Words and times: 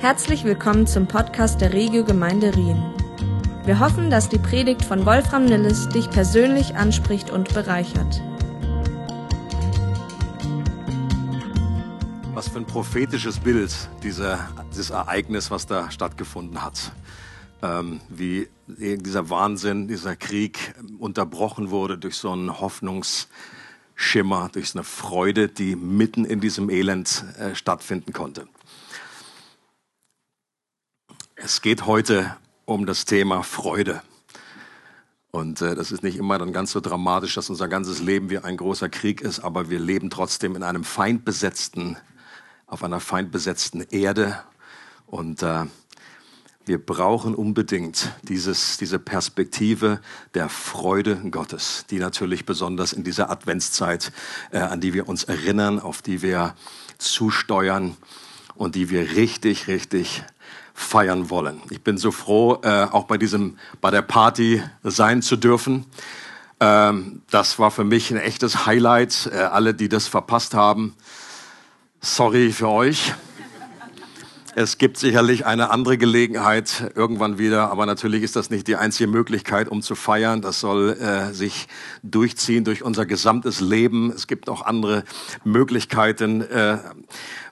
Herzlich 0.00 0.44
willkommen 0.44 0.86
zum 0.86 1.08
Podcast 1.08 1.60
der 1.60 1.72
Regio 1.72 2.04
Gemeinde 2.04 2.54
Rien. 2.54 2.80
Wir 3.64 3.80
hoffen, 3.80 4.10
dass 4.10 4.28
die 4.28 4.38
Predigt 4.38 4.84
von 4.84 5.04
Wolfram 5.04 5.44
Nilles 5.44 5.88
dich 5.88 6.08
persönlich 6.08 6.76
anspricht 6.76 7.30
und 7.30 7.52
bereichert. 7.52 8.22
Was 12.32 12.46
für 12.46 12.58
ein 12.58 12.66
prophetisches 12.66 13.40
Bild 13.40 13.72
dieser, 14.04 14.48
dieses 14.70 14.90
Ereignis, 14.90 15.50
was 15.50 15.66
da 15.66 15.90
stattgefunden 15.90 16.62
hat. 16.62 16.92
Ähm, 17.60 18.00
wie 18.08 18.46
dieser 18.68 19.30
Wahnsinn, 19.30 19.88
dieser 19.88 20.14
Krieg 20.14 20.76
unterbrochen 21.00 21.70
wurde 21.70 21.98
durch 21.98 22.14
so 22.14 22.30
einen 22.30 22.60
Hoffnungsschimmer, 22.60 24.48
durch 24.52 24.70
so 24.70 24.78
eine 24.78 24.84
Freude, 24.84 25.48
die 25.48 25.74
mitten 25.74 26.24
in 26.24 26.38
diesem 26.38 26.70
Elend 26.70 27.24
äh, 27.36 27.56
stattfinden 27.56 28.12
konnte. 28.12 28.46
Es 31.40 31.62
geht 31.62 31.86
heute 31.86 32.36
um 32.64 32.84
das 32.84 33.04
Thema 33.04 33.44
Freude. 33.44 34.02
Und 35.30 35.62
äh, 35.62 35.76
das 35.76 35.92
ist 35.92 36.02
nicht 36.02 36.16
immer 36.16 36.36
dann 36.36 36.52
ganz 36.52 36.72
so 36.72 36.80
dramatisch, 36.80 37.36
dass 37.36 37.48
unser 37.48 37.68
ganzes 37.68 38.00
Leben 38.00 38.28
wie 38.28 38.38
ein 38.38 38.56
großer 38.56 38.88
Krieg 38.88 39.20
ist, 39.20 39.38
aber 39.38 39.70
wir 39.70 39.78
leben 39.78 40.10
trotzdem 40.10 40.56
in 40.56 40.64
einem 40.64 40.82
feindbesetzten, 40.82 41.96
auf 42.66 42.82
einer 42.82 42.98
feindbesetzten 42.98 43.82
Erde. 43.82 44.40
Und 45.06 45.44
äh, 45.44 45.66
wir 46.64 46.84
brauchen 46.84 47.36
unbedingt 47.36 48.10
dieses, 48.22 48.76
diese 48.76 48.98
Perspektive 48.98 50.00
der 50.34 50.48
Freude 50.48 51.14
Gottes, 51.30 51.86
die 51.88 52.00
natürlich 52.00 52.46
besonders 52.46 52.92
in 52.92 53.04
dieser 53.04 53.30
Adventszeit, 53.30 54.10
äh, 54.50 54.58
an 54.58 54.80
die 54.80 54.92
wir 54.92 55.08
uns 55.08 55.22
erinnern, 55.22 55.78
auf 55.78 56.02
die 56.02 56.20
wir 56.20 56.56
zusteuern 56.98 57.96
und 58.56 58.74
die 58.74 58.90
wir 58.90 59.12
richtig, 59.12 59.68
richtig 59.68 60.24
feiern 60.78 61.28
wollen. 61.28 61.60
Ich 61.70 61.82
bin 61.82 61.98
so 61.98 62.12
froh, 62.12 62.58
äh, 62.62 62.84
auch 62.84 63.04
bei 63.04 63.18
diesem, 63.18 63.58
bei 63.80 63.90
der 63.90 64.02
Party 64.02 64.62
sein 64.84 65.22
zu 65.22 65.36
dürfen. 65.36 65.86
Ähm, 66.60 67.22
das 67.30 67.58
war 67.58 67.72
für 67.72 67.82
mich 67.82 68.12
ein 68.12 68.16
echtes 68.16 68.64
Highlight. 68.64 69.28
Äh, 69.32 69.38
alle, 69.38 69.74
die 69.74 69.88
das 69.88 70.06
verpasst 70.06 70.54
haben, 70.54 70.94
sorry 72.00 72.52
für 72.52 72.68
euch. 72.68 73.12
Es 74.54 74.78
gibt 74.78 74.98
sicherlich 74.98 75.46
eine 75.46 75.70
andere 75.70 75.98
Gelegenheit 75.98 76.92
irgendwann 76.94 77.38
wieder, 77.38 77.70
aber 77.70 77.86
natürlich 77.86 78.22
ist 78.22 78.34
das 78.34 78.50
nicht 78.50 78.66
die 78.66 78.74
einzige 78.74 79.08
Möglichkeit, 79.08 79.68
um 79.68 79.82
zu 79.82 79.94
feiern. 79.94 80.42
Das 80.42 80.58
soll 80.58 80.94
äh, 80.94 81.32
sich 81.32 81.68
durchziehen 82.02 82.64
durch 82.64 82.82
unser 82.82 83.06
gesamtes 83.06 83.60
Leben. 83.60 84.10
Es 84.10 84.26
gibt 84.26 84.48
auch 84.48 84.62
andere 84.62 85.04
Möglichkeiten. 85.44 86.40
Äh, 86.40 86.78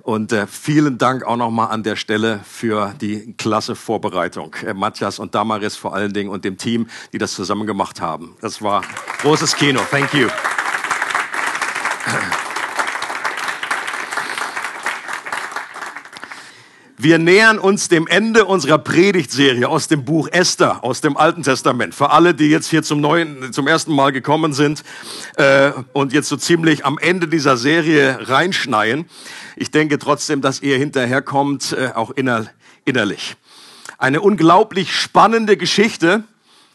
und 0.06 0.30
äh, 0.32 0.46
vielen 0.46 0.98
Dank 0.98 1.24
auch 1.24 1.36
nochmal 1.36 1.72
an 1.72 1.82
der 1.82 1.96
Stelle 1.96 2.38
für 2.48 2.94
die 3.00 3.34
klasse 3.36 3.74
Vorbereitung. 3.74 4.54
Äh, 4.64 4.72
Matthias 4.72 5.18
und 5.18 5.34
Damaris 5.34 5.74
vor 5.74 5.96
allen 5.96 6.12
Dingen 6.12 6.30
und 6.30 6.44
dem 6.44 6.56
Team, 6.56 6.86
die 7.12 7.18
das 7.18 7.34
zusammen 7.34 7.66
gemacht 7.66 8.00
haben. 8.00 8.36
Das 8.40 8.62
war 8.62 8.82
großes 9.22 9.56
Kino. 9.56 9.80
Thank 9.90 10.14
you. 10.14 10.28
Wir 16.98 17.18
nähern 17.18 17.58
uns 17.58 17.90
dem 17.90 18.06
Ende 18.06 18.46
unserer 18.46 18.78
Predigtserie 18.78 19.68
aus 19.68 19.86
dem 19.86 20.06
Buch 20.06 20.28
Esther, 20.32 20.82
aus 20.82 21.02
dem 21.02 21.18
Alten 21.18 21.42
Testament. 21.42 21.94
Für 21.94 22.08
alle, 22.08 22.32
die 22.32 22.46
jetzt 22.46 22.70
hier 22.70 22.82
zum 22.82 23.02
neuen, 23.02 23.52
zum 23.52 23.66
ersten 23.66 23.94
Mal 23.94 24.12
gekommen 24.12 24.54
sind 24.54 24.82
äh, 25.36 25.72
und 25.92 26.14
jetzt 26.14 26.30
so 26.30 26.38
ziemlich 26.38 26.86
am 26.86 26.96
Ende 26.96 27.28
dieser 27.28 27.58
Serie 27.58 28.30
reinschneien, 28.30 29.04
ich 29.56 29.70
denke 29.70 29.98
trotzdem, 29.98 30.40
dass 30.40 30.62
ihr 30.62 30.78
hinterherkommt, 30.78 31.72
äh, 31.72 31.90
auch 31.94 32.12
inner, 32.12 32.46
innerlich. 32.86 33.36
Eine 33.98 34.22
unglaublich 34.22 34.94
spannende 34.94 35.58
Geschichte 35.58 36.24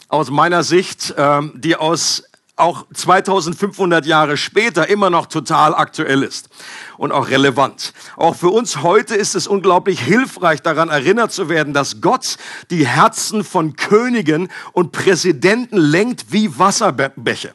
aus 0.08 0.30
meiner 0.30 0.62
Sicht, 0.62 1.16
äh, 1.18 1.42
die 1.56 1.78
aus 1.78 2.26
auch 2.62 2.86
2500 2.94 4.06
Jahre 4.06 4.38
später 4.38 4.88
immer 4.88 5.10
noch 5.10 5.26
total 5.26 5.76
aktuell 5.76 6.24
ist 6.24 6.50
und 6.98 7.12
auch 7.12 7.30
relevant. 7.30 7.94
Auch 8.16 8.36
für 8.36 8.50
uns 8.50 8.82
heute 8.82 9.16
ist 9.16 9.36
es 9.36 9.48
unglaublich 9.48 10.00
hilfreich, 10.00 10.62
daran 10.62 10.90
erinnert 10.90 11.32
zu 11.32 11.50
werden, 11.50 11.74
dass 11.74 12.02
Gott 12.02 12.38
die 12.70 12.88
Herzen 12.88 13.44
von 13.44 13.76
Königen 13.76 14.50
und 14.74 14.92
Präsidenten 14.92 15.78
lenkt 15.78 16.32
wie 16.32 16.58
Wasserbäche. 16.58 17.54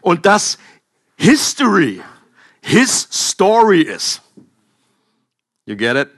Und 0.00 0.26
dass 0.26 0.58
History 1.16 2.02
his 2.60 3.08
story 3.12 3.82
ist. 3.82 4.22
You 5.66 5.76
get 5.76 5.96
it? 5.96 6.08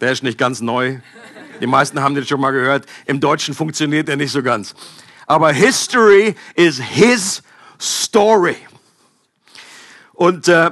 Der 0.00 0.12
ist 0.12 0.22
nicht 0.22 0.38
ganz 0.38 0.60
neu. 0.60 0.98
Die 1.60 1.66
meisten 1.66 2.00
haben 2.00 2.14
den 2.14 2.26
schon 2.26 2.40
mal 2.40 2.50
gehört. 2.50 2.86
Im 3.06 3.20
Deutschen 3.20 3.54
funktioniert 3.54 4.08
er 4.08 4.16
nicht 4.16 4.32
so 4.32 4.42
ganz. 4.42 4.74
Aber 5.26 5.52
History 5.52 6.34
is 6.54 6.78
his 6.78 7.42
story. 7.78 8.56
Und 10.12 10.48
äh, 10.48 10.70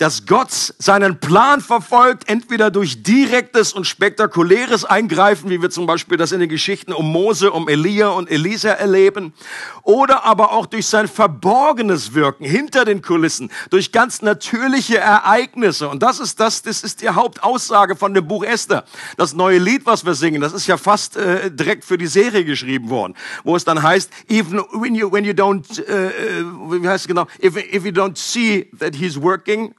dass 0.00 0.24
Gott 0.24 0.50
seinen 0.50 1.20
Plan 1.20 1.60
verfolgt, 1.60 2.28
entweder 2.28 2.70
durch 2.70 3.02
direktes 3.02 3.74
und 3.74 3.86
spektakuläres 3.86 4.86
Eingreifen, 4.86 5.50
wie 5.50 5.60
wir 5.60 5.68
zum 5.68 5.86
Beispiel 5.86 6.16
das 6.16 6.32
in 6.32 6.40
den 6.40 6.48
Geschichten 6.48 6.92
um 6.92 7.12
Mose, 7.12 7.50
um 7.52 7.68
Elia 7.68 8.08
und 8.08 8.30
Elisa 8.30 8.70
erleben, 8.70 9.34
oder 9.82 10.24
aber 10.24 10.52
auch 10.52 10.66
durch 10.66 10.86
sein 10.86 11.06
verborgenes 11.06 12.14
Wirken 12.14 12.44
hinter 12.44 12.86
den 12.86 13.02
Kulissen, 13.02 13.50
durch 13.68 13.92
ganz 13.92 14.22
natürliche 14.22 14.98
Ereignisse. 14.98 15.88
Und 15.88 16.02
das 16.02 16.18
ist 16.18 16.40
das, 16.40 16.62
das 16.62 16.82
ist 16.82 17.02
die 17.02 17.10
Hauptaussage 17.10 17.94
von 17.94 18.14
dem 18.14 18.26
Buch 18.26 18.44
Esther. 18.44 18.84
Das 19.18 19.34
neue 19.34 19.58
Lied, 19.58 19.84
was 19.84 20.06
wir 20.06 20.14
singen, 20.14 20.40
das 20.40 20.54
ist 20.54 20.66
ja 20.66 20.78
fast 20.78 21.16
äh, 21.16 21.50
direkt 21.50 21.84
für 21.84 21.98
die 21.98 22.06
Serie 22.06 22.44
geschrieben 22.44 22.88
worden, 22.88 23.14
wo 23.44 23.54
es 23.54 23.64
dann 23.64 23.82
heißt, 23.82 24.10
even 24.28 24.62
when 24.72 24.94
you 24.94 25.12
when 25.12 25.24
you 25.24 25.32
don't, 25.32 25.82
äh, 25.82 26.38
äh 26.38 26.44
wie 26.82 26.88
heißt 26.88 27.04
es 27.04 27.08
genau, 27.08 27.26
if, 27.42 27.56
if 27.56 27.84
you 27.84 27.92
don't 27.92 28.16
see 28.16 28.70
that 28.78 28.94
he's 28.94 29.20
working, 29.20 29.74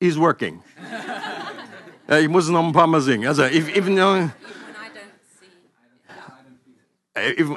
is 0.00 0.18
working. 0.18 0.62
ja, 2.08 2.18
ich 2.18 2.28
muss 2.28 2.44
es 2.44 2.50
noch 2.50 2.64
ein 2.64 2.72
paar 2.72 2.86
Mal 2.86 3.00
singen. 3.00 3.28
Also, 3.28 3.44
if, 3.44 3.74
if, 3.74 3.86
uh, 3.88 4.28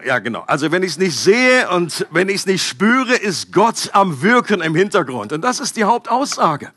ja, 0.05 0.19
genau. 0.19 0.43
Also 0.47 0.71
wenn 0.71 0.83
ich 0.83 0.91
es 0.91 0.97
nicht 0.97 1.17
sehe 1.17 1.69
und 1.69 2.07
wenn 2.11 2.29
ich 2.29 2.35
es 2.37 2.45
nicht 2.45 2.65
spüre, 2.65 3.13
ist 3.13 3.51
Gott 3.51 3.89
am 3.93 4.21
Wirken 4.21 4.61
im 4.61 4.73
Hintergrund. 4.73 5.33
Und 5.33 5.41
das 5.41 5.59
ist 5.59 5.75
die 5.75 5.83
Hauptaussage. 5.83 6.71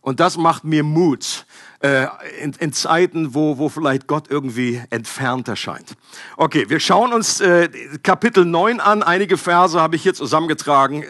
Und 0.00 0.20
das 0.20 0.36
macht 0.36 0.64
mir 0.64 0.82
Mut 0.82 1.44
äh, 1.80 2.06
in, 2.40 2.52
in 2.58 2.72
Zeiten, 2.72 3.34
wo, 3.34 3.58
wo 3.58 3.68
vielleicht 3.68 4.06
Gott 4.06 4.30
irgendwie 4.30 4.80
entfernt 4.90 5.48
erscheint. 5.48 5.94
Okay, 6.36 6.66
wir 6.68 6.80
schauen 6.80 7.12
uns 7.12 7.40
äh, 7.40 7.68
Kapitel 8.02 8.44
9 8.44 8.80
an. 8.80 9.02
Einige 9.02 9.36
Verse 9.36 9.78
habe 9.78 9.96
ich 9.96 10.02
hier 10.02 10.14
zusammengetragen 10.14 11.04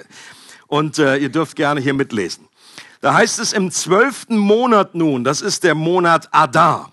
und 0.67 0.99
äh, 0.99 1.19
ihr 1.19 1.29
dürft 1.29 1.55
gerne 1.55 1.81
hier 1.81 1.95
mitlesen. 1.95 2.50
Da 3.01 3.15
heißt 3.15 3.39
es 3.39 3.55
im 3.55 3.71
zwölften 3.71 4.37
Monat 4.37 4.95
nun, 4.95 5.25
das 5.25 5.41
ist 5.41 5.65
der 5.65 5.75
Monat 5.75 6.29
Adar, 6.33 6.93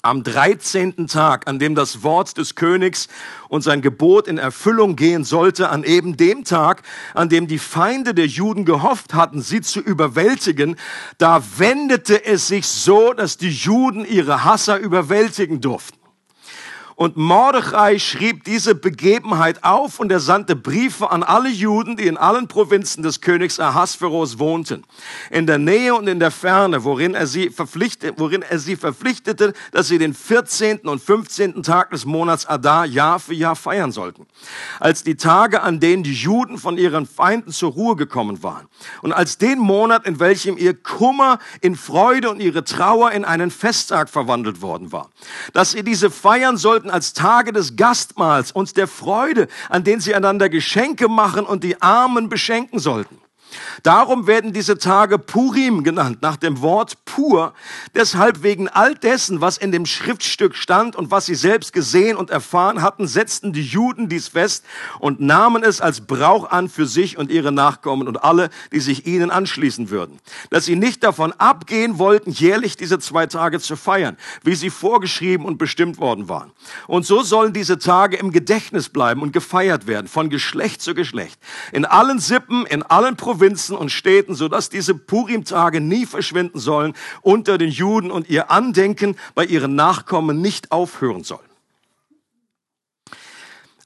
am 0.00 0.22
dreizehnten 0.22 1.08
Tag, 1.08 1.48
an 1.48 1.58
dem 1.58 1.74
das 1.74 2.04
Wort 2.04 2.38
des 2.38 2.54
Königs 2.54 3.08
und 3.48 3.62
sein 3.62 3.82
Gebot 3.82 4.28
in 4.28 4.38
Erfüllung 4.38 4.94
gehen 4.94 5.24
sollte, 5.24 5.70
an 5.70 5.82
eben 5.82 6.16
dem 6.16 6.44
Tag, 6.44 6.82
an 7.14 7.30
dem 7.30 7.48
die 7.48 7.58
Feinde 7.58 8.14
der 8.14 8.26
Juden 8.26 8.64
gehofft 8.64 9.12
hatten, 9.14 9.42
sie 9.42 9.60
zu 9.60 9.80
überwältigen, 9.80 10.76
da 11.18 11.42
wendete 11.56 12.24
es 12.24 12.46
sich 12.46 12.66
so, 12.68 13.12
dass 13.12 13.36
die 13.36 13.50
Juden 13.50 14.04
ihre 14.04 14.44
Hasser 14.44 14.78
überwältigen 14.78 15.60
durften. 15.60 16.03
Und 16.96 17.16
Mordechai 17.16 17.98
schrieb 17.98 18.44
diese 18.44 18.74
Begebenheit 18.74 19.64
auf 19.64 19.98
und 19.98 20.12
er 20.12 20.20
sandte 20.20 20.54
Briefe 20.54 21.10
an 21.10 21.24
alle 21.24 21.48
Juden, 21.48 21.96
die 21.96 22.06
in 22.06 22.16
allen 22.16 22.46
Provinzen 22.46 23.02
des 23.02 23.20
Königs 23.20 23.58
Ahasveros 23.58 24.38
wohnten, 24.38 24.84
in 25.30 25.46
der 25.46 25.58
Nähe 25.58 25.94
und 25.94 26.06
in 26.06 26.20
der 26.20 26.30
Ferne, 26.30 26.84
worin 26.84 27.14
er 27.14 27.26
sie 27.26 27.50
verpflichtete, 27.50 28.18
worin 28.18 28.42
er 28.42 28.60
sie 28.60 28.76
verpflichtete, 28.76 29.54
dass 29.72 29.88
sie 29.88 29.98
den 29.98 30.14
14. 30.14 30.80
und 30.80 31.02
15. 31.02 31.62
Tag 31.64 31.90
des 31.90 32.04
Monats 32.04 32.46
Adar 32.46 32.86
Jahr 32.86 33.18
für 33.18 33.34
Jahr 33.34 33.56
feiern 33.56 33.90
sollten. 33.90 34.26
Als 34.78 35.02
die 35.02 35.16
Tage, 35.16 35.62
an 35.62 35.80
denen 35.80 36.04
die 36.04 36.14
Juden 36.14 36.58
von 36.58 36.78
ihren 36.78 37.06
Feinden 37.06 37.50
zur 37.50 37.72
Ruhe 37.72 37.96
gekommen 37.96 38.42
waren 38.42 38.68
und 39.02 39.12
als 39.12 39.38
den 39.38 39.58
Monat, 39.58 40.06
in 40.06 40.20
welchem 40.20 40.56
ihr 40.56 40.74
Kummer 40.74 41.38
in 41.60 41.74
Freude 41.74 42.30
und 42.30 42.40
ihre 42.40 42.62
Trauer 42.62 43.10
in 43.12 43.24
einen 43.24 43.50
Festtag 43.50 44.08
verwandelt 44.08 44.62
worden 44.62 44.92
war. 44.92 45.10
Dass 45.52 45.72
sie 45.72 45.82
diese 45.82 46.10
feiern 46.10 46.56
sollten, 46.56 46.83
sollten 46.84 46.90
als 46.90 47.12
Tage 47.14 47.52
des 47.52 47.76
Gastmahls 47.76 48.52
und 48.52 48.76
der 48.76 48.86
Freude, 48.86 49.48
an 49.68 49.84
denen 49.84 50.00
sie 50.00 50.14
einander 50.14 50.48
Geschenke 50.48 51.08
machen 51.08 51.46
und 51.46 51.64
die 51.64 51.80
Armen 51.80 52.28
beschenken 52.28 52.78
sollten. 52.78 53.23
Darum 53.82 54.26
werden 54.26 54.52
diese 54.52 54.78
Tage 54.78 55.18
Purim 55.18 55.84
genannt, 55.84 56.18
nach 56.22 56.36
dem 56.36 56.60
Wort 56.60 57.04
pur. 57.04 57.54
Deshalb 57.94 58.42
wegen 58.42 58.68
all 58.68 58.94
dessen, 58.94 59.40
was 59.40 59.58
in 59.58 59.72
dem 59.72 59.86
Schriftstück 59.86 60.56
stand 60.56 60.96
und 60.96 61.10
was 61.10 61.26
sie 61.26 61.34
selbst 61.34 61.72
gesehen 61.72 62.16
und 62.16 62.30
erfahren 62.30 62.82
hatten, 62.82 63.06
setzten 63.06 63.52
die 63.52 63.62
Juden 63.62 64.08
dies 64.08 64.28
fest 64.28 64.64
und 64.98 65.20
nahmen 65.20 65.62
es 65.62 65.80
als 65.80 66.02
Brauch 66.02 66.50
an 66.50 66.68
für 66.68 66.86
sich 66.86 67.18
und 67.18 67.30
ihre 67.30 67.52
Nachkommen 67.52 68.08
und 68.08 68.22
alle, 68.22 68.50
die 68.72 68.80
sich 68.80 69.06
ihnen 69.06 69.30
anschließen 69.30 69.90
würden. 69.90 70.18
Dass 70.50 70.64
sie 70.64 70.76
nicht 70.76 71.04
davon 71.04 71.32
abgehen 71.32 71.98
wollten, 71.98 72.30
jährlich 72.30 72.76
diese 72.76 72.98
zwei 72.98 73.26
Tage 73.26 73.60
zu 73.60 73.76
feiern, 73.76 74.16
wie 74.42 74.54
sie 74.54 74.70
vorgeschrieben 74.70 75.46
und 75.46 75.58
bestimmt 75.58 75.98
worden 75.98 76.28
waren. 76.28 76.52
Und 76.86 77.06
so 77.06 77.22
sollen 77.22 77.52
diese 77.52 77.78
Tage 77.78 78.16
im 78.16 78.32
Gedächtnis 78.32 78.88
bleiben 78.88 79.22
und 79.22 79.32
gefeiert 79.32 79.86
werden, 79.86 80.08
von 80.08 80.30
Geschlecht 80.30 80.82
zu 80.82 80.94
Geschlecht. 80.94 81.38
In 81.72 81.84
allen 81.84 82.18
Sippen, 82.18 82.66
in 82.66 82.82
allen 82.82 83.16
Provinzen 83.16 83.43
und 83.76 83.90
Städten, 83.90 84.34
sodass 84.34 84.70
diese 84.70 84.94
Purim-Tage 84.94 85.80
nie 85.80 86.06
verschwinden 86.06 86.58
sollen 86.58 86.94
unter 87.22 87.58
den 87.58 87.70
Juden 87.70 88.10
und 88.10 88.28
ihr 88.28 88.50
Andenken 88.50 89.16
bei 89.34 89.44
ihren 89.44 89.74
Nachkommen 89.74 90.40
nicht 90.40 90.72
aufhören 90.72 91.24
soll. 91.24 91.40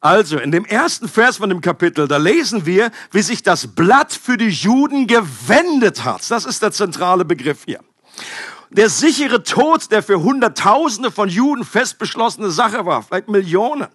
Also, 0.00 0.38
in 0.38 0.52
dem 0.52 0.64
ersten 0.64 1.08
Vers 1.08 1.38
von 1.38 1.48
dem 1.48 1.60
Kapitel, 1.60 2.06
da 2.06 2.18
lesen 2.18 2.66
wir, 2.66 2.92
wie 3.10 3.22
sich 3.22 3.42
das 3.42 3.66
Blatt 3.66 4.12
für 4.12 4.36
die 4.36 4.48
Juden 4.48 5.08
gewendet 5.08 6.04
hat. 6.04 6.30
Das 6.30 6.44
ist 6.44 6.62
der 6.62 6.70
zentrale 6.70 7.24
Begriff 7.24 7.64
hier. 7.64 7.80
Der 8.70 8.90
sichere 8.90 9.42
Tod, 9.42 9.90
der 9.90 10.02
für 10.02 10.20
Hunderttausende 10.22 11.10
von 11.10 11.28
Juden 11.28 11.64
fest 11.64 11.98
beschlossene 11.98 12.50
Sache 12.50 12.84
war, 12.84 13.02
vielleicht 13.02 13.28
Millionen. 13.28 13.88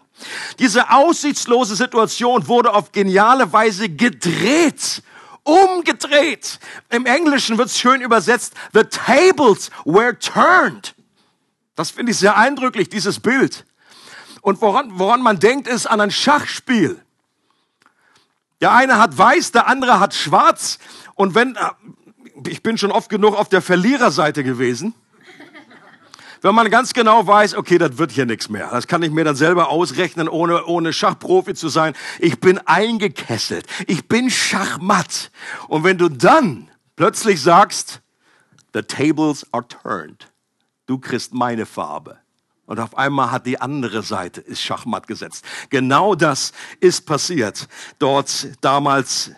Diese 0.59 0.89
aussichtslose 0.89 1.75
Situation 1.75 2.47
wurde 2.47 2.73
auf 2.73 2.91
geniale 2.91 3.53
Weise 3.53 3.87
gedreht, 3.87 5.03
umgedreht. 5.43 6.59
Im 6.89 7.05
Englischen 7.05 7.57
wird 7.57 7.67
es 7.67 7.79
schön 7.79 8.01
übersetzt, 8.01 8.53
the 8.73 8.83
tables 8.83 9.69
were 9.85 10.17
turned. 10.17 10.95
Das 11.75 11.91
finde 11.91 12.11
ich 12.11 12.17
sehr 12.17 12.37
eindrücklich, 12.37 12.89
dieses 12.89 13.19
Bild. 13.19 13.65
Und 14.41 14.61
woran, 14.61 14.99
woran 14.99 15.21
man 15.21 15.39
denkt, 15.39 15.67
ist 15.67 15.85
an 15.85 16.01
ein 16.01 16.11
Schachspiel. 16.11 17.01
Der 18.61 18.73
eine 18.73 18.97
hat 18.97 19.17
weiß, 19.17 19.51
der 19.51 19.67
andere 19.67 19.99
hat 19.99 20.13
schwarz. 20.13 20.79
Und 21.15 21.35
wenn, 21.35 21.57
ich 22.47 22.61
bin 22.63 22.77
schon 22.77 22.91
oft 22.91 23.09
genug 23.09 23.35
auf 23.35 23.49
der 23.49 23.61
Verliererseite 23.61 24.43
gewesen. 24.43 24.93
Wenn 26.43 26.55
man 26.55 26.69
ganz 26.69 26.93
genau 26.93 27.25
weiß, 27.25 27.55
okay, 27.55 27.77
das 27.77 27.97
wird 27.97 28.11
hier 28.11 28.25
nichts 28.25 28.49
mehr. 28.49 28.69
Das 28.69 28.85
kann 28.85 29.01
ich 29.01 29.11
mir 29.11 29.23
dann 29.23 29.37
selber 29.37 29.69
ausrechnen, 29.69 30.27
ohne, 30.27 30.65
ohne 30.65 30.91
Schachprofi 30.91 31.53
zu 31.53 31.69
sein. 31.69 31.93
Ich 32.19 32.41
bin 32.41 32.57
eingekesselt. 32.57 33.65
Ich 33.87 34.09
bin 34.09 34.29
Schachmatt. 34.29 35.31
Und 35.69 35.85
wenn 35.85 35.97
du 35.97 36.09
dann 36.09 36.69
plötzlich 36.97 37.41
sagst, 37.41 38.01
the 38.73 38.81
tables 38.81 39.47
are 39.53 39.65
turned. 39.65 40.33
Du 40.85 40.97
kriegst 40.97 41.33
meine 41.33 41.65
Farbe. 41.65 42.17
Und 42.65 42.77
auf 42.77 42.97
einmal 42.97 43.31
hat 43.31 43.45
die 43.45 43.61
andere 43.61 44.03
Seite 44.03 44.41
ist 44.41 44.61
Schachmatt 44.61 45.07
gesetzt. 45.07 45.45
Genau 45.69 46.13
das 46.13 46.51
ist 46.81 47.05
passiert 47.05 47.69
dort 47.99 48.49
damals 48.59 49.31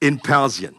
in 0.00 0.18
Persien. 0.18 0.74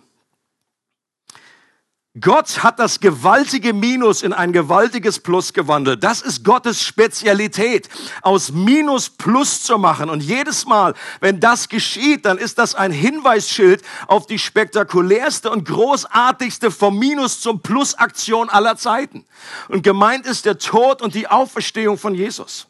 Gott 2.21 2.63
hat 2.63 2.79
das 2.79 2.99
gewaltige 2.99 3.73
Minus 3.73 4.23
in 4.23 4.33
ein 4.33 4.53
gewaltiges 4.53 5.19
Plus 5.19 5.53
gewandelt. 5.53 6.03
Das 6.03 6.21
ist 6.21 6.43
Gottes 6.43 6.81
Spezialität, 6.81 7.89
aus 8.21 8.51
Minus 8.51 9.09
Plus 9.09 9.61
zu 9.63 9.77
machen. 9.77 10.09
Und 10.09 10.23
jedes 10.23 10.65
Mal, 10.65 10.93
wenn 11.19 11.39
das 11.39 11.69
geschieht, 11.69 12.25
dann 12.25 12.37
ist 12.37 12.57
das 12.57 12.75
ein 12.75 12.91
Hinweisschild 12.91 13.83
auf 14.07 14.25
die 14.25 14.39
spektakulärste 14.39 15.49
und 15.49 15.67
großartigste 15.67 16.71
vom 16.71 16.97
Minus 16.97 17.41
zum 17.41 17.61
Plus 17.61 17.95
Aktion 17.95 18.49
aller 18.49 18.77
Zeiten. 18.77 19.25
Und 19.67 19.83
gemeint 19.83 20.25
ist 20.25 20.45
der 20.45 20.57
Tod 20.57 21.01
und 21.01 21.13
die 21.13 21.27
Auferstehung 21.27 21.97
von 21.97 22.15
Jesus. 22.15 22.67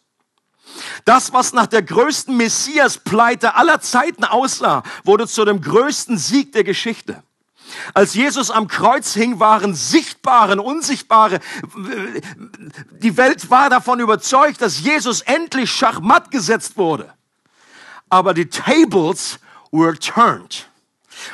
Das, 1.05 1.31
was 1.31 1.53
nach 1.53 1.67
der 1.67 1.83
größten 1.83 2.35
Messias-Pleite 2.35 3.55
aller 3.55 3.81
Zeiten 3.81 4.23
aussah, 4.23 4.83
wurde 5.03 5.27
zu 5.27 5.45
dem 5.45 5.61
größten 5.61 6.17
Sieg 6.17 6.51
der 6.51 6.63
Geschichte. 6.63 7.23
Als 7.93 8.13
Jesus 8.13 8.51
am 8.51 8.67
Kreuz 8.67 9.13
hing, 9.13 9.39
waren 9.39 9.75
sichtbare, 9.75 10.61
unsichtbare. 10.61 11.39
Die 13.01 13.17
Welt 13.17 13.49
war 13.49 13.69
davon 13.69 13.99
überzeugt, 13.99 14.61
dass 14.61 14.79
Jesus 14.79 15.21
endlich 15.21 15.71
schachmatt 15.71 16.31
gesetzt 16.31 16.77
wurde. 16.77 17.13
Aber 18.09 18.33
die 18.33 18.49
Tables 18.49 19.39
were 19.71 19.97
turned. 19.97 20.69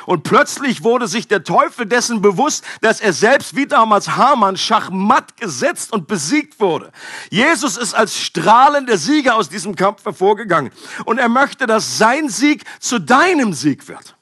Und 0.06 0.22
plötzlich 0.22 0.82
wurde 0.82 1.08
sich 1.08 1.28
der 1.28 1.44
Teufel 1.44 1.86
dessen 1.86 2.22
bewusst, 2.22 2.64
dass 2.80 3.00
er 3.00 3.12
selbst 3.12 3.54
wie 3.54 3.66
damals 3.66 4.16
Hamann 4.16 4.56
schachmatt 4.56 5.36
gesetzt 5.36 5.92
und 5.92 6.06
besiegt 6.08 6.58
wurde. 6.60 6.90
Jesus 7.30 7.76
ist 7.76 7.94
als 7.94 8.18
strahlender 8.18 8.96
Sieger 8.96 9.36
aus 9.36 9.48
diesem 9.48 9.76
Kampf 9.76 10.04
hervorgegangen. 10.04 10.72
Und 11.04 11.18
er 11.18 11.28
möchte, 11.28 11.66
dass 11.66 11.98
sein 11.98 12.28
Sieg 12.28 12.64
zu 12.80 12.98
deinem 12.98 13.52
Sieg 13.52 13.86
wird. 13.88 14.16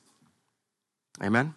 Amen. 1.21 1.55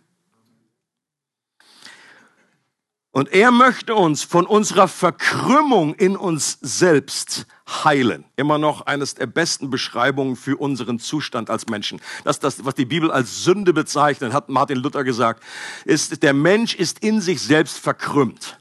Und 3.16 3.32
er 3.32 3.50
möchte 3.52 3.96
uns 3.96 4.24
von 4.24 4.46
unserer 4.46 4.90
Verkrümmung 4.90 5.96
in 5.96 6.18
uns 6.18 6.58
selbst 6.60 7.46
heilen. 7.66 8.26
Immer 8.36 8.58
noch 8.58 8.88
eines 8.88 9.16
der 9.16 9.26
besten 9.26 9.70
Beschreibungen 9.70 10.36
für 10.36 10.58
unseren 10.58 11.00
Zustand 11.00 11.50
als 11.50 11.68
Menschen. 11.68 12.02
Das, 12.26 12.42
das, 12.42 12.66
was 12.66 12.76
die 12.76 12.84
Bibel 12.84 13.10
als 13.12 13.46
Sünde 13.46 13.72
bezeichnet, 13.72 14.34
hat 14.34 14.50
Martin 14.50 14.80
Luther 14.80 15.06
gesagt, 15.06 15.42
ist, 15.86 16.24
der 16.24 16.34
Mensch 16.34 16.76
ist 16.76 17.00
in 17.06 17.22
sich 17.22 17.42
selbst 17.42 17.80
verkrümmt. 17.80 18.60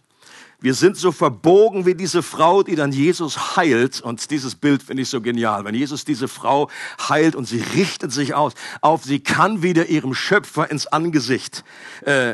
Wir 0.65 0.73
sind 0.73 0.97
so 0.97 1.13
verbogen 1.13 1.85
wie 1.85 1.95
diese 1.95 2.23
Frau, 2.23 2.63
die 2.63 2.75
dann 2.75 2.91
Jesus 2.91 3.55
heilt. 3.55 4.01
Und 4.01 4.31
dieses 4.31 4.55
Bild 4.55 4.83
finde 4.83 5.03
ich 5.03 5.11
so 5.11 5.21
genial. 5.21 5.67
Wenn 5.67 5.75
Jesus 5.75 6.07
diese 6.07 6.27
Frau 6.27 6.71
heilt 7.07 7.37
und 7.37 7.45
sie 7.45 7.61
richtet 7.61 8.13
sich 8.13 8.33
aus 8.33 8.55
auf, 8.81 9.05
sie 9.05 9.21
kann 9.21 9.63
wieder 9.63 9.91
ihrem 9.91 10.15
Schöpfer 10.15 10.71
ins 10.71 10.87
Angesicht 10.87 11.65
äh, 12.07 12.33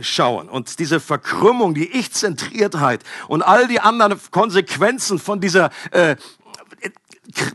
schauen. 0.00 0.48
Und 0.48 0.80
diese 0.80 0.98
Verkrümmung, 0.98 1.74
die 1.74 1.86
Ich-Zentriertheit 1.96 3.04
und 3.28 3.42
all 3.42 3.68
die 3.68 3.78
anderen 3.78 4.18
Konsequenzen 4.32 5.20
von 5.20 5.40
dieser 5.40 5.70
äh, 5.92 6.16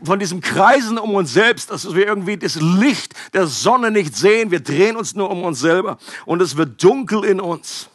von 0.02 0.18
diesem 0.18 0.40
Kreisen 0.40 0.96
um 0.96 1.14
uns 1.14 1.34
selbst, 1.34 1.70
dass 1.70 1.94
wir 1.94 2.06
irgendwie 2.06 2.38
das 2.38 2.54
Licht 2.54 3.12
der 3.34 3.46
Sonne 3.46 3.90
nicht 3.90 4.16
sehen. 4.16 4.50
Wir 4.50 4.60
drehen 4.60 4.96
uns 4.96 5.14
nur 5.14 5.28
um 5.30 5.42
uns 5.42 5.60
selber 5.60 5.98
und 6.24 6.40
es 6.40 6.56
wird 6.56 6.82
dunkel 6.82 7.22
in 7.22 7.38
uns. 7.38 7.90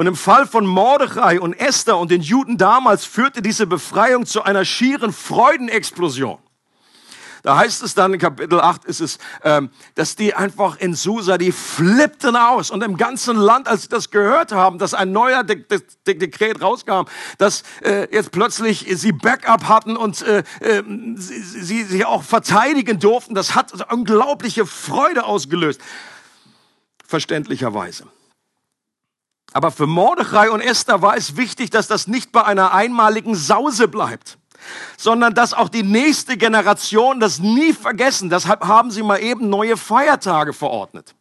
Und 0.00 0.06
im 0.06 0.16
Fall 0.16 0.46
von 0.46 0.64
Mordechai 0.64 1.38
und 1.38 1.52
Esther 1.52 1.98
und 1.98 2.10
den 2.10 2.22
Juden 2.22 2.56
damals 2.56 3.04
führte 3.04 3.42
diese 3.42 3.66
Befreiung 3.66 4.24
zu 4.24 4.42
einer 4.42 4.64
schieren 4.64 5.12
Freudenexplosion. 5.12 6.38
Da 7.42 7.58
heißt 7.58 7.82
es 7.82 7.94
dann 7.94 8.14
in 8.14 8.18
Kapitel 8.18 8.62
8 8.62 8.86
ist 8.86 9.00
es, 9.00 9.18
ähm, 9.44 9.68
dass 9.96 10.16
die 10.16 10.32
einfach 10.32 10.78
in 10.78 10.94
Susa, 10.94 11.36
die 11.36 11.52
flippten 11.52 12.34
aus 12.34 12.70
und 12.70 12.82
im 12.82 12.96
ganzen 12.96 13.36
Land, 13.36 13.68
als 13.68 13.82
sie 13.82 13.88
das 13.88 14.10
gehört 14.10 14.52
haben, 14.52 14.78
dass 14.78 14.94
ein 14.94 15.12
neuer 15.12 15.44
De 15.44 15.56
De 15.56 15.82
De 16.06 16.14
Dekret 16.14 16.62
rauskam, 16.62 17.02
dass 17.36 17.62
äh, 17.82 18.08
jetzt 18.10 18.32
plötzlich 18.32 18.86
sie 18.94 19.12
Backup 19.12 19.68
hatten 19.68 19.98
und 19.98 20.22
äh, 20.22 20.44
äh, 20.60 20.82
sie, 21.16 21.42
sie 21.42 21.84
sich 21.84 22.06
auch 22.06 22.22
verteidigen 22.22 23.00
durften, 23.00 23.34
das 23.34 23.54
hat 23.54 23.92
unglaubliche 23.92 24.64
Freude 24.64 25.24
ausgelöst. 25.24 25.82
Verständlicherweise. 27.06 28.06
Aber 29.52 29.70
für 29.70 29.86
Mordechai 29.86 30.50
und 30.50 30.60
Esther 30.60 31.02
war 31.02 31.16
es 31.16 31.36
wichtig, 31.36 31.70
dass 31.70 31.88
das 31.88 32.06
nicht 32.06 32.32
bei 32.32 32.44
einer 32.44 32.72
einmaligen 32.72 33.34
Sause 33.34 33.88
bleibt, 33.88 34.38
sondern 34.96 35.34
dass 35.34 35.54
auch 35.54 35.68
die 35.68 35.82
nächste 35.82 36.36
Generation 36.36 37.18
das 37.18 37.40
nie 37.40 37.72
vergessen. 37.72 38.30
Deshalb 38.30 38.64
haben 38.66 38.90
sie 38.90 39.02
mal 39.02 39.18
eben 39.18 39.48
neue 39.48 39.76
Feiertage 39.76 40.52
verordnet. 40.52 41.14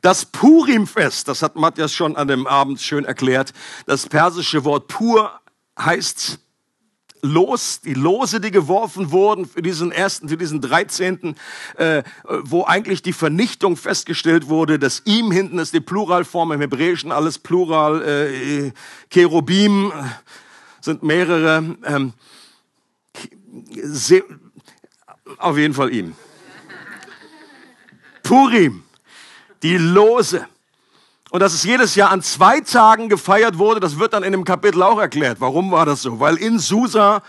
Das 0.00 0.26
Purimfest, 0.26 1.28
das 1.28 1.40
hat 1.40 1.56
Matthias 1.56 1.92
schon 1.92 2.16
an 2.16 2.28
dem 2.28 2.46
Abend 2.46 2.80
schön 2.80 3.04
erklärt, 3.04 3.54
das 3.86 4.06
persische 4.06 4.64
Wort 4.64 4.88
Pur 4.88 5.40
heißt 5.78 6.40
Los, 7.24 7.80
die 7.80 7.94
Lose, 7.94 8.38
die 8.38 8.50
geworfen 8.50 9.10
wurden 9.10 9.46
für 9.46 9.62
diesen 9.62 9.92
ersten, 9.92 10.28
für 10.28 10.36
diesen 10.36 10.60
13., 10.60 11.34
äh, 11.76 12.02
wo 12.42 12.64
eigentlich 12.64 13.00
die 13.00 13.14
Vernichtung 13.14 13.76
festgestellt 13.76 14.48
wurde. 14.48 14.78
Das 14.78 15.02
ihm 15.06 15.32
hinten 15.32 15.58
ist 15.58 15.72
die 15.72 15.80
Pluralform 15.80 16.52
im 16.52 16.60
Hebräischen, 16.60 17.12
alles 17.12 17.38
Plural, 17.38 18.02
äh, 18.02 18.72
Cherubim 19.10 19.90
sind 20.82 21.02
mehrere. 21.02 21.76
Ähm, 21.84 22.12
auf 25.38 25.56
jeden 25.56 25.72
Fall 25.72 25.94
ihm. 25.94 26.14
Purim, 28.22 28.84
die 29.62 29.78
Lose. 29.78 30.46
Und 31.34 31.40
dass 31.40 31.52
es 31.52 31.64
jedes 31.64 31.96
Jahr 31.96 32.12
an 32.12 32.22
zwei 32.22 32.60
Tagen 32.60 33.08
gefeiert 33.08 33.58
wurde, 33.58 33.80
das 33.80 33.98
wird 33.98 34.12
dann 34.12 34.22
in 34.22 34.30
dem 34.30 34.44
Kapitel 34.44 34.80
auch 34.84 35.00
erklärt. 35.00 35.40
Warum 35.40 35.72
war 35.72 35.84
das 35.84 36.02
so? 36.02 36.20
Weil 36.20 36.36
in 36.36 36.60
Susa 36.60 37.24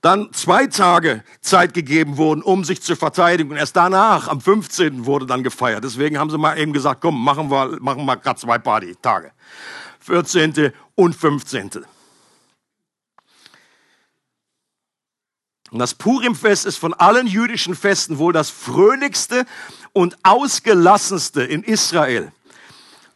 dann 0.00 0.32
zwei 0.32 0.66
Tage 0.68 1.22
Zeit 1.42 1.74
gegeben 1.74 2.16
wurden, 2.16 2.40
um 2.40 2.64
sich 2.64 2.80
zu 2.80 2.96
verteidigen. 2.96 3.50
Und 3.50 3.58
erst 3.58 3.76
danach, 3.76 4.28
am 4.28 4.40
15. 4.40 5.04
wurde 5.04 5.26
dann 5.26 5.42
gefeiert. 5.42 5.84
Deswegen 5.84 6.18
haben 6.18 6.30
sie 6.30 6.38
mal 6.38 6.58
eben 6.58 6.72
gesagt, 6.72 7.02
komm, 7.02 7.22
machen 7.22 7.50
wir, 7.50 7.76
machen 7.78 8.06
wir 8.06 8.16
gerade 8.16 8.40
zwei 8.40 8.56
Party-Tage. 8.56 9.32
14. 10.00 10.72
und 10.94 11.14
15. 11.14 11.84
Und 15.72 15.78
das 15.78 15.92
Purimfest 15.92 16.64
ist 16.64 16.78
von 16.78 16.94
allen 16.94 17.26
jüdischen 17.26 17.74
Festen 17.74 18.16
wohl 18.16 18.32
das 18.32 18.48
fröhlichste 18.48 19.44
und 19.92 20.16
ausgelassenste 20.22 21.42
in 21.42 21.62
Israel. 21.62 22.32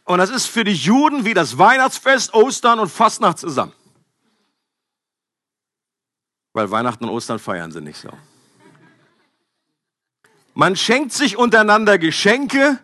Und 0.03 0.17
das 0.17 0.29
ist 0.29 0.47
für 0.47 0.63
die 0.63 0.73
Juden 0.73 1.25
wie 1.25 1.33
das 1.33 1.57
Weihnachtsfest, 1.57 2.33
Ostern 2.33 2.79
und 2.79 2.89
Fastnacht 2.89 3.37
zusammen. 3.37 3.73
Weil 6.53 6.69
Weihnachten 6.69 7.05
und 7.05 7.11
Ostern 7.11 7.39
feiern 7.39 7.71
sie 7.71 7.81
nicht 7.81 7.97
so. 7.99 8.09
Man 10.53 10.75
schenkt 10.75 11.13
sich 11.13 11.37
untereinander 11.37 11.97
Geschenke 11.97 12.77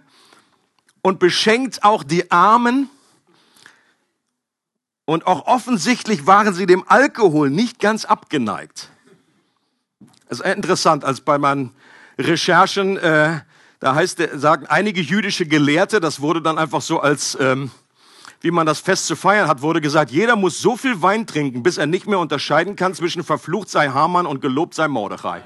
und 1.01 1.19
beschenkt 1.19 1.83
auch 1.83 2.03
die 2.03 2.31
Armen. 2.31 2.89
Und 5.05 5.27
auch 5.27 5.47
offensichtlich 5.47 6.27
waren 6.27 6.53
sie 6.53 6.65
dem 6.65 6.87
Alkohol 6.87 7.49
nicht 7.49 7.79
ganz 7.79 8.05
abgeneigt. 8.05 8.89
Das 10.29 10.39
ist 10.39 10.45
interessant, 10.45 11.03
als 11.03 11.21
bei 11.21 11.37
meinen 11.37 11.73
Recherchen, 12.17 12.97
äh, 12.97 13.41
da 13.79 13.95
heißt, 13.95 14.21
sagen 14.35 14.65
einige 14.67 15.01
jüdische 15.01 15.45
Gelehrte, 15.45 15.99
das 15.99 16.21
wurde 16.21 16.41
dann 16.41 16.57
einfach 16.57 16.81
so 16.81 16.99
als 16.99 17.37
ähm, 17.39 17.71
wie 18.41 18.51
man 18.51 18.65
das 18.65 18.79
Fest 18.79 19.07
zu 19.07 19.15
feiern 19.15 19.47
hat, 19.47 19.61
wurde 19.61 19.81
gesagt, 19.81 20.11
jeder 20.11 20.35
muss 20.35 20.61
so 20.61 20.77
viel 20.77 21.01
Wein 21.01 21.25
trinken, 21.25 21.63
bis 21.63 21.77
er 21.77 21.87
nicht 21.87 22.07
mehr 22.07 22.19
unterscheiden 22.19 22.75
kann 22.75 22.93
zwischen 22.93 23.23
verflucht 23.23 23.69
sei 23.69 23.87
Hamann 23.89 24.27
und 24.27 24.41
gelobt 24.41 24.75
sei 24.75 24.87
Mordechai. 24.87 25.43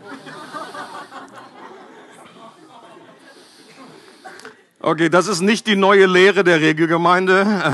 Okay, 4.81 5.09
das 5.09 5.27
ist 5.27 5.41
nicht 5.41 5.67
die 5.67 5.75
neue 5.75 6.07
Lehre 6.07 6.43
der 6.43 6.59
Regelgemeinde. 6.59 7.73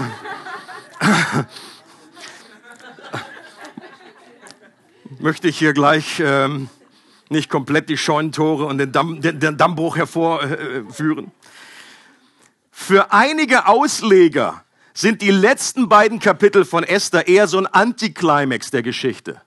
Möchte 5.20 5.48
ich 5.48 5.58
hier 5.58 5.74
gleich 5.74 6.20
ähm, 6.20 6.70
nicht 7.30 7.50
komplett 7.50 7.90
die 7.90 7.98
Scheunentore 7.98 8.66
und 8.66 8.78
den, 8.78 8.92
Damm, 8.92 9.22
den, 9.22 9.40
den 9.40 9.58
Dammbruch 9.58 9.98
hervorführen. 9.98 11.32
Für 12.72 13.12
einige 13.12 13.68
Ausleger 13.68 14.64
sind 14.94 15.22
die 15.22 15.32
letzten 15.32 15.90
beiden 15.90 16.20
Kapitel 16.20 16.66
von 16.66 16.84
Esther 16.84 17.28
eher 17.28 17.48
so 17.48 17.58
ein 17.58 17.68
Antiklimax 17.68 18.72
der 18.72 18.84
Geschichte. 18.84 19.42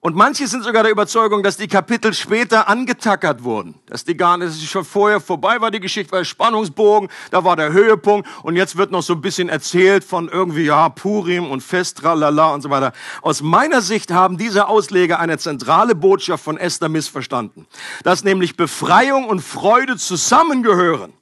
Und 0.00 0.14
manche 0.14 0.46
sind 0.46 0.62
sogar 0.62 0.84
der 0.84 0.92
Überzeugung, 0.92 1.42
dass 1.42 1.56
die 1.56 1.66
Kapitel 1.66 2.14
später 2.14 2.68
angetackert 2.68 3.42
wurden. 3.42 3.74
Dass 3.86 4.04
die 4.04 4.16
gar 4.16 4.36
nicht, 4.36 4.70
schon 4.70 4.84
vorher 4.84 5.20
vorbei 5.20 5.60
war, 5.60 5.72
die 5.72 5.80
Geschichte 5.80 6.12
war 6.12 6.24
Spannungsbogen, 6.24 7.08
da 7.32 7.42
war 7.42 7.56
der 7.56 7.72
Höhepunkt 7.72 8.28
und 8.44 8.54
jetzt 8.54 8.76
wird 8.76 8.92
noch 8.92 9.02
so 9.02 9.14
ein 9.14 9.20
bisschen 9.20 9.48
erzählt 9.48 10.04
von 10.04 10.28
irgendwie, 10.28 10.64
ja, 10.66 10.88
Purim 10.88 11.50
und 11.50 11.62
Fest, 11.62 12.00
lala 12.02 12.54
und 12.54 12.62
so 12.62 12.70
weiter. 12.70 12.92
Aus 13.22 13.42
meiner 13.42 13.80
Sicht 13.80 14.12
haben 14.12 14.38
diese 14.38 14.68
Ausleger 14.68 15.18
eine 15.18 15.36
zentrale 15.38 15.96
Botschaft 15.96 16.44
von 16.44 16.58
Esther 16.58 16.88
missverstanden. 16.88 17.66
Dass 18.04 18.22
nämlich 18.22 18.56
Befreiung 18.56 19.26
und 19.26 19.40
Freude 19.40 19.96
zusammengehören. 19.96 21.12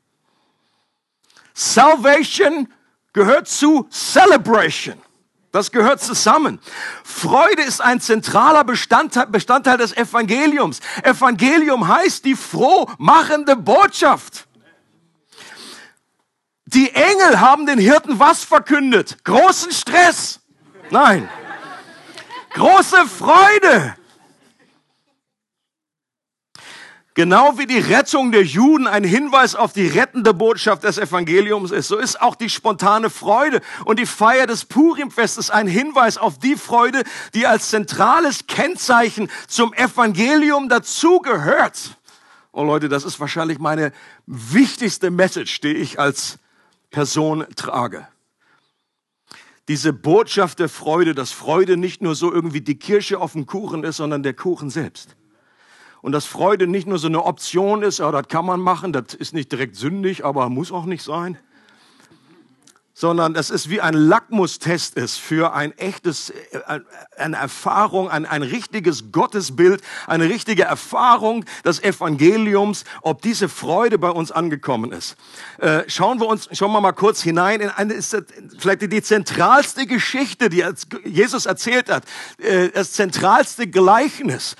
Salvation 1.54 2.68
gehört 3.14 3.48
zu 3.48 3.88
Celebration. 3.90 5.05
Das 5.56 5.72
gehört 5.72 6.02
zusammen. 6.02 6.60
Freude 7.02 7.62
ist 7.62 7.80
ein 7.80 7.98
zentraler 7.98 8.62
Bestandteil, 8.62 9.26
Bestandteil 9.28 9.78
des 9.78 9.96
Evangeliums. 9.96 10.80
Evangelium 11.02 11.88
heißt 11.88 12.26
die 12.26 12.34
frohmachende 12.34 13.56
Botschaft. 13.56 14.48
Die 16.66 16.90
Engel 16.92 17.40
haben 17.40 17.64
den 17.64 17.78
Hirten 17.78 18.18
was 18.18 18.44
verkündet? 18.44 19.24
Großen 19.24 19.72
Stress. 19.72 20.40
Nein. 20.90 21.26
Große 22.52 23.06
Freude. 23.06 23.96
Genau 27.16 27.56
wie 27.56 27.64
die 27.64 27.78
Rettung 27.78 28.30
der 28.30 28.44
Juden 28.44 28.86
ein 28.86 29.02
Hinweis 29.02 29.54
auf 29.54 29.72
die 29.72 29.86
rettende 29.86 30.34
Botschaft 30.34 30.84
des 30.84 30.98
Evangeliums 30.98 31.70
ist, 31.70 31.88
so 31.88 31.96
ist 31.96 32.20
auch 32.20 32.36
die 32.36 32.50
spontane 32.50 33.08
Freude 33.08 33.62
und 33.86 33.98
die 33.98 34.04
Feier 34.04 34.46
des 34.46 34.66
Purimfestes 34.66 35.48
ein 35.48 35.66
Hinweis 35.66 36.18
auf 36.18 36.38
die 36.38 36.56
Freude, 36.56 37.04
die 37.32 37.46
als 37.46 37.70
zentrales 37.70 38.46
Kennzeichen 38.46 39.30
zum 39.48 39.72
Evangelium 39.72 40.68
dazugehört. 40.68 41.96
Oh 42.52 42.64
Leute, 42.64 42.90
das 42.90 43.04
ist 43.04 43.18
wahrscheinlich 43.18 43.58
meine 43.58 43.92
wichtigste 44.26 45.10
Message, 45.10 45.62
die 45.62 45.72
ich 45.72 45.98
als 45.98 46.38
Person 46.90 47.46
trage. 47.56 48.06
Diese 49.68 49.94
Botschaft 49.94 50.58
der 50.58 50.68
Freude, 50.68 51.14
dass 51.14 51.32
Freude 51.32 51.78
nicht 51.78 52.02
nur 52.02 52.14
so 52.14 52.30
irgendwie 52.30 52.60
die 52.60 52.78
Kirsche 52.78 53.18
auf 53.18 53.32
dem 53.32 53.46
Kuchen 53.46 53.84
ist, 53.84 53.96
sondern 53.96 54.22
der 54.22 54.34
Kuchen 54.34 54.68
selbst 54.68 55.16
und 56.02 56.12
dass 56.12 56.26
Freude 56.26 56.66
nicht 56.66 56.86
nur 56.86 56.98
so 56.98 57.08
eine 57.08 57.24
Option 57.24 57.82
ist, 57.82 57.98
ja, 57.98 58.10
das 58.10 58.28
kann 58.28 58.46
man 58.46 58.60
machen, 58.60 58.92
das 58.92 59.14
ist 59.14 59.34
nicht 59.34 59.50
direkt 59.52 59.76
sündig, 59.76 60.24
aber 60.24 60.48
muss 60.48 60.72
auch 60.72 60.84
nicht 60.84 61.02
sein 61.02 61.38
sondern 62.98 63.34
es 63.34 63.50
ist 63.50 63.68
wie 63.68 63.82
ein 63.82 63.92
Lackmustest 63.92 64.96
ist 64.96 65.18
für 65.18 65.52
ein 65.52 65.76
echtes, 65.76 66.30
äh, 66.30 66.80
eine 67.18 67.36
Erfahrung, 67.36 68.08
ein, 68.08 68.24
ein 68.24 68.42
richtiges 68.42 69.12
Gottesbild, 69.12 69.82
eine 70.06 70.24
richtige 70.24 70.62
Erfahrung 70.62 71.44
des 71.62 71.82
Evangeliums, 71.82 72.84
ob 73.02 73.20
diese 73.20 73.50
Freude 73.50 73.98
bei 73.98 74.08
uns 74.08 74.32
angekommen 74.32 74.92
ist. 74.92 75.16
Äh, 75.58 75.82
schauen 75.88 76.20
wir 76.20 76.26
uns, 76.26 76.48
schauen 76.52 76.72
wir 76.72 76.80
mal 76.80 76.92
kurz 76.92 77.20
hinein 77.20 77.60
in 77.60 77.68
eine, 77.68 77.92
ist 77.92 78.16
vielleicht 78.58 78.80
die 78.80 79.02
zentralste 79.02 79.86
Geschichte, 79.86 80.48
die 80.48 80.64
Jesus 81.04 81.44
erzählt 81.44 81.90
hat, 81.90 82.04
äh, 82.38 82.70
das 82.70 82.92
zentralste 82.92 83.66
Gleichnis, 83.66 84.56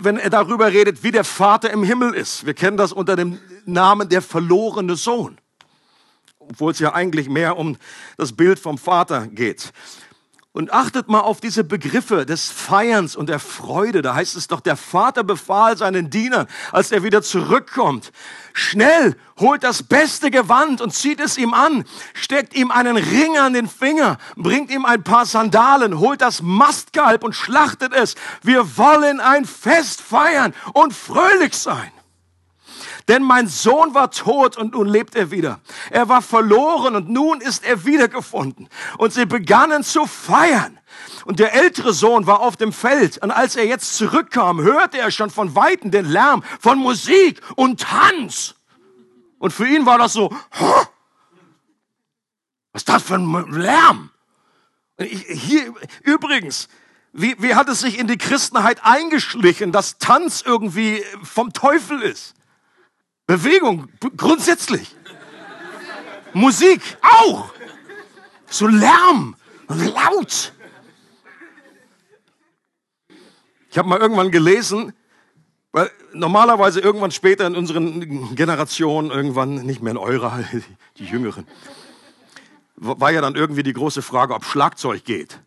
wenn 0.00 0.18
er 0.18 0.28
darüber 0.28 0.70
redet, 0.70 1.04
wie 1.04 1.10
der 1.10 1.24
Vater 1.24 1.70
im 1.70 1.84
Himmel 1.84 2.12
ist. 2.12 2.44
Wir 2.44 2.52
kennen 2.52 2.76
das 2.76 2.92
unter 2.92 3.16
dem 3.16 3.38
Namen 3.64 4.10
der 4.10 4.20
verlorene 4.20 4.94
Sohn 4.94 5.38
obwohl 6.50 6.72
es 6.72 6.78
ja 6.78 6.94
eigentlich 6.94 7.28
mehr 7.28 7.56
um 7.56 7.76
das 8.16 8.32
Bild 8.32 8.58
vom 8.58 8.78
Vater 8.78 9.26
geht. 9.26 9.72
Und 10.52 10.72
achtet 10.72 11.08
mal 11.08 11.20
auf 11.20 11.40
diese 11.40 11.62
Begriffe 11.62 12.26
des 12.26 12.50
Feierns 12.50 13.14
und 13.14 13.28
der 13.28 13.38
Freude. 13.38 14.02
Da 14.02 14.14
heißt 14.14 14.34
es 14.34 14.48
doch, 14.48 14.60
der 14.60 14.76
Vater 14.76 15.22
befahl 15.22 15.76
seinen 15.76 16.10
Dienern, 16.10 16.48
als 16.72 16.90
er 16.90 17.04
wieder 17.04 17.22
zurückkommt, 17.22 18.10
schnell 18.54 19.14
holt 19.38 19.62
das 19.62 19.84
beste 19.84 20.32
Gewand 20.32 20.80
und 20.80 20.92
zieht 20.92 21.20
es 21.20 21.38
ihm 21.38 21.54
an, 21.54 21.84
steckt 22.14 22.56
ihm 22.56 22.72
einen 22.72 22.96
Ring 22.96 23.38
an 23.38 23.52
den 23.52 23.68
Finger, 23.68 24.18
bringt 24.34 24.72
ihm 24.72 24.84
ein 24.84 25.04
paar 25.04 25.26
Sandalen, 25.26 26.00
holt 26.00 26.22
das 26.22 26.42
Mastkalb 26.42 27.22
und 27.22 27.36
schlachtet 27.36 27.92
es. 27.92 28.16
Wir 28.42 28.76
wollen 28.76 29.20
ein 29.20 29.44
Fest 29.44 30.00
feiern 30.00 30.54
und 30.72 30.92
fröhlich 30.92 31.54
sein. 31.54 31.92
Denn 33.08 33.22
mein 33.22 33.48
Sohn 33.48 33.94
war 33.94 34.10
tot 34.10 34.58
und 34.58 34.74
nun 34.74 34.86
lebt 34.86 35.14
er 35.16 35.30
wieder. 35.30 35.60
Er 35.90 36.08
war 36.10 36.20
verloren 36.20 36.94
und 36.94 37.08
nun 37.08 37.40
ist 37.40 37.64
er 37.64 37.86
wiedergefunden. 37.86 38.68
Und 38.98 39.14
sie 39.14 39.24
begannen 39.24 39.82
zu 39.82 40.06
feiern. 40.06 40.78
Und 41.24 41.40
der 41.40 41.54
ältere 41.54 41.94
Sohn 41.94 42.26
war 42.26 42.40
auf 42.40 42.56
dem 42.56 42.72
Feld. 42.72 43.18
Und 43.18 43.30
als 43.30 43.56
er 43.56 43.66
jetzt 43.66 43.96
zurückkam, 43.96 44.60
hörte 44.60 44.98
er 44.98 45.10
schon 45.10 45.30
von 45.30 45.54
Weitem 45.54 45.90
den 45.90 46.04
Lärm 46.04 46.44
von 46.60 46.78
Musik 46.78 47.40
und 47.56 47.80
Tanz. 47.80 48.54
Und 49.38 49.52
für 49.52 49.66
ihn 49.66 49.86
war 49.86 49.98
das 49.98 50.12
so, 50.12 50.30
Hå? 50.60 50.86
was 52.72 52.82
ist 52.82 52.88
das 52.88 53.02
für 53.02 53.14
ein 53.14 53.52
Lärm? 53.52 54.10
Hier, 54.98 55.72
übrigens, 56.02 56.68
wie, 57.12 57.36
wie 57.40 57.54
hat 57.54 57.68
es 57.68 57.80
sich 57.80 57.98
in 57.98 58.06
die 58.06 58.18
Christenheit 58.18 58.84
eingeschlichen, 58.84 59.72
dass 59.72 59.98
Tanz 59.98 60.42
irgendwie 60.44 61.02
vom 61.22 61.52
Teufel 61.52 62.02
ist? 62.02 62.34
Bewegung 63.28 63.88
grundsätzlich. 64.16 64.96
Musik 66.32 66.80
auch. 67.02 67.52
So 68.48 68.66
Lärm, 68.66 69.36
laut. 69.68 70.54
Ich 73.70 73.76
habe 73.76 73.86
mal 73.86 74.00
irgendwann 74.00 74.30
gelesen, 74.30 74.94
weil 75.72 75.90
normalerweise 76.14 76.80
irgendwann 76.80 77.10
später 77.10 77.46
in 77.46 77.54
unseren 77.54 78.34
Generationen, 78.34 79.10
irgendwann 79.10 79.56
nicht 79.56 79.82
mehr 79.82 79.90
in 79.90 79.98
eurer, 79.98 80.42
die 80.96 81.04
Jüngeren, 81.04 81.46
war 82.76 83.10
ja 83.10 83.20
dann 83.20 83.34
irgendwie 83.34 83.62
die 83.62 83.74
große 83.74 84.00
Frage, 84.00 84.34
ob 84.34 84.46
Schlagzeug 84.46 85.04
geht. 85.04 85.38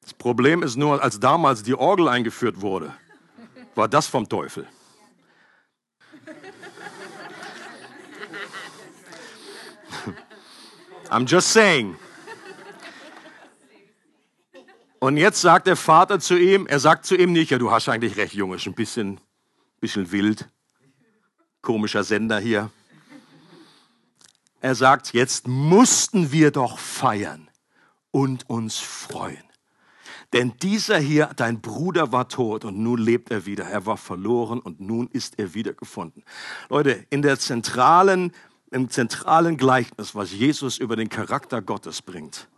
Das 0.00 0.14
Problem 0.14 0.62
ist 0.62 0.76
nur, 0.76 1.02
als 1.02 1.20
damals 1.20 1.62
die 1.62 1.74
Orgel 1.74 2.08
eingeführt 2.08 2.62
wurde, 2.62 2.94
war 3.74 3.86
das 3.86 4.06
vom 4.06 4.30
Teufel. 4.30 4.66
I'm 11.14 11.26
just 11.28 11.52
saying. 11.52 11.94
Und 14.98 15.16
jetzt 15.16 15.40
sagt 15.40 15.68
der 15.68 15.76
Vater 15.76 16.18
zu 16.18 16.36
ihm, 16.36 16.66
er 16.66 16.80
sagt 16.80 17.06
zu 17.06 17.14
ihm 17.14 17.30
nicht, 17.30 17.52
ja, 17.52 17.58
du 17.58 17.70
hast 17.70 17.88
eigentlich 17.88 18.16
recht, 18.16 18.34
Junge, 18.34 18.56
ist 18.56 18.66
ein 18.66 18.74
bisschen, 18.74 19.20
bisschen 19.78 20.10
wild. 20.10 20.48
Komischer 21.62 22.02
Sender 22.02 22.40
hier. 22.40 22.68
Er 24.60 24.74
sagt, 24.74 25.12
jetzt 25.12 25.46
mussten 25.46 26.32
wir 26.32 26.50
doch 26.50 26.78
feiern 26.78 27.48
und 28.10 28.50
uns 28.50 28.80
freuen. 28.80 29.44
Denn 30.32 30.54
dieser 30.62 30.98
hier, 30.98 31.30
dein 31.36 31.60
Bruder 31.60 32.10
war 32.10 32.28
tot 32.28 32.64
und 32.64 32.76
nun 32.76 32.98
lebt 32.98 33.30
er 33.30 33.46
wieder. 33.46 33.66
Er 33.66 33.86
war 33.86 33.98
verloren 33.98 34.58
und 34.58 34.80
nun 34.80 35.06
ist 35.12 35.38
er 35.38 35.54
wiedergefunden. 35.54 36.24
Leute, 36.70 37.06
in 37.10 37.22
der 37.22 37.38
zentralen, 37.38 38.32
im 38.74 38.90
zentralen 38.90 39.56
Gleichnis, 39.56 40.16
was 40.16 40.32
Jesus 40.32 40.78
über 40.78 40.96
den 40.96 41.08
Charakter 41.08 41.62
Gottes 41.62 42.02
bringt, 42.02 42.48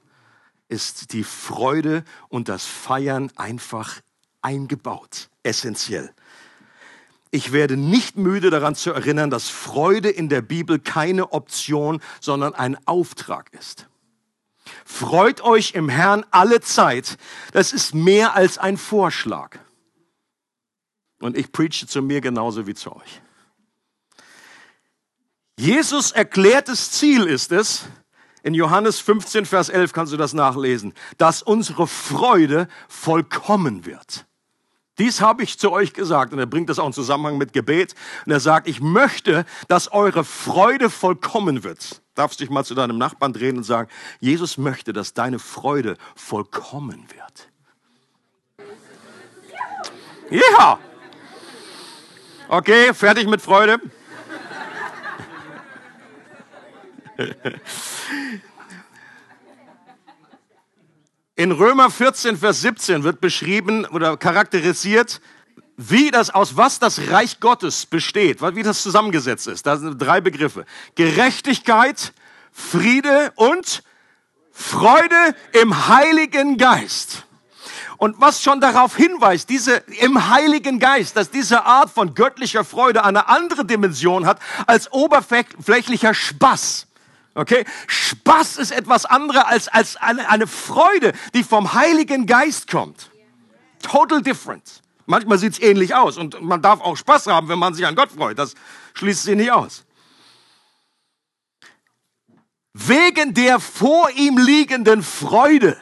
ist 0.69 1.13
die 1.13 1.25
Freude 1.25 2.05
und 2.29 2.49
das 2.49 2.65
Feiern 2.65 3.31
einfach 3.37 4.01
eingebaut, 4.41 5.29
essentiell. 5.43 6.11
Ich 7.31 7.53
werde 7.53 7.77
nicht 7.77 8.17
müde 8.17 8.49
daran 8.49 8.75
zu 8.75 8.93
erinnern, 8.93 9.29
dass 9.29 9.51
Freude 9.51 10.09
in 10.09 10.31
der 10.31 10.41
Bibel 10.41 10.79
keine 10.79 11.33
Option, 11.33 12.01
sondern 12.21 12.55
ein 12.55 12.79
Auftrag 12.87 13.53
ist. 13.53 13.87
Freut 14.87 15.43
euch 15.43 15.75
im 15.75 15.91
Herrn 15.91 16.25
alle 16.31 16.63
Zeit. 16.63 17.19
Das 17.53 17.75
ist 17.75 17.95
mehr 17.95 18.35
als 18.35 18.57
ein 18.57 18.79
Vorschlag. 18.79 19.59
Und 21.21 21.37
ich 21.37 21.53
preache 21.53 21.87
zu 21.87 22.01
mir 22.01 22.23
genauso 22.23 22.67
wie 22.67 22.75
zu 22.75 22.97
euch. 22.97 23.21
Jesus 25.59 26.13
erklärtes 26.13 26.91
Ziel 26.93 27.25
ist 27.25 27.51
es, 27.51 27.87
in 28.43 28.55
Johannes 28.55 29.01
15, 29.01 29.47
Vers 29.47 29.69
11 29.71 29.93
kannst 29.93 30.13
du 30.13 30.17
das 30.17 30.33
nachlesen, 30.33 30.95
dass 31.19 31.43
unsere 31.43 31.87
Freude 31.87 32.69
vollkommen 32.89 33.87
wird. 33.87 34.27
Dies 34.99 35.21
habe 35.21 35.43
ich 35.43 35.59
zu 35.59 35.73
euch 35.73 35.93
gesagt. 35.93 36.33
Und 36.33 36.39
er 36.39 36.47
bringt 36.47 36.71
das 36.71 36.79
auch 36.79 36.87
in 36.87 36.93
Zusammenhang 36.93 37.39
mit 37.39 37.53
Gebet. 37.53 37.95
Und 38.25 38.33
er 38.33 38.41
sagt, 38.41 38.67
ich 38.69 38.81
möchte, 38.81 39.45
dass 39.69 39.93
eure 39.93 40.25
Freude 40.25 40.91
vollkommen 40.91 41.65
wird. 41.65 42.03
Darfst 42.15 42.41
dich 42.41 42.49
mal 42.49 42.65
zu 42.65 42.75
deinem 42.75 42.97
Nachbarn 42.97 43.33
drehen 43.33 43.59
und 43.59 43.65
sagen, 43.65 43.91
Jesus 44.21 44.57
möchte, 44.57 44.93
dass 44.93 45.13
deine 45.13 45.39
Freude 45.39 45.97
vollkommen 46.15 47.07
wird. 47.15 47.51
Ja. 50.31 50.79
Okay, 52.49 52.95
fertig 52.95 53.29
mit 53.29 53.43
Freude. 53.43 53.81
In 61.35 61.53
Römer 61.53 61.91
14, 61.91 62.37
Vers 62.39 62.63
17 62.63 63.05
wird 63.05 63.21
beschrieben 63.21 63.85
oder 63.85 64.17
charakterisiert, 64.17 65.21
wie 65.77 66.11
das, 66.11 66.31
aus 66.31 66.57
was 66.57 66.79
das 66.79 67.11
Reich 67.11 67.41
Gottes 67.41 67.85
besteht, 67.85 68.41
wie 68.41 68.63
das 68.63 68.83
zusammengesetzt 68.83 69.47
ist. 69.47 69.67
Da 69.67 69.77
sind 69.77 69.99
drei 69.99 70.23
Begriffe. 70.23 70.65
Gerechtigkeit, 70.95 72.15
Friede 72.53 73.33
und 73.37 73.83
Freude 74.51 75.37
im 75.53 75.89
Heiligen 75.89 76.57
Geist. 76.57 77.27
Und 77.99 78.21
was 78.21 78.43
schon 78.43 78.61
darauf 78.61 78.97
hinweist, 78.97 79.49
diese 79.51 79.77
im 80.01 80.29
Heiligen 80.31 80.79
Geist, 80.79 81.17
dass 81.17 81.31
diese 81.31 81.65
Art 81.65 81.91
von 81.91 82.15
göttlicher 82.15 82.65
Freude 82.65 83.05
eine 83.05 83.29
andere 83.29 83.65
Dimension 83.65 84.27
hat 84.27 84.39
als 84.67 84.91
oberflächlicher 84.93 86.15
Spaß. 86.15 86.87
Okay? 87.37 87.66
Spaß 87.87 88.57
ist 88.57 88.73
etwas 88.73 89.05
anderes 89.05 89.45
als, 89.45 89.69
als 89.69 89.97
eine, 89.97 90.28
eine 90.31 90.47
Freude, 90.47 91.12
die 91.35 91.45
vom 91.45 91.75
Heiligen 91.75 92.26
Geist 92.26 92.69
kommt. 92.69 93.11
Total 93.83 94.23
different. 94.23 94.83
Manchmal 95.05 95.38
sieht's 95.38 95.61
ähnlich 95.61 95.95
aus 95.95 96.16
und 96.16 96.40
man 96.40 96.62
darf 96.62 96.81
auch 96.81 96.97
Spaß 96.97 97.26
haben, 97.26 97.49
wenn 97.49 97.59
man 97.59 97.75
sich 97.75 97.87
an 97.87 97.95
Gott 97.95 98.11
freut. 98.11 98.38
Das 98.38 98.55
schließt 98.95 99.25
sich 99.25 99.37
nicht 99.37 99.52
aus. 99.52 99.85
Wegen 102.73 103.35
der 103.35 103.61
vor 103.61 104.11
ihm 104.11 104.38
liegenden 104.38 105.02
Freude 105.02 105.76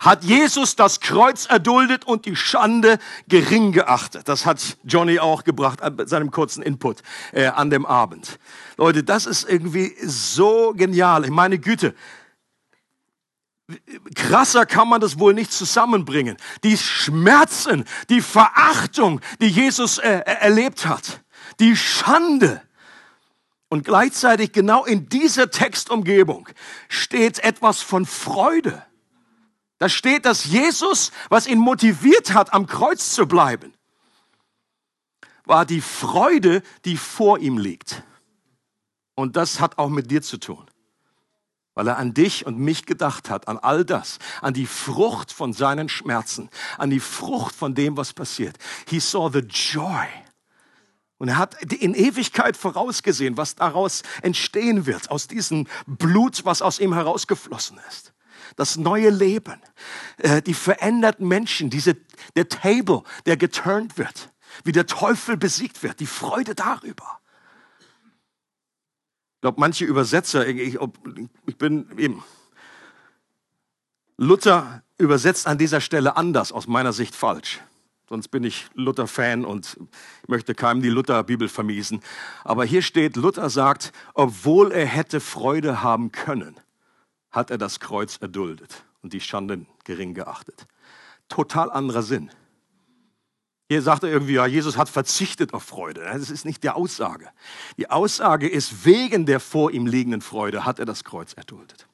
hat 0.00 0.24
Jesus 0.24 0.76
das 0.76 1.00
Kreuz 1.00 1.46
erduldet 1.46 2.06
und 2.06 2.24
die 2.24 2.34
Schande 2.34 2.98
gering 3.28 3.72
geachtet. 3.72 4.28
Das 4.28 4.46
hat 4.46 4.78
Johnny 4.82 5.20
auch 5.20 5.44
gebracht 5.44 5.80
bei 5.96 6.06
seinem 6.06 6.30
kurzen 6.30 6.62
Input 6.62 7.02
äh, 7.32 7.46
an 7.46 7.68
dem 7.68 7.84
Abend. 7.84 8.38
Leute, 8.78 9.04
das 9.04 9.26
ist 9.26 9.48
irgendwie 9.48 9.94
so 10.02 10.72
genial. 10.74 11.24
Ich 11.24 11.30
meine 11.30 11.58
Güte, 11.58 11.94
krasser 14.14 14.64
kann 14.64 14.88
man 14.88 15.02
das 15.02 15.18
wohl 15.18 15.34
nicht 15.34 15.52
zusammenbringen. 15.52 16.38
Die 16.64 16.78
Schmerzen, 16.78 17.84
die 18.08 18.22
Verachtung, 18.22 19.20
die 19.40 19.48
Jesus 19.48 19.98
äh, 19.98 20.22
erlebt 20.24 20.86
hat, 20.86 21.20
die 21.60 21.76
Schande. 21.76 22.62
Und 23.68 23.84
gleichzeitig 23.84 24.52
genau 24.52 24.84
in 24.84 25.10
dieser 25.10 25.50
Textumgebung 25.50 26.48
steht 26.88 27.38
etwas 27.40 27.82
von 27.82 28.06
Freude. 28.06 28.82
Da 29.80 29.88
steht, 29.88 30.26
dass 30.26 30.44
Jesus, 30.44 31.10
was 31.30 31.46
ihn 31.46 31.58
motiviert 31.58 32.34
hat, 32.34 32.52
am 32.52 32.66
Kreuz 32.66 33.14
zu 33.14 33.26
bleiben, 33.26 33.72
war 35.46 35.64
die 35.64 35.80
Freude, 35.80 36.62
die 36.84 36.98
vor 36.98 37.38
ihm 37.38 37.56
liegt. 37.56 38.02
Und 39.14 39.36
das 39.36 39.58
hat 39.58 39.78
auch 39.78 39.88
mit 39.88 40.10
dir 40.10 40.20
zu 40.20 40.36
tun. 40.36 40.66
Weil 41.72 41.88
er 41.88 41.96
an 41.96 42.12
dich 42.12 42.44
und 42.44 42.58
mich 42.58 42.84
gedacht 42.84 43.30
hat, 43.30 43.48
an 43.48 43.56
all 43.56 43.86
das, 43.86 44.18
an 44.42 44.52
die 44.52 44.66
Frucht 44.66 45.32
von 45.32 45.54
seinen 45.54 45.88
Schmerzen, 45.88 46.50
an 46.76 46.90
die 46.90 47.00
Frucht 47.00 47.54
von 47.54 47.74
dem, 47.74 47.96
was 47.96 48.12
passiert. 48.12 48.58
He 48.86 49.00
saw 49.00 49.30
the 49.32 49.38
joy. 49.38 50.06
Und 51.16 51.28
er 51.28 51.38
hat 51.38 51.54
in 51.72 51.94
Ewigkeit 51.94 52.58
vorausgesehen, 52.58 53.38
was 53.38 53.54
daraus 53.54 54.02
entstehen 54.20 54.84
wird, 54.84 55.10
aus 55.10 55.26
diesem 55.26 55.66
Blut, 55.86 56.44
was 56.44 56.60
aus 56.60 56.80
ihm 56.80 56.92
herausgeflossen 56.92 57.80
ist 57.88 58.12
das 58.56 58.76
neue 58.76 59.10
Leben, 59.10 59.60
äh, 60.18 60.42
die 60.42 60.54
veränderten 60.54 61.26
Menschen, 61.26 61.70
diese, 61.70 61.96
der 62.36 62.48
Table, 62.48 63.02
der 63.26 63.36
geturnt 63.36 63.98
wird, 63.98 64.30
wie 64.64 64.72
der 64.72 64.86
Teufel 64.86 65.36
besiegt 65.36 65.82
wird, 65.82 66.00
die 66.00 66.06
Freude 66.06 66.54
darüber. 66.54 67.20
Ich 69.36 69.42
glaube, 69.42 69.60
manche 69.60 69.84
Übersetzer, 69.86 70.46
ich, 70.46 70.78
ich 71.46 71.56
bin 71.56 71.86
eben, 71.96 72.22
Luther 74.18 74.82
übersetzt 74.98 75.46
an 75.46 75.56
dieser 75.56 75.80
Stelle 75.80 76.16
anders, 76.16 76.52
aus 76.52 76.66
meiner 76.66 76.92
Sicht 76.92 77.14
falsch. 77.14 77.60
Sonst 78.10 78.28
bin 78.28 78.42
ich 78.42 78.66
Luther-Fan 78.74 79.44
und 79.44 79.78
möchte 80.26 80.54
keinem 80.54 80.82
die 80.82 80.88
Luther-Bibel 80.88 81.48
vermiesen. 81.48 82.02
Aber 82.42 82.64
hier 82.64 82.82
steht, 82.82 83.16
Luther 83.16 83.48
sagt, 83.50 83.92
obwohl 84.14 84.72
er 84.72 84.84
hätte 84.84 85.20
Freude 85.20 85.82
haben 85.82 86.10
können, 86.10 86.56
hat 87.30 87.50
er 87.50 87.58
das 87.58 87.80
Kreuz 87.80 88.16
erduldet 88.16 88.84
und 89.02 89.12
die 89.12 89.20
Schande 89.20 89.66
gering 89.84 90.14
geachtet. 90.14 90.66
Total 91.28 91.70
anderer 91.70 92.02
Sinn. 92.02 92.30
Hier 93.68 93.82
sagt 93.82 94.02
er 94.02 94.10
irgendwie, 94.10 94.32
ja, 94.32 94.46
Jesus 94.46 94.76
hat 94.76 94.88
verzichtet 94.88 95.54
auf 95.54 95.62
Freude. 95.62 96.00
Das 96.00 96.28
ist 96.28 96.44
nicht 96.44 96.64
die 96.64 96.70
Aussage. 96.70 97.28
Die 97.76 97.88
Aussage 97.88 98.48
ist, 98.48 98.84
wegen 98.84 99.26
der 99.26 99.38
vor 99.38 99.70
ihm 99.70 99.86
liegenden 99.86 100.22
Freude 100.22 100.64
hat 100.64 100.80
er 100.80 100.86
das 100.86 101.04
Kreuz 101.04 101.34
erduldet. 101.34 101.86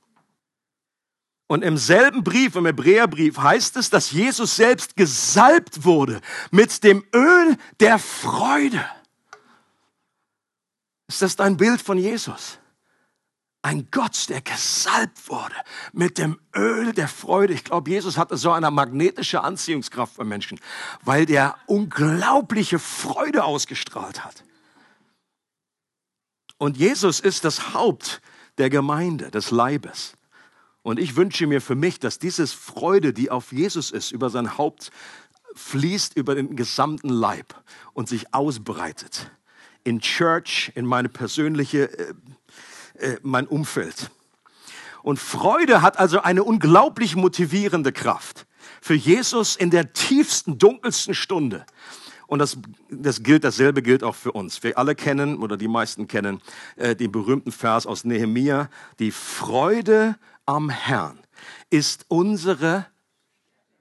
Und 1.49 1.63
im 1.63 1.77
selben 1.77 2.25
Brief, 2.25 2.57
im 2.57 2.65
Hebräerbrief, 2.65 3.37
heißt 3.39 3.77
es, 3.77 3.91
dass 3.91 4.11
Jesus 4.11 4.57
selbst 4.57 4.97
gesalbt 4.97 5.85
wurde 5.85 6.21
mit 6.51 6.83
dem 6.83 7.05
Öl 7.15 7.57
der 7.79 7.99
Freude. 7.99 8.85
Ist 11.09 11.23
das 11.23 11.37
dein 11.37 11.57
Bild 11.57 11.83
von 11.83 11.99
Jesus? 11.99 12.59
Ein 13.67 13.89
Gott, 13.91 14.29
der 14.29 14.43
gesalbt 14.43 15.29
wurde 15.29 15.57
mit 15.93 16.19
dem 16.19 16.39
Öl 16.55 16.93
der 16.93 17.09
Freude. 17.09 17.53
Ich 17.53 17.65
glaube, 17.65 17.91
Jesus 17.91 18.17
hatte 18.17 18.37
so 18.37 18.53
eine 18.53 18.71
magnetische 18.71 19.43
Anziehungskraft 19.43 20.15
für 20.15 20.25
Menschen, 20.25 20.61
weil 21.03 21.27
der 21.27 21.57
unglaubliche 21.67 22.79
Freude 22.79 23.43
ausgestrahlt 23.43 24.25
hat. 24.25 24.45
Und 26.59 26.77
Jesus 26.77 27.19
ist 27.19 27.45
das 27.45 27.75
Haupt 27.75 28.23
der 28.57 28.71
Gemeinde, 28.71 29.33
des 29.33 29.51
Leibes. 29.51 30.13
Und 30.83 31.01
ich 31.01 31.17
wünsche 31.17 31.49
mir 31.49 31.61
für 31.61 31.75
mich, 31.75 31.99
dass 31.99 32.21
diese 32.21 32.47
Freude, 32.47 33.13
die 33.13 33.33
auf 33.33 33.51
Jesus 33.51 33.91
ist, 33.91 34.13
über 34.13 34.31
sein 34.31 34.59
Haupt 34.59 34.93
fließt, 35.57 36.17
über 36.17 36.37
den 36.37 36.55
gesamten 36.55 37.09
Leib 37.09 37.61
und 37.95 38.09
sich 38.09 38.33
ausbreitet. 38.33 39.29
In 39.83 40.01
Church, 40.01 40.71
in 40.77 40.87
meine 40.87 41.09
persönliche 41.09 42.15
äh, 42.99 43.19
mein 43.23 43.47
Umfeld. 43.47 44.11
Und 45.03 45.19
Freude 45.19 45.83
hat 45.83 45.99
also 45.99 46.21
eine 46.21 46.43
unglaublich 46.43 47.15
motivierende 47.15 47.93
Kraft. 47.93 48.47
Für 48.81 48.95
Jesus 48.95 49.55
in 49.57 49.71
der 49.71 49.93
tiefsten, 49.93 50.59
dunkelsten 50.59 51.15
Stunde. 51.15 51.65
Und 52.27 52.41
das, 52.41 52.59
das 52.91 53.23
gilt, 53.23 53.45
dasselbe 53.45 53.83
gilt 53.83 54.03
auch 54.03 54.17
für 54.17 54.33
uns. 54.33 54.63
Wir 54.63 54.77
alle 54.77 54.95
kennen, 54.95 55.39
oder 55.39 55.57
die 55.57 55.69
meisten 55.69 56.09
kennen, 56.09 56.41
äh, 56.75 56.97
den 56.97 57.13
berühmten 57.13 57.53
Vers 57.53 57.87
aus 57.87 58.05
Nehemia. 58.05 58.69
Die 58.99 59.13
Freude 59.13 60.17
am 60.45 60.71
Herrn 60.71 61.19
ist 61.71 62.05
unsere 62.09 62.87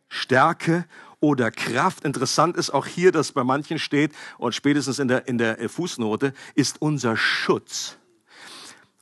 Stärke 0.10 0.86
oder 1.19 1.49
Kraft. 1.49 2.06
Interessant 2.06 2.56
ist 2.56 2.69
auch 2.69 2.86
hier, 2.86 3.12
dass 3.12 3.32
bei 3.32 3.43
manchen 3.43 3.80
steht, 3.80 4.12
und 4.38 4.54
spätestens 4.54 4.99
in 4.99 5.08
der, 5.08 5.28
in 5.28 5.39
der 5.39 5.67
Fußnote, 5.67 6.34
ist 6.54 6.82
unser 6.82 7.17
Schutz. 7.17 7.97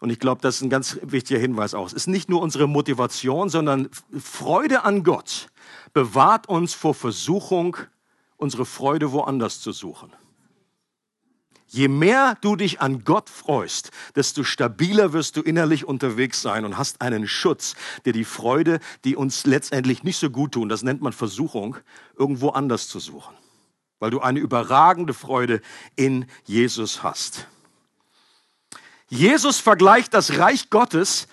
Und 0.03 0.09
ich 0.09 0.19
glaube, 0.19 0.41
das 0.41 0.57
ist 0.57 0.61
ein 0.63 0.69
ganz 0.69 0.99
wichtiger 1.01 1.39
Hinweis 1.39 1.73
auch. 1.73 1.87
Es 1.87 1.93
ist 1.93 2.07
nicht 2.07 2.27
nur 2.27 2.41
unsere 2.41 2.67
Motivation, 2.67 3.47
sondern 3.47 3.87
Freude 4.19 4.83
an 4.83 5.05
Gott 5.05 5.47
bewahrt 5.93 6.49
uns 6.49 6.73
vor 6.73 6.93
Versuchung, 6.93 7.77
unsere 8.35 8.65
Freude 8.65 9.13
woanders 9.13 9.61
zu 9.61 9.71
suchen. 9.71 10.11
Je 11.67 11.87
mehr 11.87 12.37
du 12.41 12.57
dich 12.57 12.81
an 12.81 13.05
Gott 13.05 13.29
freust, 13.29 13.91
desto 14.13 14.43
stabiler 14.43 15.13
wirst 15.13 15.37
du 15.37 15.41
innerlich 15.41 15.85
unterwegs 15.85 16.41
sein 16.41 16.65
und 16.65 16.77
hast 16.77 16.99
einen 16.99 17.25
Schutz, 17.25 17.75
der 18.03 18.11
die 18.11 18.25
Freude, 18.25 18.81
die 19.05 19.15
uns 19.15 19.45
letztendlich 19.45 20.03
nicht 20.03 20.17
so 20.17 20.29
gut 20.29 20.51
tun, 20.51 20.67
das 20.67 20.83
nennt 20.83 21.01
man 21.01 21.13
Versuchung, 21.13 21.77
irgendwo 22.17 22.49
anders 22.49 22.89
zu 22.89 22.99
suchen. 22.99 23.37
Weil 23.99 24.11
du 24.11 24.19
eine 24.19 24.39
überragende 24.39 25.13
Freude 25.13 25.61
in 25.95 26.25
Jesus 26.43 27.03
hast. 27.03 27.47
Jesus 29.09 29.59
vergleicht 29.59 30.13
das 30.13 30.37
Reich 30.37 30.69
Gottes 30.69 31.27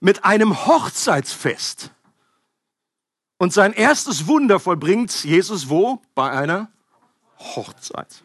mit 0.00 0.24
einem 0.24 0.66
Hochzeitsfest. 0.66 1.90
Und 3.38 3.52
sein 3.52 3.72
erstes 3.72 4.26
Wunder 4.26 4.60
vollbringt 4.60 5.24
Jesus 5.24 5.68
wo? 5.68 6.00
Bei 6.14 6.30
einer 6.30 6.70
Hochzeit. 7.38 8.22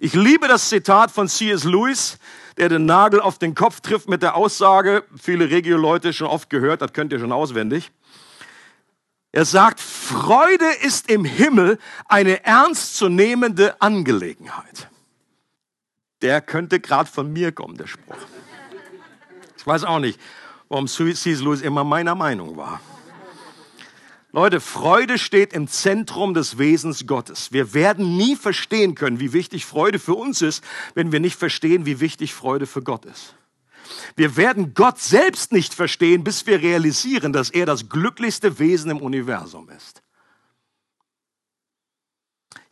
Ich 0.00 0.14
liebe 0.14 0.48
das 0.48 0.68
Zitat 0.68 1.12
von 1.12 1.28
C.S. 1.28 1.64
Lewis, 1.64 2.18
der 2.56 2.68
den 2.68 2.86
Nagel 2.86 3.20
auf 3.20 3.38
den 3.38 3.54
Kopf 3.54 3.80
trifft 3.80 4.08
mit 4.08 4.22
der 4.22 4.34
Aussage, 4.34 5.04
viele 5.20 5.50
Regio-Leute 5.50 6.12
schon 6.12 6.26
oft 6.26 6.50
gehört, 6.50 6.82
das 6.82 6.92
könnt 6.92 7.12
ihr 7.12 7.20
schon 7.20 7.32
auswendig. 7.32 7.92
Er 9.30 9.44
sagt, 9.44 9.80
Freude 9.80 10.66
ist 10.82 11.08
im 11.08 11.24
Himmel 11.24 11.78
eine 12.06 12.44
ernstzunehmende 12.44 13.80
Angelegenheit 13.80 14.88
der 16.22 16.40
könnte 16.40 16.80
gerade 16.80 17.10
von 17.10 17.32
mir 17.32 17.52
kommen, 17.52 17.76
der 17.76 17.86
Spruch. 17.86 18.16
Ich 19.56 19.66
weiß 19.66 19.84
auch 19.84 19.98
nicht, 19.98 20.18
warum 20.68 20.86
C.S. 20.86 21.24
Lewis 21.24 21.60
immer 21.60 21.84
meiner 21.84 22.14
Meinung 22.14 22.56
war. 22.56 22.80
Leute, 24.34 24.60
Freude 24.60 25.18
steht 25.18 25.52
im 25.52 25.68
Zentrum 25.68 26.32
des 26.32 26.56
Wesens 26.56 27.06
Gottes. 27.06 27.52
Wir 27.52 27.74
werden 27.74 28.16
nie 28.16 28.34
verstehen 28.34 28.94
können, 28.94 29.20
wie 29.20 29.34
wichtig 29.34 29.66
Freude 29.66 29.98
für 29.98 30.14
uns 30.14 30.40
ist, 30.40 30.64
wenn 30.94 31.12
wir 31.12 31.20
nicht 31.20 31.36
verstehen, 31.36 31.84
wie 31.84 32.00
wichtig 32.00 32.32
Freude 32.32 32.66
für 32.66 32.82
Gott 32.82 33.04
ist. 33.04 33.34
Wir 34.16 34.36
werden 34.36 34.72
Gott 34.72 34.98
selbst 34.98 35.52
nicht 35.52 35.74
verstehen, 35.74 36.24
bis 36.24 36.46
wir 36.46 36.62
realisieren, 36.62 37.34
dass 37.34 37.50
er 37.50 37.66
das 37.66 37.90
glücklichste 37.90 38.58
Wesen 38.58 38.90
im 38.90 39.02
Universum 39.02 39.68
ist. 39.68 40.02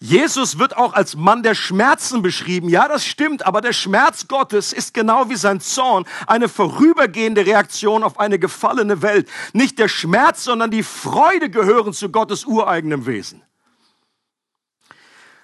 Jesus 0.02 0.58
wird 0.58 0.78
auch 0.78 0.94
als 0.94 1.14
Mann 1.14 1.42
der 1.42 1.54
Schmerzen 1.54 2.22
beschrieben. 2.22 2.70
Ja, 2.70 2.88
das 2.88 3.04
stimmt, 3.04 3.44
aber 3.44 3.60
der 3.60 3.74
Schmerz 3.74 4.28
Gottes 4.28 4.72
ist 4.72 4.94
genau 4.94 5.28
wie 5.28 5.36
sein 5.36 5.60
Zorn 5.60 6.06
eine 6.26 6.48
vorübergehende 6.48 7.44
Reaktion 7.44 8.02
auf 8.02 8.18
eine 8.18 8.38
gefallene 8.38 9.02
Welt. 9.02 9.28
Nicht 9.52 9.78
der 9.78 9.88
Schmerz, 9.88 10.44
sondern 10.44 10.70
die 10.70 10.82
Freude 10.82 11.50
gehören 11.50 11.92
zu 11.92 12.08
Gottes 12.08 12.46
ureigenem 12.46 13.04
Wesen. 13.04 13.42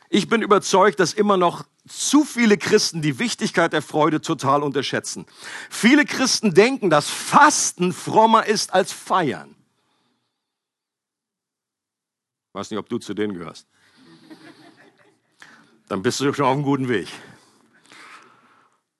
Ich 0.09 0.27
bin 0.27 0.40
überzeugt, 0.40 1.01
dass 1.01 1.12
immer 1.12 1.37
noch 1.37 1.66
zu 1.87 2.25
viele 2.25 2.57
Christen 2.57 3.03
die 3.03 3.19
Wichtigkeit 3.19 3.75
der 3.75 3.83
Freude 3.83 4.23
total 4.23 4.62
unterschätzen. 4.62 5.27
Viele 5.69 6.07
Christen 6.07 6.55
denken, 6.55 6.88
dass 6.88 7.11
Fasten 7.11 7.92
frommer 7.92 8.47
ist 8.47 8.73
als 8.73 8.90
Feiern. 8.90 9.55
Ich 12.49 12.55
weiß 12.55 12.71
nicht, 12.71 12.79
ob 12.79 12.88
du 12.88 12.97
zu 12.97 13.12
denen 13.12 13.35
gehörst 13.35 13.66
dann 15.88 16.03
bist 16.03 16.20
du 16.20 16.33
schon 16.33 16.44
auf 16.44 16.53
einem 16.53 16.62
guten 16.62 16.88
Weg. 16.88 17.09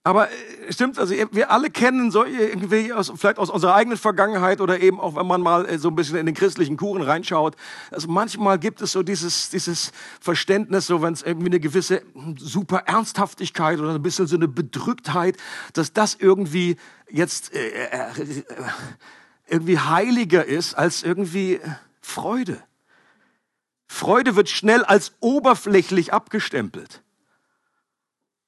Aber 0.07 0.31
äh, 0.31 0.73
stimmt, 0.73 1.01
also 1.01 1.13
wir 1.33 1.51
alle 1.51 1.69
kennen 1.69 2.13
so 2.13 2.25
irgendwie 2.25 2.93
aus, 2.93 3.13
vielleicht 3.17 3.39
aus 3.39 3.51
unserer 3.51 3.75
eigenen 3.75 3.99
Vergangenheit 3.99 4.61
oder 4.61 4.79
eben 4.79 5.01
auch, 5.01 5.17
wenn 5.17 5.27
man 5.27 5.41
mal 5.43 5.69
äh, 5.69 5.79
so 5.79 5.89
ein 5.89 5.97
bisschen 5.97 6.17
in 6.17 6.27
den 6.27 6.35
christlichen 6.37 6.77
Kuchen 6.77 7.03
reinschaut. 7.03 7.57
Also 7.91 8.07
manchmal 8.07 8.61
gibt 8.61 8.81
es 8.83 8.93
so 8.93 9.03
dieses, 9.03 9.51
dieses 9.51 9.91
Verständnis, 10.21 10.87
so 10.87 11.03
wenn 11.03 11.13
es 11.13 11.23
irgendwie 11.23 11.49
eine 11.49 11.59
gewisse 11.59 12.03
super 12.39 12.85
Ernsthaftigkeit 12.87 13.81
oder 13.81 13.97
ein 13.97 14.03
bisschen 14.03 14.29
so 14.29 14.37
eine 14.37 14.47
Bedrücktheit, 14.47 15.39
dass 15.73 15.93
das 15.93 16.15
irgendwie 16.15 16.77
jetzt 17.11 17.53
äh, 17.53 17.71
äh, 17.91 18.45
irgendwie 19.49 19.81
heiliger 19.81 20.45
ist 20.45 20.75
als 20.75 21.03
irgendwie 21.03 21.59
Freude. 22.01 22.63
Freude 23.87 24.37
wird 24.37 24.49
schnell 24.49 24.85
als 24.85 25.13
oberflächlich 25.21 26.13
abgestempelt 26.13 27.03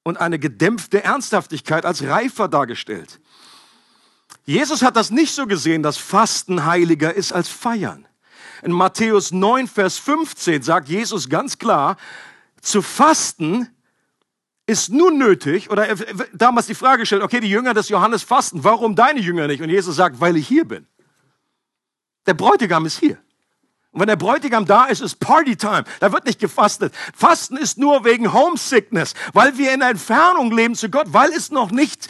und 0.03 0.17
eine 0.17 0.39
gedämpfte 0.39 1.03
Ernsthaftigkeit 1.03 1.85
als 1.85 2.03
reifer 2.03 2.47
dargestellt. 2.47 3.19
Jesus 4.45 4.81
hat 4.81 4.95
das 4.95 5.11
nicht 5.11 5.33
so 5.33 5.45
gesehen, 5.45 5.83
dass 5.83 5.97
Fasten 5.97 6.65
heiliger 6.65 7.13
ist 7.13 7.31
als 7.31 7.49
Feiern. 7.49 8.07
In 8.63 8.71
Matthäus 8.71 9.31
9, 9.31 9.67
Vers 9.67 9.97
15 9.99 10.63
sagt 10.63 10.89
Jesus 10.89 11.29
ganz 11.29 11.57
klar, 11.57 11.97
zu 12.61 12.81
fasten 12.81 13.69
ist 14.65 14.89
nun 14.89 15.17
nötig, 15.17 15.71
oder 15.71 15.87
damals 16.33 16.67
die 16.67 16.75
Frage 16.75 17.01
gestellt, 17.01 17.23
okay, 17.23 17.39
die 17.39 17.49
Jünger 17.49 17.73
des 17.73 17.89
Johannes 17.89 18.23
fasten, 18.23 18.63
warum 18.63 18.95
deine 18.95 19.19
Jünger 19.19 19.47
nicht? 19.47 19.61
Und 19.61 19.69
Jesus 19.69 19.95
sagt, 19.95 20.19
weil 20.19 20.35
ich 20.35 20.47
hier 20.47 20.65
bin. 20.65 20.85
Der 22.27 22.33
Bräutigam 22.33 22.85
ist 22.85 22.99
hier. 22.99 23.17
Und 23.91 24.01
wenn 24.01 24.07
der 24.07 24.15
Bräutigam 24.17 24.65
da 24.65 24.85
ist, 24.85 25.01
ist 25.01 25.19
Partytime. 25.19 25.83
Da 25.99 26.11
wird 26.11 26.25
nicht 26.25 26.39
gefastet. 26.39 26.93
Fasten 27.15 27.57
ist 27.57 27.77
nur 27.77 28.05
wegen 28.05 28.33
Homesickness, 28.33 29.13
weil 29.33 29.57
wir 29.57 29.73
in 29.73 29.81
Entfernung 29.81 30.51
leben 30.51 30.75
zu 30.75 30.89
Gott, 30.89 31.07
weil 31.09 31.31
es 31.31 31.49
noch 31.49 31.71
nicht 31.71 32.07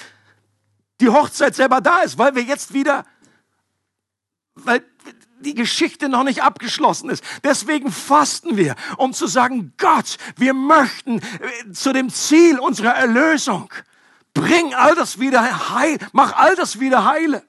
die 1.00 1.10
Hochzeit 1.10 1.56
selber 1.56 1.80
da 1.80 2.02
ist, 2.02 2.18
weil 2.18 2.36
wir 2.36 2.44
jetzt 2.44 2.74
wieder, 2.74 3.06
weil 4.56 4.84
die 5.40 5.56
Geschichte 5.56 6.10
noch 6.10 6.24
nicht 6.24 6.44
abgeschlossen 6.44 7.10
ist. 7.10 7.24
Deswegen 7.46 7.94
fasten 7.94 8.58
wir, 8.58 8.76
um 8.98 9.14
zu 9.14 9.28
sagen, 9.28 9.74
Gott, 9.78 10.18
wir 10.36 10.54
möchten 10.54 11.20
äh, 11.20 11.72
zu 11.72 11.94
dem 11.94 12.10
Ziel 12.10 12.60
unserer 12.60 12.96
Erlösung. 12.96 13.74
Bring 14.34 14.74
all 14.74 14.96
das 14.96 15.20
wieder 15.20 15.74
heil, 15.74 15.98
mach 16.12 16.34
all 16.34 16.58
das 16.58 16.82
wieder 16.82 17.06
heile. 17.06 17.44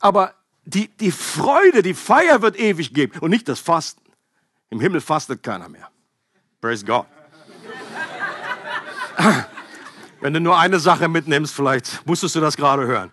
Aber 0.00 0.34
die, 0.74 0.88
die 0.88 1.10
Freude, 1.10 1.82
die 1.82 1.94
Feier 1.94 2.42
wird 2.42 2.58
ewig 2.58 2.94
geben 2.94 3.18
und 3.20 3.30
nicht 3.30 3.48
das 3.48 3.60
Fasten. 3.60 4.00
Im 4.70 4.80
Himmel 4.80 5.00
fastet 5.00 5.42
keiner 5.42 5.68
mehr. 5.68 5.90
Praise 6.60 6.84
God. 6.84 7.06
Wenn 10.20 10.34
du 10.34 10.40
nur 10.40 10.58
eine 10.58 10.78
Sache 10.78 11.08
mitnimmst, 11.08 11.54
vielleicht 11.54 12.06
musstest 12.06 12.36
du 12.36 12.40
das 12.40 12.56
gerade 12.56 12.86
hören. 12.86 13.10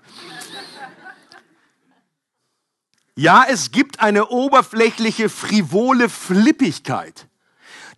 Ja, 3.15 3.45
es 3.49 3.71
gibt 3.71 3.99
eine 3.99 4.27
oberflächliche, 4.27 5.29
frivole 5.29 6.07
Flippigkeit, 6.09 7.27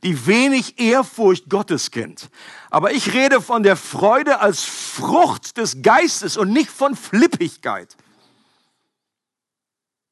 die 0.03 0.25
wenig 0.25 0.79
Ehrfurcht 0.79 1.49
Gottes 1.49 1.91
kennt. 1.91 2.29
Aber 2.69 2.93
ich 2.93 3.13
rede 3.13 3.41
von 3.41 3.63
der 3.63 3.75
Freude 3.75 4.39
als 4.39 4.63
Frucht 4.63 5.57
des 5.57 5.81
Geistes 5.81 6.37
und 6.37 6.53
nicht 6.53 6.69
von 6.69 6.95
Flippigkeit. 6.95 7.97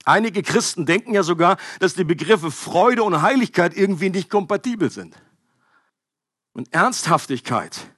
Einige 0.08 0.42
Christen 0.42 0.86
denken 0.86 1.14
ja 1.14 1.22
sogar, 1.22 1.58
dass 1.82 1.94
die 1.94 2.06
Begriffe 2.06 2.50
Freude 2.50 3.04
und 3.04 3.22
Heiligkeit 3.22 3.76
irgendwie 3.76 4.10
nicht 4.10 4.30
kompatibel 4.30 4.90
sind. 4.90 5.14
Und 6.54 6.74
Ernsthaftigkeit 6.74 7.92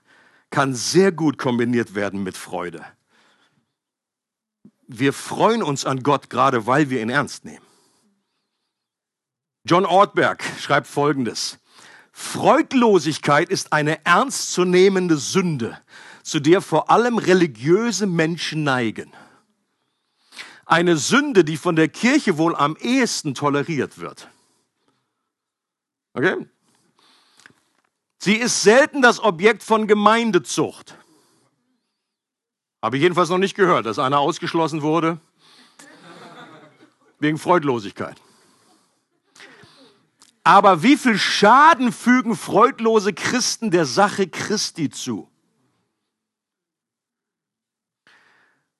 kann 0.49 0.73
sehr 0.73 1.11
gut 1.11 1.37
kombiniert 1.37 1.93
werden 1.93 2.23
mit 2.23 2.35
Freude. 2.35 2.83
Wir 4.87 5.13
freuen 5.13 5.61
uns 5.61 5.85
an 5.85 6.01
Gott 6.01 6.31
gerade, 6.31 6.65
weil 6.65 6.89
wir 6.89 6.99
ihn 6.99 7.11
ernst 7.11 7.45
nehmen. 7.45 7.63
John 9.63 9.85
Ortberg 9.85 10.43
schreibt 10.59 10.87
Folgendes. 10.87 11.59
Freudlosigkeit 12.11 13.49
ist 13.49 13.71
eine 13.71 14.03
ernstzunehmende 14.03 15.17
Sünde, 15.17 15.79
zu 16.23 16.39
der 16.39 16.61
vor 16.61 16.89
allem 16.89 17.19
religiöse 17.19 18.07
Menschen 18.07 18.63
neigen 18.63 19.13
eine 20.69 20.97
Sünde, 20.97 21.43
die 21.43 21.57
von 21.57 21.75
der 21.75 21.89
Kirche 21.89 22.37
wohl 22.37 22.55
am 22.55 22.77
ehesten 22.79 23.33
toleriert 23.33 23.99
wird. 23.99 24.29
Okay? 26.13 26.47
Sie 28.19 28.35
ist 28.35 28.61
selten 28.61 29.01
das 29.01 29.19
Objekt 29.19 29.63
von 29.63 29.87
Gemeindezucht. 29.87 30.95
Habe 32.83 32.97
ich 32.97 33.01
jedenfalls 33.01 33.29
noch 33.29 33.39
nicht 33.39 33.55
gehört, 33.55 33.87
dass 33.87 33.97
einer 33.97 34.19
ausgeschlossen 34.19 34.83
wurde 34.83 35.19
wegen 37.17 37.37
Freudlosigkeit. 37.37 38.21
Aber 40.43 40.83
wie 40.83 40.97
viel 40.97 41.17
Schaden 41.17 41.91
fügen 41.91 42.35
freudlose 42.35 43.13
Christen 43.13 43.71
der 43.71 43.85
Sache 43.85 44.27
Christi 44.27 44.89
zu? 44.89 45.29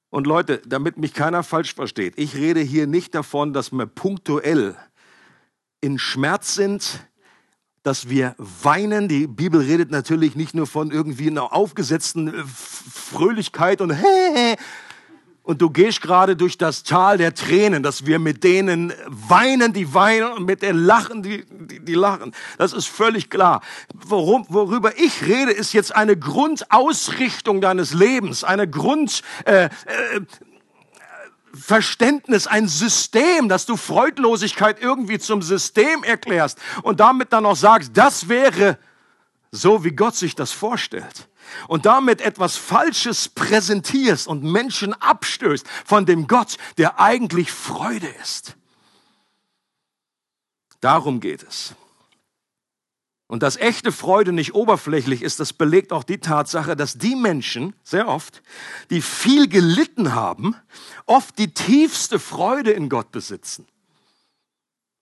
Und 0.10 0.26
Leute, 0.26 0.62
damit 0.66 0.98
mich 0.98 1.14
keiner 1.14 1.44
falsch 1.44 1.76
versteht, 1.76 2.14
ich 2.18 2.36
rede 2.36 2.62
hier 2.62 2.88
nicht 2.88 3.14
davon, 3.14 3.54
dass 3.54 3.72
man 3.72 3.90
punktuell 3.90 4.76
in 5.82 6.00
Schmerz 6.00 6.56
sind, 6.56 7.08
dass 7.84 8.10
wir 8.10 8.36
weinen. 8.38 9.08
Die 9.08 9.28
Bibel 9.28 9.62
redet 9.62 9.92
natürlich 9.92 10.36
nicht 10.36 10.54
nur 10.54 10.68
von 10.68 10.92
irgendwie 10.92 11.28
einer 11.28 11.54
aufgesetzten 11.54 12.28
äh, 12.28 12.44
Fröhlichkeit 12.46 13.82
und 13.82 13.92
hey, 13.94 14.58
und 15.50 15.64
du 15.64 15.72
gehst 15.72 16.02
gerade 16.02 16.36
durch 16.36 16.60
das 16.60 16.84
Tal 16.84 17.18
der 17.18 17.34
Tränen, 17.34 17.82
dass 17.82 18.06
wir 18.06 18.20
mit 18.20 18.44
denen 18.44 18.94
weinen, 19.08 19.74
die 19.74 19.96
weinen 19.96 20.32
und 20.34 20.46
mit 20.46 20.62
denen 20.62 20.78
lachen, 20.78 21.24
die, 21.24 21.44
die, 21.50 21.84
die 21.84 21.96
lachen. 21.96 22.36
Das 22.60 22.72
ist 22.72 22.86
völlig 22.86 23.32
klar. 23.32 23.62
Worum, 23.92 24.46
worüber 24.50 25.00
ich 25.00 25.24
rede, 25.24 25.52
ist 25.52 25.74
jetzt 25.74 25.96
eine 25.96 26.16
Grundausrichtung 26.16 27.62
deines 27.62 27.96
Lebens, 27.96 28.44
eine 28.44 28.70
Grund, 28.70 29.24
äh, 29.46 29.66
äh, 29.66 29.70
Verständnis, 31.52 32.46
ein 32.46 32.68
System, 32.68 33.50
dass 33.50 33.66
du 33.66 33.76
Freudlosigkeit 33.76 34.80
irgendwie 34.80 35.18
zum 35.18 35.42
System 35.42 36.04
erklärst 36.04 36.60
und 36.84 37.00
damit 37.00 37.34
dann 37.34 37.48
auch 37.48 37.56
sagst, 37.56 37.94
das 37.96 38.30
wäre 38.30 38.78
so, 39.52 39.84
wie 39.84 39.94
Gott 39.94 40.16
sich 40.16 40.36
das 40.36 40.52
vorstellt 40.52 41.28
und 41.68 41.86
damit 41.86 42.22
etwas 42.22 42.58
Falsches 42.58 43.30
präsentierst 43.30 44.28
und 44.28 44.44
Menschen 44.44 44.94
abstößt 44.94 45.66
von 45.86 46.06
dem 46.06 46.28
Gott, 46.28 46.58
der 46.78 47.00
eigentlich 47.00 47.52
Freude 47.52 48.08
ist. 48.22 48.56
Darum 50.82 51.20
geht 51.20 51.44
es. 51.44 51.76
Und 53.28 53.44
dass 53.44 53.58
echte 53.58 53.92
Freude 53.92 54.32
nicht 54.32 54.56
oberflächlich 54.56 55.22
ist, 55.22 55.40
das 55.40 55.54
belegt 55.54 55.94
auch 55.94 56.04
die 56.04 56.18
Tatsache, 56.18 56.76
dass 56.76 56.98
die 56.98 57.16
Menschen, 57.16 57.76
sehr 57.84 58.08
oft, 58.08 58.42
die 58.90 59.04
viel 59.04 59.48
gelitten 59.48 60.16
haben, 60.16 60.56
oft 61.06 61.38
die 61.38 61.54
tiefste 61.54 62.18
Freude 62.18 62.72
in 62.72 62.90
Gott 62.90 63.12
besitzen. 63.12 63.68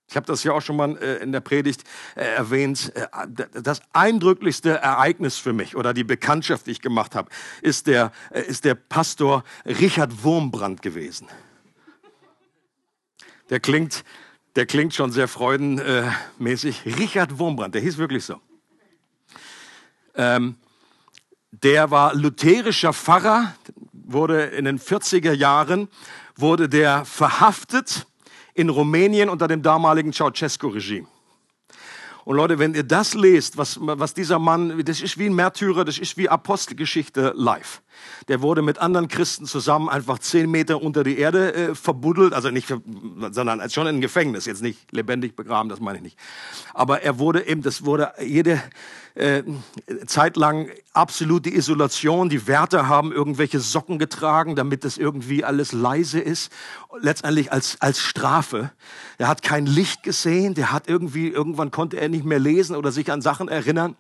Ich 0.10 0.16
habe 0.16 0.26
das 0.26 0.44
ja 0.44 0.54
auch 0.54 0.62
schon 0.62 0.78
mal 0.78 0.98
äh, 0.98 1.18
in 1.18 1.34
der 1.34 1.42
Predigt 1.42 1.84
äh, 2.16 2.22
erwähnt. 2.22 2.94
Äh, 2.96 3.28
das 3.62 3.82
eindrücklichste 3.92 4.78
Ereignis 4.78 5.38
für 5.38 5.52
mich 5.52 5.76
oder 5.76 5.94
die 5.94 6.06
Bekanntschaft, 6.06 6.68
die 6.68 6.72
ich 6.72 6.82
gemacht 6.82 7.14
habe, 7.14 7.30
ist 7.62 7.88
der, 7.88 8.12
ist 8.32 8.64
der 8.64 8.76
Pastor 8.76 9.44
Richard 9.66 10.24
Wurmbrand 10.24 10.82
gewesen. 10.82 11.28
Der 13.50 13.60
klingt, 13.60 14.06
der 14.56 14.66
klingt 14.66 14.94
schon 14.94 15.12
sehr 15.12 15.28
freudenmäßig. 15.28 16.86
Richard 16.86 17.38
Wurmbrand, 17.38 17.76
der 17.76 17.82
hieß 17.82 17.98
wirklich 17.98 18.24
so. 18.24 18.40
Ähm, 20.16 20.56
der 21.52 21.92
war 21.92 22.14
lutherischer 22.16 22.94
Pfarrer, 22.94 23.56
wurde 23.92 24.44
in 24.44 24.66
den 24.66 24.80
40er 24.80 25.34
Jahren, 25.34 25.90
wurde 26.36 26.70
der 26.70 27.04
verhaftet 27.06 28.06
in 28.58 28.70
Rumänien 28.70 29.30
unter 29.30 29.48
dem 29.48 29.62
damaligen 29.62 30.12
Ceausescu-Regime. 30.12 31.08
Und 32.26 32.36
Leute, 32.36 32.60
wenn 32.60 32.74
ihr 32.74 32.84
das 32.84 33.14
lest, 33.14 33.56
was, 33.56 33.78
was 33.80 34.14
dieser 34.14 34.38
Mann, 34.38 34.84
das 34.84 35.00
ist 35.00 35.18
wie 35.18 35.28
ein 35.28 35.34
Märtyrer, 35.34 35.86
das 35.86 35.98
ist 35.98 36.18
wie 36.18 36.28
Apostelgeschichte 36.28 37.32
live. 37.38 37.82
Der 38.28 38.42
wurde 38.42 38.62
mit 38.62 38.80
anderen 38.80 39.08
Christen 39.08 39.46
zusammen 39.46 39.88
einfach 39.88 40.20
zehn 40.20 40.52
Meter 40.52 40.82
unter 40.82 41.06
die 41.06 41.20
Erde 41.20 41.54
äh, 41.54 41.76
verbuddelt, 41.76 42.34
also 42.34 42.50
nicht, 42.50 42.68
sondern 43.32 43.70
schon 43.70 43.88
in 43.88 44.02
Gefängnis, 44.02 44.46
jetzt 44.46 44.62
nicht 44.62 44.92
lebendig 44.92 45.38
begraben, 45.38 45.70
das 45.70 45.80
meine 45.80 46.00
ich 46.00 46.04
nicht. 46.04 46.18
Aber 46.74 47.02
er 47.02 47.18
wurde 47.18 47.48
eben, 47.48 47.62
das 47.62 47.86
wurde 47.86 48.12
jede, 48.22 48.62
äh, 49.18 49.44
zeitlang 50.06 50.70
absolute 50.94 51.50
Isolation. 51.50 52.30
Die 52.30 52.48
Wärter 52.48 52.88
haben 52.88 53.12
irgendwelche 53.12 53.60
Socken 53.60 54.00
getragen, 54.00 54.56
damit 54.56 54.84
das 54.84 54.98
irgendwie 54.98 55.44
alles 55.44 55.72
leise 55.72 56.20
ist. 56.20 56.52
Letztendlich 57.00 57.52
als, 57.52 57.82
als 57.82 58.00
Strafe. 58.00 58.72
Er 59.18 59.28
hat 59.28 59.42
kein 59.42 59.66
Licht 59.66 60.04
gesehen. 60.04 60.54
Der 60.54 60.72
hat 60.72 60.88
irgendwie, 60.88 61.30
irgendwann 61.30 61.72
konnte 61.72 62.00
er 62.00 62.10
nicht 62.10 62.26
mehr 62.26 62.40
lesen 62.40 62.76
oder 62.76 62.92
sich 62.92 63.12
an 63.12 63.22
Sachen 63.22 63.48
erinnern. 63.48 63.96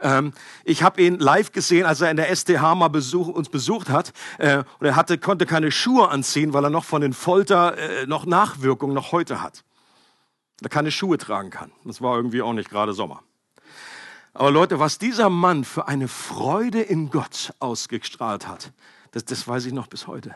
Ähm, 0.00 0.32
ich 0.64 0.82
habe 0.82 1.00
ihn 1.02 1.18
live 1.18 1.52
gesehen, 1.52 1.86
als 1.86 2.00
er 2.00 2.10
in 2.10 2.16
der 2.16 2.34
STH 2.34 2.74
mal 2.74 2.88
Besuch, 2.88 3.28
uns 3.28 3.48
besucht 3.48 3.88
hat. 3.88 4.12
Äh, 4.38 4.64
und 4.78 4.86
er 4.86 4.96
hatte, 4.96 5.18
konnte 5.18 5.46
keine 5.46 5.70
Schuhe 5.70 6.08
anziehen, 6.08 6.52
weil 6.52 6.64
er 6.64 6.70
noch 6.70 6.84
von 6.84 7.00
den 7.00 7.12
Folter 7.14 7.78
äh, 7.78 8.06
noch 8.06 8.26
Nachwirkungen 8.26 8.94
noch 8.94 9.12
heute 9.12 9.40
hat. 9.42 9.64
Er 10.62 10.68
keine 10.68 10.90
Schuhe 10.90 11.18
tragen 11.18 11.50
kann. 11.50 11.72
Das 11.84 12.00
war 12.00 12.16
irgendwie 12.16 12.42
auch 12.42 12.52
nicht 12.52 12.70
gerade 12.70 12.92
Sommer. 12.92 13.22
Aber 14.34 14.50
Leute, 14.50 14.80
was 14.80 14.98
dieser 14.98 15.30
Mann 15.30 15.62
für 15.64 15.86
eine 15.86 16.08
Freude 16.08 16.82
in 16.82 17.08
Gott 17.08 17.54
ausgestrahlt 17.60 18.48
hat, 18.48 18.72
das, 19.12 19.24
das 19.24 19.46
weiß 19.46 19.66
ich 19.66 19.72
noch 19.72 19.86
bis 19.86 20.08
heute. 20.08 20.34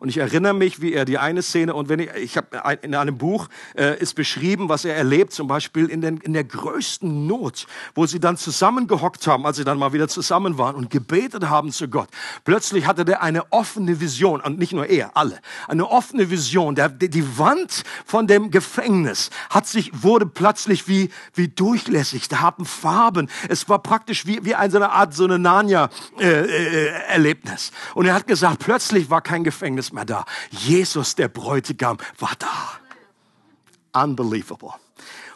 Und 0.00 0.08
ich 0.08 0.18
erinnere 0.18 0.54
mich, 0.54 0.80
wie 0.80 0.92
er 0.92 1.04
die 1.04 1.18
eine 1.18 1.42
Szene, 1.42 1.74
und 1.74 1.88
wenn 1.88 2.00
ich, 2.00 2.10
ich 2.14 2.36
habe 2.36 2.48
in 2.82 2.94
einem 2.94 3.18
Buch 3.18 3.48
äh, 3.76 3.98
ist 3.98 4.14
beschrieben, 4.14 4.68
was 4.68 4.84
er 4.84 4.96
erlebt, 4.96 5.32
zum 5.32 5.48
Beispiel 5.48 5.86
in, 5.86 6.00
den, 6.00 6.18
in 6.18 6.32
der 6.32 6.44
größten 6.44 7.26
Not, 7.26 7.66
wo 7.94 8.06
sie 8.06 8.20
dann 8.20 8.36
zusammengehockt 8.36 9.26
haben, 9.26 9.46
als 9.46 9.56
sie 9.56 9.64
dann 9.64 9.78
mal 9.78 9.92
wieder 9.92 10.08
zusammen 10.08 10.58
waren 10.58 10.76
und 10.76 10.90
gebetet 10.90 11.48
haben 11.48 11.72
zu 11.72 11.88
Gott. 11.88 12.08
Plötzlich 12.44 12.86
hatte 12.86 13.04
der 13.04 13.22
eine 13.22 13.52
offene 13.52 14.00
Vision, 14.00 14.40
und 14.40 14.58
nicht 14.58 14.72
nur 14.72 14.86
er, 14.86 15.16
alle, 15.16 15.40
eine 15.66 15.88
offene 15.88 16.30
Vision. 16.30 16.74
Der, 16.74 16.88
die 16.88 17.38
Wand 17.38 17.82
von 18.04 18.26
dem 18.26 18.50
Gefängnis 18.50 19.30
hat 19.50 19.66
sich, 19.66 20.02
wurde 20.02 20.26
plötzlich 20.26 20.88
wie, 20.88 21.10
wie 21.34 21.48
durchlässig. 21.48 22.28
Da 22.28 22.40
haben 22.40 22.64
Farben. 22.64 23.28
Es 23.48 23.68
war 23.68 23.82
praktisch 23.82 24.26
wie, 24.26 24.44
wie 24.44 24.54
eine, 24.54 24.76
eine 24.76 24.90
Art, 24.90 25.14
so 25.14 25.24
eine 25.24 25.38
Narnia-Erlebnis. 25.38 27.68
Äh, 27.68 27.72
äh, 27.72 27.98
und 27.98 28.06
er 28.06 28.14
hat 28.14 28.26
gesagt, 28.26 28.60
plötzlich 28.60 29.10
war 29.10 29.20
kein 29.20 29.44
Gefängnis 29.44 29.57
Gefängnis 29.58 29.92
mehr 29.92 30.04
da. 30.04 30.24
Jesus, 30.50 31.16
der 31.16 31.26
Bräutigam, 31.26 31.98
war 32.20 32.32
da. 32.38 34.04
Unbelievable. 34.04 34.74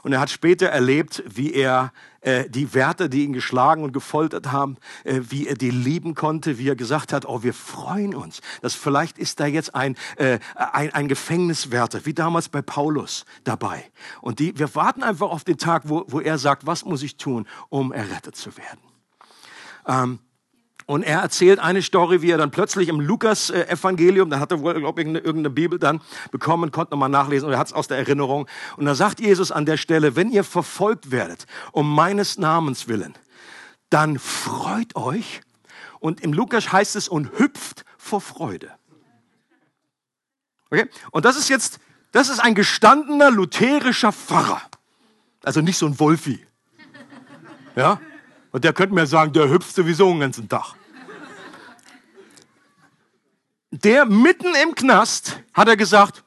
Und 0.04 0.12
er 0.12 0.20
hat 0.20 0.30
später 0.30 0.66
erlebt, 0.66 1.24
wie 1.26 1.52
er 1.52 1.92
äh, 2.20 2.48
die 2.48 2.72
Wärter, 2.72 3.08
die 3.08 3.24
ihn 3.24 3.32
geschlagen 3.32 3.82
und 3.82 3.92
gefoltert 3.92 4.52
haben, 4.52 4.76
äh, 5.02 5.20
wie 5.28 5.48
er 5.48 5.56
die 5.56 5.70
lieben 5.70 6.14
konnte, 6.14 6.58
wie 6.58 6.68
er 6.68 6.76
gesagt 6.76 7.12
hat, 7.12 7.26
oh, 7.26 7.42
wir 7.42 7.54
freuen 7.54 8.14
uns, 8.14 8.40
dass 8.60 8.74
vielleicht 8.74 9.18
ist 9.18 9.40
da 9.40 9.46
jetzt 9.46 9.74
ein, 9.74 9.96
äh, 10.16 10.38
ein, 10.54 10.92
ein 10.92 11.08
Gefängniswärter, 11.08 12.06
wie 12.06 12.14
damals 12.14 12.48
bei 12.48 12.62
Paulus 12.62 13.24
dabei. 13.42 13.90
Und 14.20 14.38
die, 14.38 14.56
wir 14.56 14.72
warten 14.76 15.02
einfach 15.02 15.30
auf 15.30 15.42
den 15.42 15.58
Tag, 15.58 15.82
wo, 15.86 16.04
wo 16.06 16.20
er 16.20 16.38
sagt, 16.38 16.64
was 16.64 16.84
muss 16.84 17.02
ich 17.02 17.16
tun, 17.16 17.48
um 17.68 17.92
errettet 17.92 18.36
zu 18.36 18.56
werden. 18.56 18.80
Ähm, 19.86 20.18
und 20.86 21.02
er 21.02 21.20
erzählt 21.20 21.58
eine 21.58 21.82
Story, 21.82 22.22
wie 22.22 22.30
er 22.30 22.38
dann 22.38 22.50
plötzlich 22.50 22.88
im 22.88 23.00
Lukas-Evangelium, 23.00 24.30
da 24.30 24.40
hat 24.40 24.50
er 24.52 24.60
wohl, 24.60 24.74
glaube 24.74 25.02
ich, 25.02 25.06
irgendeine 25.06 25.50
Bibel 25.50 25.78
dann 25.78 26.00
bekommen, 26.30 26.70
konnte 26.70 26.92
nochmal 26.92 27.08
nachlesen 27.08 27.46
und 27.46 27.54
er 27.54 27.58
hat 27.58 27.68
es 27.68 27.72
aus 27.72 27.88
der 27.88 27.98
Erinnerung. 27.98 28.48
Und 28.76 28.86
da 28.86 28.94
sagt 28.94 29.20
Jesus 29.20 29.52
an 29.52 29.66
der 29.66 29.76
Stelle, 29.76 30.16
wenn 30.16 30.30
ihr 30.30 30.44
verfolgt 30.44 31.10
werdet, 31.10 31.46
um 31.72 31.94
meines 31.94 32.38
Namens 32.38 32.88
willen, 32.88 33.14
dann 33.90 34.18
freut 34.18 34.96
euch. 34.96 35.42
Und 36.00 36.20
im 36.20 36.32
Lukas 36.32 36.72
heißt 36.72 36.96
es, 36.96 37.08
und 37.08 37.38
hüpft 37.38 37.84
vor 37.96 38.20
Freude. 38.20 38.70
Okay? 40.70 40.88
Und 41.10 41.24
das 41.24 41.36
ist 41.36 41.48
jetzt, 41.48 41.78
das 42.10 42.28
ist 42.28 42.40
ein 42.40 42.54
gestandener 42.54 43.30
lutherischer 43.30 44.12
Pfarrer. 44.12 44.62
Also 45.44 45.60
nicht 45.60 45.78
so 45.78 45.86
ein 45.86 45.98
Wolfi. 46.00 46.44
Ja? 47.76 48.00
Und 48.52 48.64
der 48.64 48.72
könnte 48.72 48.94
mir 48.94 49.06
sagen, 49.06 49.32
der 49.32 49.50
hüpft 49.50 49.74
sowieso 49.74 50.08
den 50.10 50.20
ganzen 50.20 50.48
Tag. 50.48 50.74
Der 53.70 54.04
mitten 54.04 54.54
im 54.62 54.74
Knast 54.74 55.40
hat 55.54 55.66
er 55.66 55.78
gesagt, 55.78 56.22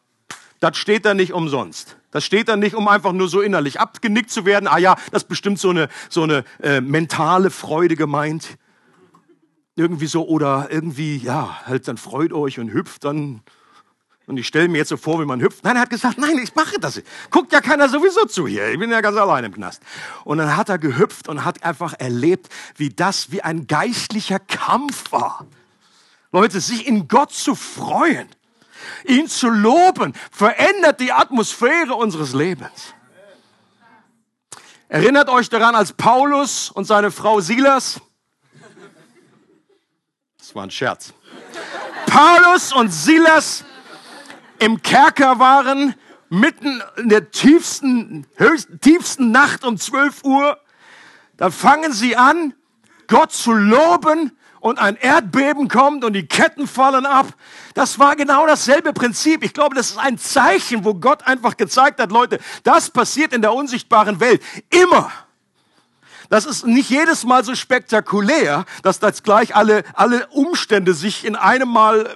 das 0.60 0.78
steht 0.78 1.06
da 1.06 1.14
nicht 1.14 1.32
umsonst. 1.32 1.98
Das 2.10 2.26
steht 2.26 2.48
da 2.48 2.56
nicht, 2.56 2.76
um 2.76 2.88
einfach 2.88 3.12
nur 3.12 3.30
so 3.30 3.42
innerlich 3.42 3.80
abgenickt 3.80 4.32
zu 4.32 4.46
werden. 4.46 4.68
Ah 4.68 4.80
ja, 4.80 4.96
das 5.12 5.24
ist 5.24 5.30
bestimmt 5.30 5.60
so 5.60 5.70
eine, 5.70 5.90
so 6.10 6.24
eine 6.24 6.44
äh, 6.64 6.82
mentale 6.82 7.52
Freude 7.52 7.96
gemeint. 7.96 8.58
Irgendwie 9.76 10.08
so, 10.08 10.26
oder 10.28 10.70
irgendwie, 10.72 11.18
ja, 11.18 11.62
halt 11.66 11.88
dann 11.88 11.98
freut 11.98 12.34
euch 12.34 12.58
und 12.60 12.72
hüpft 12.72 13.04
dann 13.04 13.42
und 14.28 14.38
ich 14.38 14.48
stelle 14.48 14.68
mir 14.68 14.80
jetzt 14.80 14.90
so 14.90 14.98
vor, 14.98 15.20
wie 15.22 15.26
man 15.26 15.40
hüpft. 15.40 15.64
Nein, 15.64 15.76
er 15.76 15.84
hat 15.84 15.90
gesagt, 15.90 16.18
nein, 16.18 16.38
ich 16.40 16.56
mache 16.56 16.80
das. 16.80 17.02
Guckt 17.30 17.54
ja 17.54 17.62
keiner 17.62 17.90
sowieso 17.90 18.26
zu 18.26 18.48
hier. 18.48 18.72
Ich 18.72 18.80
bin 18.80 18.90
ja 18.90 19.02
ganz 19.02 19.18
allein 19.18 19.44
im 19.44 19.54
Knast. 19.54 19.84
Und 20.24 20.40
dann 20.40 20.58
hat 20.58 20.70
er 20.70 20.80
gehüpft 20.80 21.28
und 21.28 21.46
hat 21.46 21.64
einfach 21.64 21.94
erlebt, 22.00 22.50
wie 22.76 22.90
das 22.90 23.32
wie 23.32 23.44
ein 23.44 23.68
geistlicher 23.68 24.40
Kampf 24.40 25.12
war. 25.12 25.46
Leute, 26.32 26.60
sich 26.60 26.88
in 26.88 27.08
Gott 27.08 27.34
zu 27.34 27.54
freuen, 27.54 28.28
ihn 29.06 29.28
zu 29.28 29.48
loben, 29.48 30.14
verändert 30.32 31.00
die 31.00 31.12
Atmosphäre 31.12 31.94
unseres 31.94 32.34
Lebens. 32.34 32.94
Erinnert 34.88 35.30
euch 35.30 35.50
daran, 35.50 35.76
als 35.76 35.94
Paulus 35.94 36.72
und 36.72 36.86
seine 36.86 37.12
Frau 37.12 37.42
Silas, 37.42 38.02
das 40.38 40.56
war 40.56 40.64
ein 40.64 40.72
Scherz, 40.72 41.14
Paulus 42.06 42.74
und 42.74 42.90
Silas 42.90 43.64
im 44.60 44.82
Kerker 44.82 45.40
waren, 45.40 45.96
mitten 46.30 46.82
in 46.98 47.10
der 47.10 47.32
tiefsten, 47.32 48.26
höchsten, 48.36 48.80
tiefsten 48.80 49.32
Nacht 49.32 49.64
um 49.64 49.78
12 49.78 50.24
Uhr, 50.24 50.60
da 51.38 51.50
fangen 51.50 51.94
sie 51.94 52.16
an, 52.16 52.54
Gott 53.08 53.32
zu 53.32 53.54
loben 53.54 54.32
und 54.60 54.80
ein 54.80 54.96
Erdbeben 54.96 55.68
kommt 55.68 56.04
und 56.04 56.14
die 56.14 56.26
Ketten 56.26 56.68
fallen 56.68 57.06
ab. 57.06 57.28
Das 57.76 58.00
war 58.00 58.16
genau 58.16 58.48
dasselbe 58.48 58.94
Prinzip. 58.94 59.44
Ich 59.44 59.54
glaube, 59.54 59.76
das 59.76 59.92
ist 59.92 60.00
ein 60.00 60.18
Zeichen, 60.18 60.84
wo 60.86 60.96
Gott 60.96 61.28
einfach 61.28 61.56
gezeigt 61.56 62.00
hat, 62.00 62.12
Leute, 62.12 62.40
das 62.64 62.90
passiert 62.90 63.34
in 63.34 63.42
der 63.42 63.54
unsichtbaren 63.54 64.20
Welt 64.20 64.42
immer. 64.72 65.12
Das 66.30 66.46
ist 66.46 66.66
nicht 66.66 66.90
jedes 66.90 67.24
Mal 67.24 67.44
so 67.44 67.54
spektakulär, 67.54 68.66
dass 68.82 69.00
das 69.00 69.22
gleich 69.22 69.56
alle, 69.56 69.84
alle 69.94 70.26
Umstände 70.28 70.94
sich 70.94 71.26
in 71.26 71.36
einem 71.36 71.70
Mal 71.70 72.16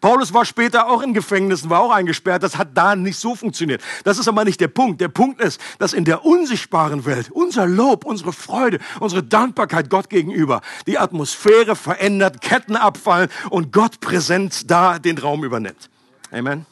Paulus 0.00 0.32
war 0.34 0.44
später 0.44 0.88
auch 0.88 1.02
in 1.02 1.14
Gefängnissen, 1.14 1.70
war 1.70 1.80
auch 1.80 1.90
eingesperrt. 1.90 2.42
Das 2.42 2.58
hat 2.58 2.76
da 2.76 2.96
nicht 2.96 3.18
so 3.18 3.34
funktioniert. 3.34 3.82
Das 4.04 4.18
ist 4.18 4.28
aber 4.28 4.44
nicht 4.44 4.60
der 4.60 4.68
Punkt. 4.68 5.00
Der 5.00 5.08
Punkt 5.08 5.40
ist, 5.40 5.60
dass 5.78 5.92
in 5.92 6.04
der 6.04 6.24
unsichtbaren 6.24 7.04
Welt 7.04 7.30
unser 7.30 7.66
Lob, 7.66 8.04
unsere 8.04 8.32
Freude, 8.32 8.78
unsere 9.00 9.22
Dankbarkeit 9.22 9.90
Gott 9.90 10.10
gegenüber 10.10 10.60
die 10.86 10.98
Atmosphäre 10.98 11.76
verändert, 11.76 12.40
Ketten 12.40 12.76
abfallen 12.76 13.28
und 13.50 13.72
Gott 13.72 14.00
präsent 14.00 14.70
da 14.70 14.98
den 14.98 15.18
Raum 15.18 15.44
übernimmt. 15.44 15.90
Amen. 16.30 16.66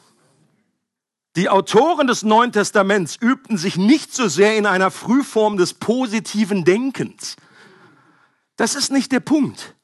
Die 1.37 1.49
Autoren 1.49 2.07
des 2.07 2.23
Neuen 2.23 2.51
Testaments 2.51 3.15
übten 3.15 3.57
sich 3.57 3.77
nicht 3.77 4.11
so 4.11 4.27
sehr 4.27 4.57
in 4.57 4.65
einer 4.65 4.89
Frühform 4.89 5.57
des 5.57 5.75
positiven 5.75 6.65
Denkens. 6.65 7.35
Das 8.55 8.73
ist 8.73 8.91
nicht 8.91 9.11
der 9.11 9.19
Punkt, 9.19 9.75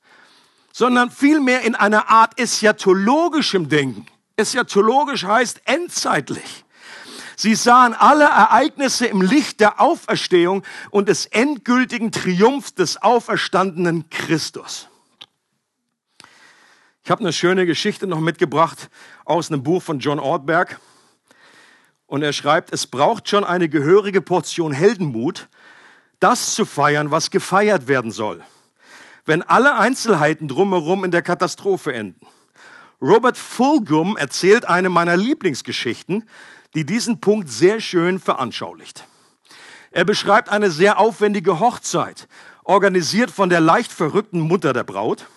sondern 0.73 1.11
vielmehr 1.11 1.61
in 1.61 1.75
einer 1.75 2.09
Art 2.09 2.37
eschatologischem 2.37 3.69
Denken. 3.69 4.07
Eschatologisch 4.35 5.23
heißt 5.23 5.61
endzeitlich. 5.65 6.65
Sie 7.37 7.55
sahen 7.55 7.93
alle 7.93 8.25
Ereignisse 8.25 9.05
im 9.05 9.21
Licht 9.21 9.59
der 9.59 9.79
Auferstehung 9.79 10.63
und 10.89 11.09
des 11.09 11.27
endgültigen 11.27 12.11
Triumphs 12.11 12.73
des 12.73 13.01
auferstandenen 13.01 14.09
Christus. 14.09 14.87
Ich 17.03 17.11
habe 17.11 17.21
eine 17.21 17.33
schöne 17.33 17.65
Geschichte 17.65 18.07
noch 18.07 18.19
mitgebracht 18.19 18.89
aus 19.25 19.51
einem 19.51 19.61
Buch 19.61 19.83
von 19.83 19.99
John 19.99 20.19
Ortberg. 20.19 20.79
Und 22.07 22.23
er 22.23 22.33
schreibt, 22.33 22.73
es 22.73 22.87
braucht 22.87 23.29
schon 23.29 23.43
eine 23.43 23.69
gehörige 23.69 24.21
Portion 24.21 24.71
Heldenmut, 24.71 25.49
das 26.19 26.55
zu 26.55 26.65
feiern, 26.65 27.11
was 27.11 27.29
gefeiert 27.29 27.87
werden 27.87 28.11
soll, 28.11 28.43
wenn 29.25 29.41
alle 29.41 29.75
Einzelheiten 29.75 30.47
drumherum 30.47 31.03
in 31.03 31.11
der 31.11 31.21
Katastrophe 31.21 31.93
enden. 31.93 32.25
Robert 33.01 33.37
Fulghum 33.37 34.17
erzählt 34.17 34.65
eine 34.65 34.89
meiner 34.89 35.17
Lieblingsgeschichten, 35.17 36.27
die 36.73 36.85
diesen 36.85 37.19
Punkt 37.19 37.49
sehr 37.49 37.79
schön 37.79 38.19
veranschaulicht. 38.19 39.05
Er 39.91 40.05
beschreibt 40.05 40.49
eine 40.49 40.71
sehr 40.71 40.99
aufwendige 40.99 41.59
Hochzeit, 41.59 42.27
organisiert 42.63 43.29
von 43.29 43.49
der 43.49 43.59
leicht 43.59 43.91
verrückten 43.91 44.39
Mutter 44.39 44.73
der 44.73 44.83
Braut 44.83 45.27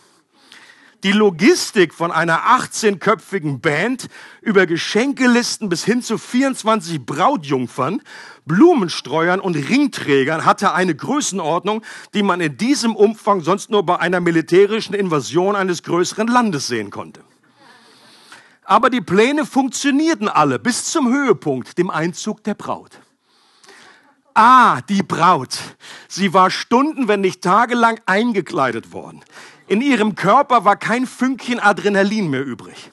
die 1.07 1.13
Logistik 1.13 1.95
von 1.95 2.11
einer 2.11 2.49
18-köpfigen 2.59 3.61
Band 3.61 4.09
über 4.41 4.67
Geschenkelisten 4.67 5.69
bis 5.69 5.85
hin 5.85 6.03
zu 6.03 6.19
24 6.19 7.07
Brautjungfern, 7.07 8.03
Blumenstreuern 8.45 9.39
und 9.39 9.55
Ringträgern 9.55 10.45
hatte 10.45 10.73
eine 10.73 10.97
Größenordnung, 10.97 11.83
die 12.13 12.25
man 12.25 12.41
in 12.41 12.57
diesem 12.57 12.97
Umfang 12.97 13.41
sonst 13.43 13.71
nur 13.71 13.87
bei 13.87 14.01
einer 14.01 14.19
militärischen 14.19 14.95
Invasion 14.95 15.55
eines 15.55 15.85
größeren 15.85 16.27
Landes 16.27 16.67
sehen 16.67 16.91
konnte. 16.91 17.21
Aber 18.65 18.91
die 18.91 19.01
Pläne 19.01 19.47
funktionierten 19.47 20.29
alle 20.29 20.59
bis 20.59 20.87
zum 20.87 21.09
Höhepunkt, 21.09 21.79
dem 21.79 21.89
Einzug 21.89 22.43
der 22.43 22.55
Braut. 22.55 22.99
Ah, 24.35 24.81
die 24.89 25.05
Braut. 25.05 25.57
Sie 26.09 26.35
war 26.35 26.51
Stunden, 26.51 27.07
wenn 27.07 27.21
nicht 27.21 27.43
tagelang 27.43 28.01
eingekleidet 28.07 28.93
worden. 28.93 29.23
In 29.69 29.81
ihrem 29.81 30.15
Körper 30.15 30.65
war 30.65 30.77
kein 30.77 31.07
Fünkchen 31.07 31.59
Adrenalin 31.59 32.31
mehr 32.31 32.45
übrig. 32.45 32.93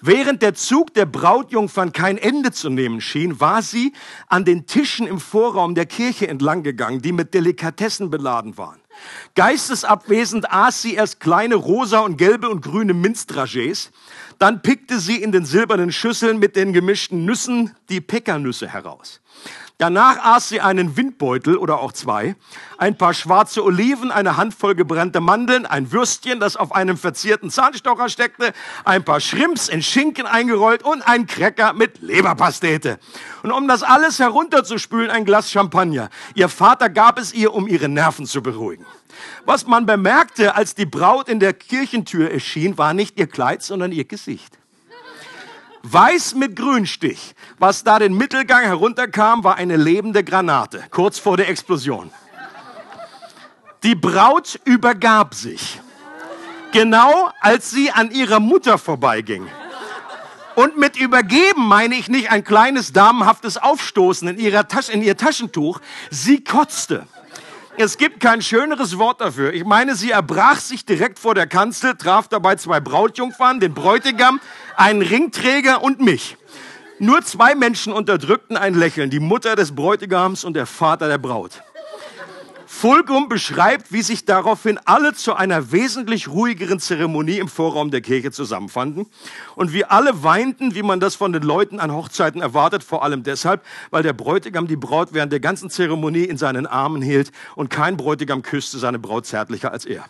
Während 0.00 0.42
der 0.42 0.54
Zug 0.54 0.94
der 0.94 1.06
Brautjungfern 1.06 1.92
kein 1.92 2.18
Ende 2.18 2.50
zu 2.50 2.70
nehmen 2.70 3.00
schien, 3.00 3.40
war 3.40 3.62
sie 3.62 3.92
an 4.28 4.44
den 4.44 4.66
Tischen 4.66 5.06
im 5.06 5.20
Vorraum 5.20 5.74
der 5.74 5.86
Kirche 5.86 6.28
entlang 6.28 6.62
gegangen, 6.62 7.02
die 7.02 7.12
mit 7.12 7.34
Delikatessen 7.34 8.10
beladen 8.10 8.58
waren. 8.58 8.80
Geistesabwesend 9.34 10.50
aß 10.50 10.82
sie 10.82 10.94
erst 10.94 11.20
kleine 11.20 11.54
rosa 11.54 12.00
und 12.00 12.16
gelbe 12.16 12.48
und 12.48 12.62
grüne 12.62 12.94
Minzdragés, 12.94 13.90
dann 14.38 14.62
pickte 14.62 15.00
sie 15.00 15.16
in 15.22 15.32
den 15.32 15.44
silbernen 15.44 15.92
Schüsseln 15.92 16.38
mit 16.38 16.56
den 16.56 16.72
gemischten 16.72 17.24
Nüssen 17.24 17.74
die 17.88 18.00
Pekannüsse 18.00 18.68
heraus. 18.68 19.20
Danach 19.78 20.18
aß 20.18 20.48
sie 20.48 20.60
einen 20.60 20.96
Windbeutel 20.96 21.56
oder 21.56 21.78
auch 21.78 21.92
zwei, 21.92 22.34
ein 22.78 22.98
paar 22.98 23.14
schwarze 23.14 23.62
Oliven, 23.62 24.10
eine 24.10 24.36
Handvoll 24.36 24.74
gebrannte 24.74 25.20
Mandeln, 25.20 25.66
ein 25.66 25.92
Würstchen, 25.92 26.40
das 26.40 26.56
auf 26.56 26.74
einem 26.74 26.96
verzierten 26.96 27.48
Zahnstocher 27.48 28.08
steckte, 28.08 28.52
ein 28.84 29.04
paar 29.04 29.20
Shrimps 29.20 29.68
in 29.68 29.80
Schinken 29.80 30.26
eingerollt 30.26 30.82
und 30.82 31.02
ein 31.02 31.28
Cracker 31.28 31.74
mit 31.74 32.02
Leberpastete. 32.02 32.98
Und 33.44 33.52
um 33.52 33.68
das 33.68 33.84
alles 33.84 34.18
herunterzuspülen, 34.18 35.12
ein 35.12 35.24
Glas 35.24 35.48
Champagner. 35.52 36.10
Ihr 36.34 36.48
Vater 36.48 36.90
gab 36.90 37.16
es 37.16 37.32
ihr, 37.32 37.54
um 37.54 37.68
ihre 37.68 37.88
Nerven 37.88 38.26
zu 38.26 38.42
beruhigen. 38.42 38.84
Was 39.44 39.66
man 39.66 39.86
bemerkte, 39.86 40.54
als 40.54 40.74
die 40.74 40.86
Braut 40.86 41.28
in 41.28 41.40
der 41.40 41.52
Kirchentür 41.52 42.30
erschien, 42.30 42.78
war 42.78 42.94
nicht 42.94 43.18
ihr 43.18 43.26
Kleid, 43.26 43.62
sondern 43.62 43.92
ihr 43.92 44.04
Gesicht. 44.04 44.58
Weiß 45.82 46.34
mit 46.34 46.56
Grünstich. 46.56 47.34
Was 47.58 47.84
da 47.84 47.98
den 47.98 48.14
Mittelgang 48.14 48.62
herunterkam, 48.64 49.44
war 49.44 49.56
eine 49.56 49.76
lebende 49.76 50.24
Granate, 50.24 50.84
kurz 50.90 51.18
vor 51.18 51.36
der 51.36 51.48
Explosion. 51.48 52.10
Die 53.82 53.94
Braut 53.94 54.60
übergab 54.64 55.34
sich. 55.34 55.80
Genau 56.72 57.30
als 57.40 57.70
sie 57.70 57.90
an 57.90 58.10
ihrer 58.10 58.40
Mutter 58.40 58.76
vorbeiging. 58.76 59.48
Und 60.58 60.76
mit 60.76 60.96
übergeben 60.96 61.66
meine 61.68 61.94
ich 61.94 62.08
nicht 62.08 62.32
ein 62.32 62.42
kleines 62.42 62.92
damenhaftes 62.92 63.58
Aufstoßen 63.58 64.26
in, 64.26 64.38
ihrer 64.38 64.66
Tasche, 64.66 64.90
in 64.90 65.02
ihr 65.02 65.16
Taschentuch. 65.16 65.80
Sie 66.10 66.42
kotzte. 66.42 67.06
Es 67.80 67.96
gibt 67.96 68.18
kein 68.18 68.42
schöneres 68.42 68.98
Wort 68.98 69.20
dafür. 69.20 69.52
Ich 69.52 69.64
meine, 69.64 69.94
sie 69.94 70.10
erbrach 70.10 70.58
sich 70.58 70.84
direkt 70.84 71.20
vor 71.20 71.36
der 71.36 71.46
Kanzel, 71.46 71.94
traf 71.94 72.26
dabei 72.26 72.56
zwei 72.56 72.80
Brautjungfern, 72.80 73.60
den 73.60 73.72
Bräutigam, 73.72 74.40
einen 74.76 75.00
Ringträger 75.00 75.80
und 75.80 76.00
mich. 76.00 76.36
Nur 76.98 77.22
zwei 77.22 77.54
Menschen 77.54 77.92
unterdrückten 77.92 78.56
ein 78.56 78.74
Lächeln, 78.74 79.10
die 79.10 79.20
Mutter 79.20 79.54
des 79.54 79.76
Bräutigams 79.76 80.42
und 80.42 80.54
der 80.54 80.66
Vater 80.66 81.06
der 81.06 81.18
Braut. 81.18 81.62
Fulgum 82.80 83.28
beschreibt, 83.28 83.90
wie 83.90 84.02
sich 84.02 84.24
daraufhin 84.24 84.78
alle 84.84 85.12
zu 85.12 85.34
einer 85.34 85.72
wesentlich 85.72 86.28
ruhigeren 86.28 86.78
Zeremonie 86.78 87.38
im 87.38 87.48
Vorraum 87.48 87.90
der 87.90 88.02
Kirche 88.02 88.30
zusammenfanden 88.30 89.06
und 89.56 89.72
wie 89.72 89.84
alle 89.84 90.22
weinten, 90.22 90.76
wie 90.76 90.84
man 90.84 91.00
das 91.00 91.16
von 91.16 91.32
den 91.32 91.42
Leuten 91.42 91.80
an 91.80 91.92
Hochzeiten 91.92 92.40
erwartet, 92.40 92.84
vor 92.84 93.02
allem 93.02 93.24
deshalb, 93.24 93.64
weil 93.90 94.04
der 94.04 94.12
Bräutigam 94.12 94.68
die 94.68 94.76
Braut 94.76 95.08
während 95.10 95.32
der 95.32 95.40
ganzen 95.40 95.70
Zeremonie 95.70 96.22
in 96.22 96.36
seinen 96.36 96.68
Armen 96.68 97.02
hielt 97.02 97.32
und 97.56 97.68
kein 97.68 97.96
Bräutigam 97.96 98.42
küsste 98.42 98.78
seine 98.78 99.00
Braut 99.00 99.26
zärtlicher 99.26 99.72
als 99.72 99.84
er. 99.84 100.04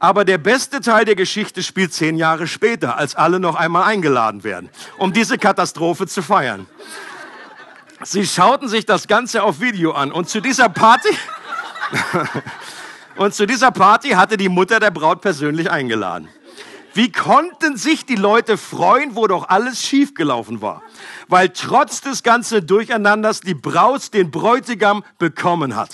Aber 0.00 0.26
der 0.26 0.36
beste 0.36 0.82
Teil 0.82 1.06
der 1.06 1.14
Geschichte 1.14 1.62
spielt 1.62 1.94
zehn 1.94 2.18
Jahre 2.18 2.46
später, 2.46 2.98
als 2.98 3.14
alle 3.14 3.40
noch 3.40 3.54
einmal 3.54 3.84
eingeladen 3.84 4.44
werden, 4.44 4.68
um 4.98 5.14
diese 5.14 5.38
Katastrophe 5.38 6.06
zu 6.06 6.20
feiern. 6.20 6.66
Sie 8.04 8.26
schauten 8.26 8.68
sich 8.68 8.84
das 8.84 9.06
Ganze 9.06 9.42
auf 9.42 9.60
Video 9.60 9.92
an 9.92 10.10
und 10.10 10.28
zu 10.28 10.40
dieser 10.40 10.68
Party, 10.68 11.08
und 13.16 13.32
zu 13.32 13.46
dieser 13.46 13.70
Party 13.70 14.10
hatte 14.10 14.36
die 14.36 14.48
Mutter 14.48 14.80
der 14.80 14.90
Braut 14.90 15.20
persönlich 15.20 15.70
eingeladen. 15.70 16.28
Wie 16.94 17.10
konnten 17.10 17.76
sich 17.76 18.04
die 18.04 18.16
Leute 18.16 18.58
freuen, 18.58 19.16
wo 19.16 19.26
doch 19.26 19.48
alles 19.48 19.82
schiefgelaufen 19.82 20.60
war? 20.60 20.82
Weil 21.28 21.50
trotz 21.50 22.00
des 22.00 22.22
ganzen 22.22 22.66
Durcheinanders 22.66 23.40
die 23.40 23.54
Braut 23.54 24.12
den 24.12 24.30
Bräutigam 24.30 25.02
bekommen 25.18 25.76
hat. 25.76 25.90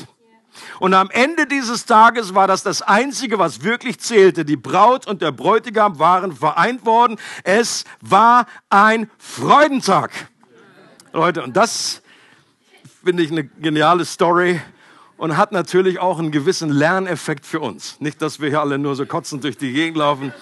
Und 0.81 0.94
am 0.94 1.09
Ende 1.11 1.47
dieses 1.47 1.87
Tages 1.87 2.35
war 2.35 2.49
das 2.49 2.64
das 2.64 2.83
Einzige, 2.83 3.38
was 3.38 3.62
wirklich 3.62 4.01
zählte. 4.01 4.44
Die 4.44 4.57
Braut 4.57 5.07
und 5.07 5.23
der 5.23 5.31
Bräutigam 5.31 6.01
waren 6.01 6.35
vereint 6.35 6.85
worden. 6.85 7.16
Es 7.44 7.85
war 8.01 8.47
ein 8.68 9.09
Freudentag. 9.18 10.11
Leute, 11.12 11.42
und 11.42 11.57
das 11.57 12.03
finde 13.05 13.23
ich 13.23 13.31
eine 13.31 13.44
geniale 13.44 14.05
Story 14.05 14.61
und 15.16 15.37
hat 15.37 15.53
natürlich 15.53 15.99
auch 15.99 16.18
einen 16.18 16.31
gewissen 16.31 16.71
Lerneffekt 16.71 17.47
für 17.47 17.61
uns. 17.61 18.01
Nicht, 18.01 18.21
dass 18.23 18.40
wir 18.40 18.49
hier 18.49 18.61
alle 18.61 18.79
nur 18.79 18.94
so 18.94 19.07
kotzend 19.07 19.44
durch 19.44 19.57
die 19.57 19.73
Gegend 19.73 19.97
laufen. 19.97 20.33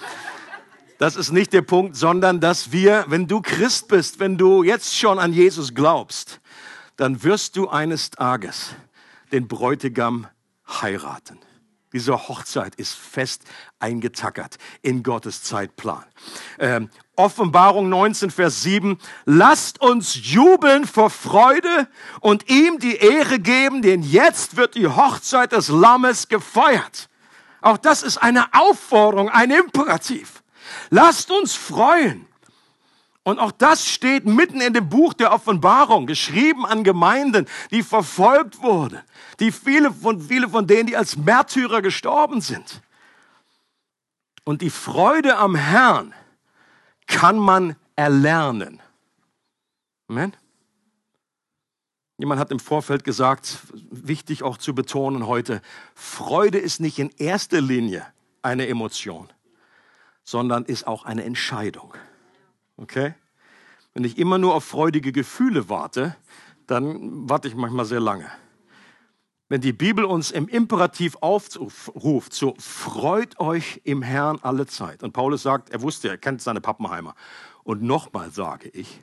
Das 0.97 1.15
ist 1.15 1.31
nicht 1.31 1.53
der 1.53 1.61
Punkt, 1.61 1.95
sondern 1.95 2.39
dass 2.39 2.71
wir, 2.71 3.05
wenn 3.07 3.27
du 3.27 3.41
Christ 3.41 3.87
bist, 3.87 4.19
wenn 4.19 4.37
du 4.37 4.63
jetzt 4.63 4.97
schon 4.97 5.19
an 5.19 5.31
Jesus 5.31 5.73
glaubst, 5.73 6.41
dann 6.95 7.23
wirst 7.23 7.55
du 7.55 7.69
eines 7.69 8.09
Tages 8.09 8.75
den 9.31 9.47
Bräutigam 9.47 10.27
heiraten. 10.67 11.39
Diese 11.93 12.27
Hochzeit 12.27 12.75
ist 12.75 12.93
fest 12.93 13.43
eingetackert 13.79 14.57
in 14.81 15.03
Gottes 15.03 15.43
Zeitplan. 15.43 16.03
Offenbarung 17.17 17.89
19, 17.89 18.29
Vers 18.29 18.61
7. 18.61 18.97
Lasst 19.25 19.81
uns 19.81 20.31
jubeln 20.31 20.85
vor 20.85 21.09
Freude 21.09 21.87
und 22.21 22.49
ihm 22.49 22.77
die 22.77 22.95
Ehre 22.95 23.39
geben, 23.39 23.81
denn 23.81 24.03
jetzt 24.03 24.55
wird 24.55 24.75
die 24.75 24.87
Hochzeit 24.87 25.51
des 25.51 25.67
Lammes 25.67 26.27
gefeiert. 26.27 27.09
Auch 27.61 27.77
das 27.77 28.03
ist 28.03 28.17
eine 28.17 28.53
Aufforderung, 28.53 29.29
ein 29.29 29.49
Imperativ. 29.49 30.43
Lasst 30.91 31.31
uns 31.31 31.55
freuen. 31.55 32.27
Und 33.23 33.39
auch 33.39 33.51
das 33.51 33.85
steht 33.85 34.25
mitten 34.25 34.61
in 34.61 34.73
dem 34.73 34.87
Buch 34.87 35.13
der 35.13 35.33
Offenbarung, 35.33 36.05
geschrieben 36.05 36.65
an 36.65 36.83
Gemeinden, 36.83 37.47
die 37.71 37.83
verfolgt 37.83 38.61
wurden, 38.61 39.01
die 39.39 39.51
viele 39.51 39.91
von, 39.91 40.21
viele 40.21 40.47
von 40.47 40.67
denen, 40.67 40.87
die 40.87 40.95
als 40.95 41.17
Märtyrer 41.17 41.81
gestorben 41.81 42.41
sind. 42.41 42.81
Und 44.45 44.61
die 44.61 44.69
Freude 44.69 45.35
am 45.37 45.55
Herrn 45.55 46.13
kann 47.07 47.37
man 47.37 47.75
erlernen. 47.95 48.81
Amen. 50.07 50.33
Jemand 52.17 52.39
hat 52.39 52.51
im 52.51 52.59
Vorfeld 52.59 53.03
gesagt, 53.03 53.59
wichtig 53.91 54.43
auch 54.43 54.57
zu 54.57 54.73
betonen 54.73 55.27
heute, 55.27 55.61
Freude 55.93 56.57
ist 56.57 56.79
nicht 56.79 56.97
in 56.99 57.09
erster 57.17 57.61
Linie 57.61 58.05
eine 58.41 58.67
Emotion, 58.67 59.29
sondern 60.23 60.65
ist 60.65 60.87
auch 60.87 61.05
eine 61.05 61.23
Entscheidung. 61.23 61.93
Okay? 62.77 63.13
Wenn 63.93 64.03
ich 64.03 64.17
immer 64.17 64.37
nur 64.37 64.55
auf 64.55 64.63
freudige 64.63 65.11
Gefühle 65.11 65.69
warte, 65.69 66.15
dann 66.65 67.29
warte 67.29 67.47
ich 67.47 67.55
manchmal 67.55 67.85
sehr 67.85 67.99
lange. 67.99 68.29
Wenn 69.49 69.61
die 69.61 69.71
Bibel 69.71 70.03
uns 70.03 70.31
im 70.31 70.49
Imperativ 70.49 71.15
aufruft, 71.21 72.33
so 72.33 72.53
freut 72.59 73.39
euch 73.39 73.79
im 73.85 74.01
Herrn 74.01 74.39
alle 74.41 74.67
Zeit. 74.67 75.03
Und 75.03 75.13
Paulus 75.13 75.43
sagt, 75.43 75.69
er 75.69 75.81
wusste, 75.81 76.09
er 76.09 76.17
kennt 76.17 76.41
seine 76.41 76.59
Pappenheimer. 76.59 77.15
Und 77.63 77.81
nochmal 77.81 78.31
sage 78.31 78.67
ich, 78.69 79.01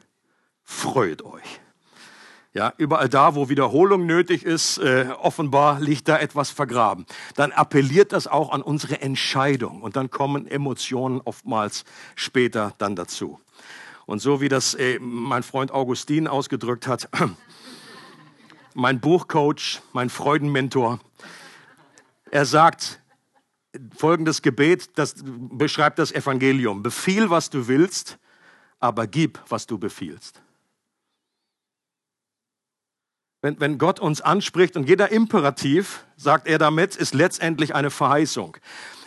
freut 0.63 1.23
euch. 1.23 1.61
Ja, 2.53 2.73
überall 2.77 3.09
da, 3.09 3.35
wo 3.35 3.49
Wiederholung 3.49 4.07
nötig 4.07 4.45
ist, 4.45 4.79
äh, 4.79 5.09
offenbar 5.21 5.81
liegt 5.81 6.09
da 6.09 6.19
etwas 6.19 6.51
vergraben. 6.51 7.05
Dann 7.35 7.51
appelliert 7.51 8.13
das 8.13 8.29
auch 8.29 8.53
an 8.53 8.63
unsere 8.63 9.01
Entscheidung 9.01 9.83
und 9.83 9.97
dann 9.97 10.11
kommen 10.11 10.47
Emotionen 10.47 11.21
oftmals 11.25 11.85
später 12.15 12.73
dann 12.79 12.95
dazu. 12.95 13.41
Und 14.07 14.21
so 14.21 14.41
wie 14.41 14.49
das 14.49 14.75
äh, 14.75 14.99
mein 15.01 15.43
Freund 15.43 15.73
Augustin 15.73 16.29
ausgedrückt 16.29 16.87
hat, 16.87 17.09
mein 18.75 19.01
Buchcoach, 19.01 19.81
mein 19.93 20.11
Freudenmentor, 20.11 21.01
er 22.31 22.45
sagt, 22.45 23.01
folgendes 23.97 24.43
Gebet, 24.43 24.91
das 24.97 25.15
beschreibt 25.25 25.99
das 25.99 26.13
Evangelium. 26.13 26.83
Befiehl, 26.83 27.31
was 27.31 27.51
du 27.51 27.69
willst, 27.69 28.19
aber 28.81 29.07
gib, 29.07 29.41
was 29.49 29.67
du 29.67 29.79
befiehlst. 29.79 30.41
Wenn, 33.41 33.61
wenn 33.61 33.79
Gott 33.79 34.01
uns 34.01 34.21
anspricht 34.21 34.77
und 34.77 34.89
jeder 34.89 35.13
Imperativ, 35.13 36.05
sagt 36.17 36.47
er 36.47 36.59
damit, 36.59 36.97
ist 36.97 37.15
letztendlich 37.15 37.75
eine 37.75 37.91
Verheißung. 37.91 38.57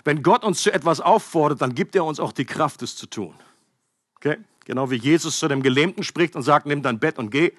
Wenn 0.03 0.21
Gott 0.21 0.43
uns 0.43 0.61
zu 0.61 0.71
etwas 0.71 1.01
auffordert, 1.01 1.61
dann 1.61 1.75
gibt 1.75 1.95
er 1.95 2.05
uns 2.05 2.19
auch 2.19 2.31
die 2.31 2.45
Kraft, 2.45 2.81
es 2.81 2.95
zu 2.95 3.07
tun. 3.07 3.33
Okay? 4.17 4.37
Genau 4.65 4.91
wie 4.91 4.97
Jesus 4.97 5.39
zu 5.39 5.47
dem 5.47 5.63
Gelähmten 5.63 6.03
spricht 6.03 6.35
und 6.35 6.43
sagt, 6.43 6.65
nimm 6.65 6.83
dein 6.83 6.99
Bett 6.99 7.17
und 7.17 7.31
geh. 7.31 7.51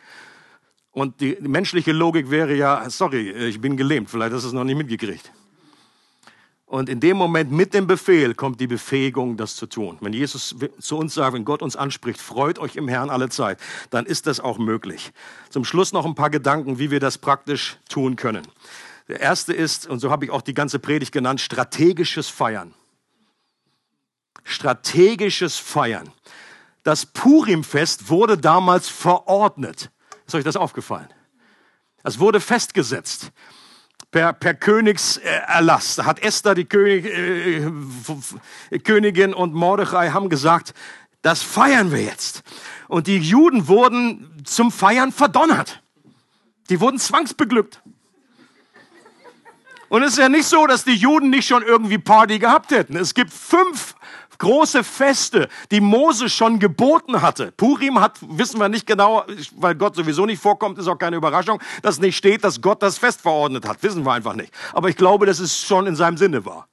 Und 0.99 1.21
die 1.21 1.37
menschliche 1.41 1.93
Logik 1.93 2.29
wäre 2.29 2.57
ja, 2.57 2.91
sorry, 2.91 3.31
ich 3.31 3.61
bin 3.61 3.77
gelähmt, 3.77 4.11
vielleicht 4.11 4.33
hast 4.33 4.43
du 4.43 4.49
es 4.49 4.53
noch 4.53 4.65
nicht 4.65 4.77
mitgekriegt. 4.77 5.31
Und 6.67 6.89
in 6.89 6.99
dem 6.99 7.17
Moment 7.17 7.53
mit 7.53 7.73
dem 7.73 7.87
Befehl 7.87 8.35
kommt 8.35 8.59
die 8.59 8.67
Befähigung, 8.67 9.37
das 9.37 9.55
zu 9.55 9.67
tun. 9.67 9.97
Wenn 10.01 10.13
Jesus 10.13 10.57
zu 10.81 10.99
uns 10.99 11.15
sagt, 11.15 11.35
wenn 11.35 11.45
Gott 11.45 11.63
uns 11.63 11.77
anspricht, 11.77 12.21
freut 12.21 12.59
euch 12.59 12.75
im 12.75 12.89
Herrn 12.89 13.11
alle 13.11 13.29
Zeit, 13.29 13.61
dann 13.91 14.07
ist 14.07 14.27
das 14.27 14.41
auch 14.41 14.59
möglich. 14.59 15.13
Zum 15.51 15.65
Schluss 15.65 15.93
noch 15.93 16.05
ein 16.05 16.17
paar 16.17 16.31
Gedanken, 16.31 16.81
wie 16.81 16.91
wir 16.91 16.99
das 16.99 17.17
praktisch 17.17 17.79
tun 17.89 18.17
können. 18.17 18.43
Der 19.07 19.21
erste 19.21 19.53
ist, 19.53 19.87
und 19.87 20.01
so 20.01 20.11
habe 20.11 20.25
ich 20.25 20.33
auch 20.33 20.43
die 20.43 20.53
ganze 20.53 20.81
Predigt 20.81 21.13
genannt, 21.13 21.41
strategisches 21.41 22.29
Feiern. 22.29 22.75
Strategisches 24.43 25.59
Feiern. 25.59 26.11
Das 26.83 27.07
Purimfest 27.07 28.11
wurde 28.11 28.37
damals 28.37 28.89
verordnet. 28.89 29.93
Ist 30.29 30.35
euch 30.35 30.45
das 30.45 30.57
aufgefallen? 30.57 31.09
Es 32.05 32.18
wurde 32.18 32.39
festgesetzt 32.39 33.33
per, 34.11 34.35
per 34.35 34.53
Königserlass. 34.53 35.97
Da 35.97 36.05
hat 36.05 36.22
Esther, 36.22 36.55
die 36.55 36.66
König, 36.66 37.07
äh, 37.07 38.79
Königin 38.79 39.33
und 39.33 39.55
Mordechai 39.55 40.11
haben 40.11 40.29
gesagt, 40.29 40.74
das 41.22 41.43
feiern 41.43 41.91
wir 41.93 42.03
jetzt. 42.03 42.43
Und 42.89 43.07
die 43.07 43.16
Juden 43.16 43.68
wurden 43.68 44.45
zum 44.45 44.70
Feiern 44.70 45.12
verdonnert. 45.12 45.83
Die 46.68 46.79
wurden 46.79 46.99
zwangsbeglückt. 46.99 47.81
Und 49.89 50.03
es 50.03 50.12
ist 50.12 50.18
ja 50.18 50.29
nicht 50.29 50.45
so, 50.45 50.66
dass 50.66 50.85
die 50.85 50.95
Juden 50.95 51.31
nicht 51.31 51.49
schon 51.49 51.62
irgendwie 51.62 51.97
Party 51.97 52.39
gehabt 52.39 52.70
hätten. 52.70 52.97
Es 52.97 53.14
gibt 53.14 53.33
fünf 53.33 53.95
große 54.39 54.84
Feste, 54.84 55.49
die 55.70 55.80
Mose 55.80 56.28
schon 56.28 56.59
geboten 56.59 57.20
hatte. 57.20 57.53
Purim 57.53 58.01
hat, 58.01 58.18
wissen 58.22 58.59
wir 58.61 58.68
nicht 58.68 58.86
genau, 58.86 59.24
weil 59.57 59.74
Gott 59.74 59.97
sowieso 59.97 60.26
nicht 60.26 60.41
vorkommt, 60.41 60.78
ist 60.78 60.89
auch 60.89 60.99
keine 60.99 61.16
Überraschung, 61.16 61.61
dass 61.82 61.99
nicht 61.99 62.16
steht, 62.16 62.45
dass 62.45 62.61
Gott 62.61 62.82
das 62.82 62.99
Fest 62.99 63.20
verordnet 63.20 63.66
hat. 63.66 63.82
Wissen 63.82 64.05
wir 64.05 64.12
einfach 64.12 64.34
nicht. 64.34 64.53
Aber 64.72 64.89
ich 64.89 64.97
glaube, 64.97 65.26
dass 65.26 65.39
es 65.39 65.61
schon 65.61 65.86
in 65.86 65.97
seinem 65.97 66.16
Sinne 66.16 66.45
war. 66.45 66.68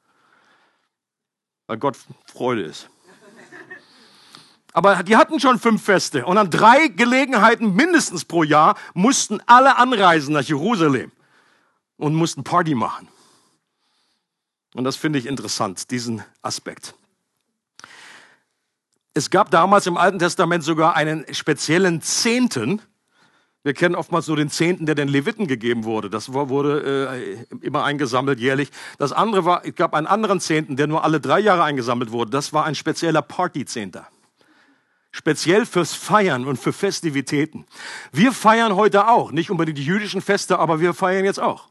Weil 1.67 1.77
Gott 1.77 1.97
Freude 2.31 2.63
ist. 2.63 2.89
Aber 4.73 5.03
die 5.03 5.15
hatten 5.15 5.39
schon 5.39 5.57
fünf 5.57 5.83
Feste 5.83 6.25
und 6.25 6.37
an 6.37 6.49
drei 6.49 6.89
Gelegenheiten 6.89 7.75
mindestens 7.75 8.25
pro 8.25 8.43
Jahr 8.43 8.75
mussten 8.93 9.39
alle 9.45 9.77
anreisen 9.77 10.33
nach 10.33 10.43
Jerusalem 10.43 11.13
und 11.95 12.13
mussten 12.13 12.43
Party 12.43 12.75
machen. 12.75 13.07
Und 14.73 14.83
das 14.83 14.97
finde 14.97 15.17
ich 15.17 15.27
interessant, 15.27 15.89
diesen 15.91 16.23
Aspekt. 16.41 16.93
Es 19.17 19.29
gab 19.29 19.49
damals 19.49 19.87
im 19.87 19.95
Alten 19.95 20.19
Testament 20.19 20.65
sogar 20.65 20.97
einen 20.97 21.25
speziellen 21.33 22.01
Zehnten. 22.01 22.81
Wir 23.63 23.73
kennen 23.73 23.95
oftmals 23.95 24.27
nur 24.27 24.35
den 24.35 24.49
Zehnten, 24.49 24.85
der 24.85 24.93
den 24.93 25.07
Leviten 25.07 25.47
gegeben 25.47 25.85
wurde. 25.85 26.09
Das 26.09 26.33
wurde 26.33 27.47
äh, 27.49 27.65
immer 27.65 27.85
eingesammelt 27.85 28.41
jährlich. 28.41 28.71
Das 28.97 29.13
andere 29.13 29.45
war, 29.45 29.65
es 29.65 29.73
gab 29.73 29.93
einen 29.93 30.05
anderen 30.05 30.41
Zehnten, 30.41 30.75
der 30.75 30.87
nur 30.87 31.05
alle 31.05 31.21
drei 31.21 31.39
Jahre 31.39 31.63
eingesammelt 31.63 32.11
wurde. 32.11 32.29
Das 32.29 32.51
war 32.51 32.65
ein 32.65 32.75
spezieller 32.75 33.21
Partyzehnter. 33.21 34.05
Speziell 35.11 35.65
fürs 35.65 35.93
Feiern 35.93 36.45
und 36.45 36.57
für 36.57 36.73
Festivitäten. 36.73 37.65
Wir 38.11 38.33
feiern 38.33 38.75
heute 38.75 39.07
auch, 39.07 39.31
nicht 39.31 39.49
unbedingt 39.49 39.77
die 39.77 39.85
jüdischen 39.85 40.21
Feste, 40.21 40.59
aber 40.59 40.81
wir 40.81 40.93
feiern 40.93 41.23
jetzt 41.23 41.39
auch. 41.39 41.69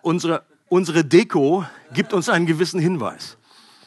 Unsere, 0.00 0.46
unsere 0.70 1.04
Deko 1.04 1.66
gibt 1.92 2.14
uns 2.14 2.30
einen 2.30 2.46
gewissen 2.46 2.80
Hinweis. 2.80 3.36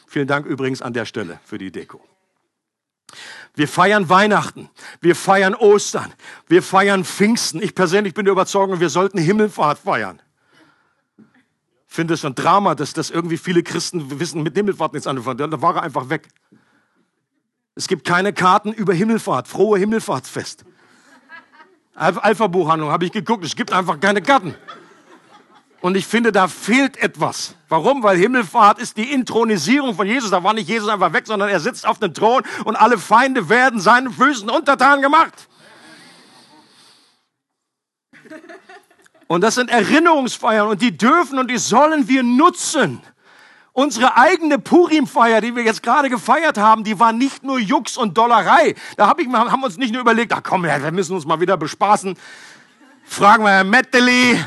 Vielen 0.06 0.26
Dank 0.26 0.46
übrigens 0.46 0.82
an 0.82 0.92
der 0.92 1.06
Stelle 1.06 1.40
für 1.44 1.58
die 1.58 1.70
Deko. 1.70 2.00
Wir 3.54 3.68
feiern 3.68 4.08
Weihnachten, 4.08 4.68
wir 5.00 5.14
feiern 5.14 5.54
Ostern, 5.54 6.12
wir 6.48 6.62
feiern 6.62 7.04
Pfingsten. 7.04 7.62
Ich 7.62 7.74
persönlich 7.74 8.14
bin 8.14 8.24
der 8.24 8.32
Überzeugung, 8.32 8.80
wir 8.80 8.90
sollten 8.90 9.18
Himmelfahrt 9.18 9.78
feiern. 9.78 10.20
Ich 11.88 11.94
finde 11.94 12.14
es 12.14 12.20
schon 12.20 12.34
Drama, 12.34 12.74
dass, 12.74 12.92
dass 12.92 13.10
irgendwie 13.10 13.36
viele 13.36 13.62
Christen 13.62 14.18
wissen, 14.18 14.42
mit 14.42 14.56
Himmelfahrt 14.56 14.92
nichts 14.92 15.06
anfangen. 15.06 15.50
Da 15.50 15.62
war 15.62 15.76
er 15.76 15.82
einfach 15.84 16.08
weg. 16.08 16.28
Es 17.76 17.86
gibt 17.86 18.04
keine 18.04 18.32
Karten 18.32 18.72
über 18.72 18.92
Himmelfahrt, 18.92 19.46
frohe 19.46 19.78
Himmelfahrtsfest. 19.78 20.64
Alpha-Buchhandlung 21.94 22.90
habe 22.90 23.04
ich 23.04 23.12
geguckt, 23.12 23.44
es 23.44 23.54
gibt 23.54 23.72
einfach 23.72 24.00
keine 24.00 24.20
Karten. 24.20 24.56
Und 25.84 25.98
ich 25.98 26.06
finde, 26.06 26.32
da 26.32 26.48
fehlt 26.48 26.96
etwas. 26.96 27.56
Warum? 27.68 28.02
Weil 28.02 28.16
Himmelfahrt 28.16 28.78
ist 28.78 28.96
die 28.96 29.12
Intronisierung 29.12 29.94
von 29.94 30.06
Jesus. 30.06 30.30
Da 30.30 30.42
war 30.42 30.54
nicht 30.54 30.66
Jesus 30.66 30.88
einfach 30.88 31.12
weg, 31.12 31.26
sondern 31.26 31.50
er 31.50 31.60
sitzt 31.60 31.86
auf 31.86 31.98
dem 31.98 32.14
Thron 32.14 32.42
und 32.64 32.74
alle 32.74 32.96
Feinde 32.96 33.50
werden 33.50 33.80
seinen 33.80 34.10
Füßen 34.10 34.48
untertan 34.48 35.02
gemacht. 35.02 35.34
Und 39.26 39.42
das 39.42 39.56
sind 39.56 39.68
Erinnerungsfeiern 39.68 40.68
und 40.68 40.80
die 40.80 40.96
dürfen 40.96 41.38
und 41.38 41.50
die 41.50 41.58
sollen 41.58 42.08
wir 42.08 42.22
nutzen. 42.22 43.02
Unsere 43.74 44.16
eigene 44.16 44.58
Purimfeier, 44.58 45.42
die 45.42 45.54
wir 45.54 45.64
jetzt 45.64 45.82
gerade 45.82 46.08
gefeiert 46.08 46.56
haben, 46.56 46.84
die 46.84 46.98
war 46.98 47.12
nicht 47.12 47.42
nur 47.42 47.58
Jux 47.58 47.98
und 47.98 48.16
Dollerei. 48.16 48.74
Da 48.96 49.06
hab 49.06 49.20
ich, 49.20 49.28
haben 49.28 49.60
wir 49.60 49.66
uns 49.66 49.76
nicht 49.76 49.92
nur 49.92 50.00
überlegt, 50.00 50.32
ach 50.32 50.42
komm, 50.42 50.62
wir 50.62 50.92
müssen 50.92 51.14
uns 51.14 51.26
mal 51.26 51.40
wieder 51.40 51.58
bespaßen. 51.58 52.16
Fragen 53.04 53.44
wir 53.44 53.50
Herr 53.50 53.64
Metteli, 53.64 54.42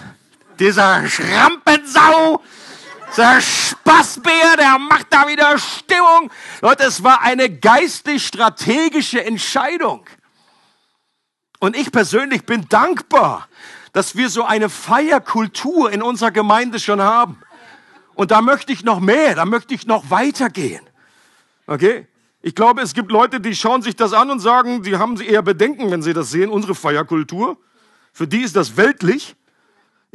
dieser 0.60 1.08
Schrampensau, 1.08 2.42
dieser 3.12 3.40
Spaßbär, 3.42 4.58
der 4.58 4.78
macht 4.80 5.08
da 5.10 5.28
wieder 5.28 5.58
Stimmung. 5.58 6.32
Leute, 6.62 6.84
es 6.84 7.04
war 7.04 7.22
eine 7.22 7.50
geistlich-strategische 7.50 9.24
Entscheidung. 9.24 10.06
Und 11.60 11.76
ich 11.76 11.92
persönlich 11.92 12.46
bin 12.46 12.68
dankbar, 12.70 13.48
dass 13.94 14.16
wir 14.16 14.30
so 14.30 14.44
eine 14.44 14.70
Feierkultur 14.70 15.92
in 15.92 16.02
unserer 16.02 16.32
Gemeinde 16.32 16.80
schon 16.80 17.02
haben. 17.02 17.40
Und 18.14 18.32
da 18.32 18.42
möchte 18.42 18.72
ich 18.72 18.84
noch 18.84 19.00
mehr, 19.00 19.36
da 19.36 19.46
möchte 19.46 19.74
ich 19.74 19.88
noch 19.88 20.10
weitergehen. 20.10 20.88
Okay? 21.66 22.08
Ich 22.42 22.56
glaube, 22.56 22.82
es 22.82 22.94
gibt 22.94 23.12
Leute, 23.12 23.40
die 23.40 23.56
schauen 23.56 23.82
sich 23.82 23.96
das 23.96 24.14
an 24.14 24.30
und 24.30 24.40
sagen, 24.40 24.84
die 24.84 24.98
haben 24.98 25.18
sie 25.18 25.26
eher 25.26 25.42
Bedenken, 25.42 25.92
wenn 25.92 26.02
sie 26.02 26.14
das 26.14 26.30
sehen, 26.30 26.50
unsere 26.50 26.76
Feierkultur. 26.76 27.58
Für 28.14 28.28
die 28.28 28.42
ist 28.42 28.56
das 28.56 28.78
weltlich. 28.78 29.36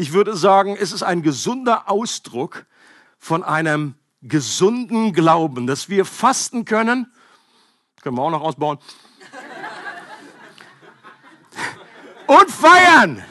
Ich 0.03 0.13
würde 0.13 0.37
sagen, 0.37 0.77
es 0.77 0.91
ist 0.91 1.05
ein 1.05 1.23
gesunder 1.23 1.89
Ausdruck 1.89 2.67
von 3.21 3.45
einem 3.45 3.95
gesunden 4.21 5.13
Glauben, 5.13 5.69
dass 5.69 5.89
wir 5.89 6.05
fasten 6.05 6.65
können. 6.65 7.13
Können 8.03 8.17
wir 8.17 8.23
auch 8.23 8.33
noch 8.33 8.41
ausbauen. 8.41 8.81
Und 12.27 12.51
feiern. 12.51 13.23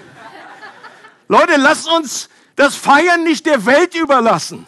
Leute, 1.27 1.57
lasst 1.57 1.89
uns 1.89 2.29
das 2.55 2.77
Feiern 2.77 3.25
nicht 3.25 3.45
der 3.47 3.65
Welt 3.65 3.93
überlassen, 3.93 4.65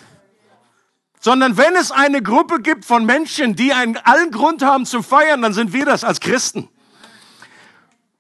sondern 1.22 1.56
wenn 1.56 1.74
es 1.78 1.92
eine 1.92 2.22
Gruppe 2.22 2.62
gibt 2.62 2.84
von 2.84 3.06
Menschen, 3.06 3.56
die 3.56 3.72
einen 3.72 3.96
allen 3.96 4.32
Grund 4.32 4.62
haben 4.62 4.86
zum 4.86 5.06
Feiern, 5.06 5.42
dann 5.42 5.54
sind 5.54 5.72
wir 5.72 5.86
das 5.86 6.04
als 6.04 6.20
Christen. 6.20 6.68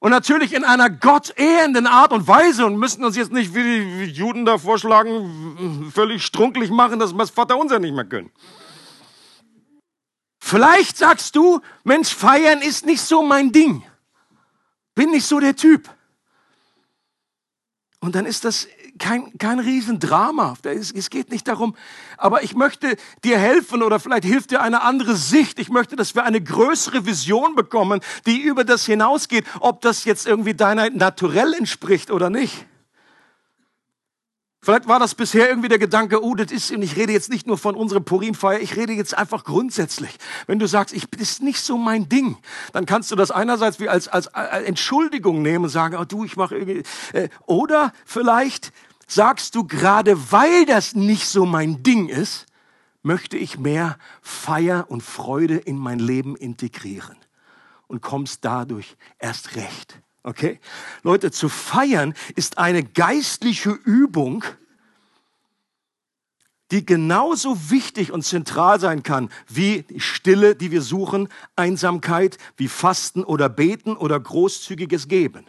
Und 0.03 0.11
natürlich 0.11 0.51
in 0.51 0.65
einer 0.65 0.89
gottehrenden 0.89 1.87
Art 1.87 2.11
und 2.11 2.27
Weise 2.27 2.65
und 2.65 2.75
müssen 2.75 3.05
uns 3.05 3.15
jetzt 3.15 3.31
nicht 3.31 3.55
wie 3.55 3.63
die 3.63 4.11
Juden 4.11 4.43
da 4.43 4.57
vorschlagen, 4.57 5.93
völlig 5.95 6.25
strunkelig 6.25 6.71
machen, 6.71 6.99
dass 6.99 7.13
wir 7.13 7.19
das 7.19 7.29
Vaterunser 7.29 7.79
nicht 7.79 7.95
mehr 7.95 8.03
können. 8.03 8.29
Vielleicht 10.41 10.97
sagst 10.97 11.37
du, 11.37 11.61
Mensch, 11.85 12.13
feiern 12.13 12.61
ist 12.61 12.85
nicht 12.85 12.99
so 12.99 13.23
mein 13.23 13.53
Ding. 13.53 13.81
Bin 14.93 15.11
nicht 15.11 15.25
so 15.25 15.39
der 15.39 15.55
Typ. 15.55 15.89
Und 18.01 18.15
dann 18.15 18.25
ist 18.25 18.43
das 18.43 18.67
kein, 18.99 19.37
kein 19.37 19.59
Riesendrama. 19.59 20.55
Es 20.63 21.09
geht 21.09 21.31
nicht 21.31 21.47
darum, 21.47 21.75
aber 22.17 22.43
ich 22.43 22.55
möchte 22.55 22.95
dir 23.23 23.37
helfen 23.37 23.81
oder 23.83 23.99
vielleicht 23.99 24.25
hilft 24.25 24.51
dir 24.51 24.61
eine 24.61 24.81
andere 24.81 25.15
Sicht. 25.15 25.59
Ich 25.59 25.69
möchte, 25.69 25.95
dass 25.95 26.15
wir 26.15 26.23
eine 26.23 26.41
größere 26.41 27.05
Vision 27.05 27.55
bekommen, 27.55 28.01
die 28.25 28.41
über 28.41 28.63
das 28.63 28.85
hinausgeht, 28.85 29.45
ob 29.59 29.81
das 29.81 30.05
jetzt 30.05 30.27
irgendwie 30.27 30.53
deiner 30.53 30.89
Naturell 30.89 31.53
entspricht 31.53 32.11
oder 32.11 32.29
nicht. 32.29 32.65
Vielleicht 34.63 34.87
war 34.87 34.97
das 34.97 35.13
bisher 35.13 35.49
irgendwie 35.49 35.67
der 35.67 35.77
Gedanke, 35.77 36.23
oh, 36.23 36.35
das 36.35 36.49
ist, 36.49 36.71
und 36.71 36.81
ich 36.83 36.95
rede 36.95 37.11
jetzt 37.11 37.29
nicht 37.29 37.45
nur 37.45 37.57
von 37.57 37.75
unserer 37.75 37.99
Purimfeier, 37.99 38.61
ich 38.61 38.77
rede 38.77 38.93
jetzt 38.93 39.13
einfach 39.13 39.43
grundsätzlich. 39.43 40.15
Wenn 40.47 40.57
du 40.57 40.69
sagst, 40.69 40.95
ich, 40.95 41.05
das 41.09 41.19
ist 41.19 41.43
nicht 41.43 41.59
so 41.59 41.77
mein 41.77 42.07
Ding, 42.07 42.37
dann 42.71 42.85
kannst 42.85 43.11
du 43.11 43.17
das 43.17 43.29
einerseits 43.29 43.81
wie 43.81 43.89
als, 43.89 44.07
als, 44.07 44.29
als 44.29 44.65
Entschuldigung 44.65 45.41
nehmen 45.41 45.65
und 45.65 45.69
sagen, 45.69 45.97
oh 45.99 46.05
du, 46.05 46.23
ich 46.23 46.37
mache 46.37 46.55
irgendwie, 46.55 46.83
äh, 47.11 47.27
oder 47.45 47.91
vielleicht 48.05 48.71
sagst 49.05 49.55
du 49.55 49.65
gerade, 49.65 50.31
weil 50.31 50.65
das 50.65 50.95
nicht 50.95 51.27
so 51.27 51.45
mein 51.45 51.83
Ding 51.83 52.07
ist, 52.07 52.45
möchte 53.01 53.35
ich 53.35 53.59
mehr 53.59 53.97
Feier 54.21 54.85
und 54.87 55.03
Freude 55.03 55.57
in 55.57 55.75
mein 55.75 55.99
Leben 55.99 56.37
integrieren 56.37 57.17
und 57.87 58.01
kommst 58.01 58.45
dadurch 58.45 58.95
erst 59.19 59.57
recht 59.57 60.01
Okay? 60.23 60.59
Leute, 61.03 61.31
zu 61.31 61.49
feiern 61.49 62.13
ist 62.35 62.57
eine 62.57 62.83
geistliche 62.83 63.71
Übung, 63.71 64.43
die 66.71 66.85
genauso 66.85 67.69
wichtig 67.69 68.11
und 68.11 68.23
zentral 68.23 68.79
sein 68.79 69.03
kann 69.03 69.29
wie 69.47 69.83
die 69.83 69.99
Stille, 69.99 70.55
die 70.55 70.71
wir 70.71 70.81
suchen, 70.81 71.29
Einsamkeit, 71.55 72.37
wie 72.57 72.67
Fasten 72.67 73.23
oder 73.23 73.47
Beten 73.49 73.95
oder 73.95 74.19
großzügiges 74.19 75.07
Geben. 75.07 75.45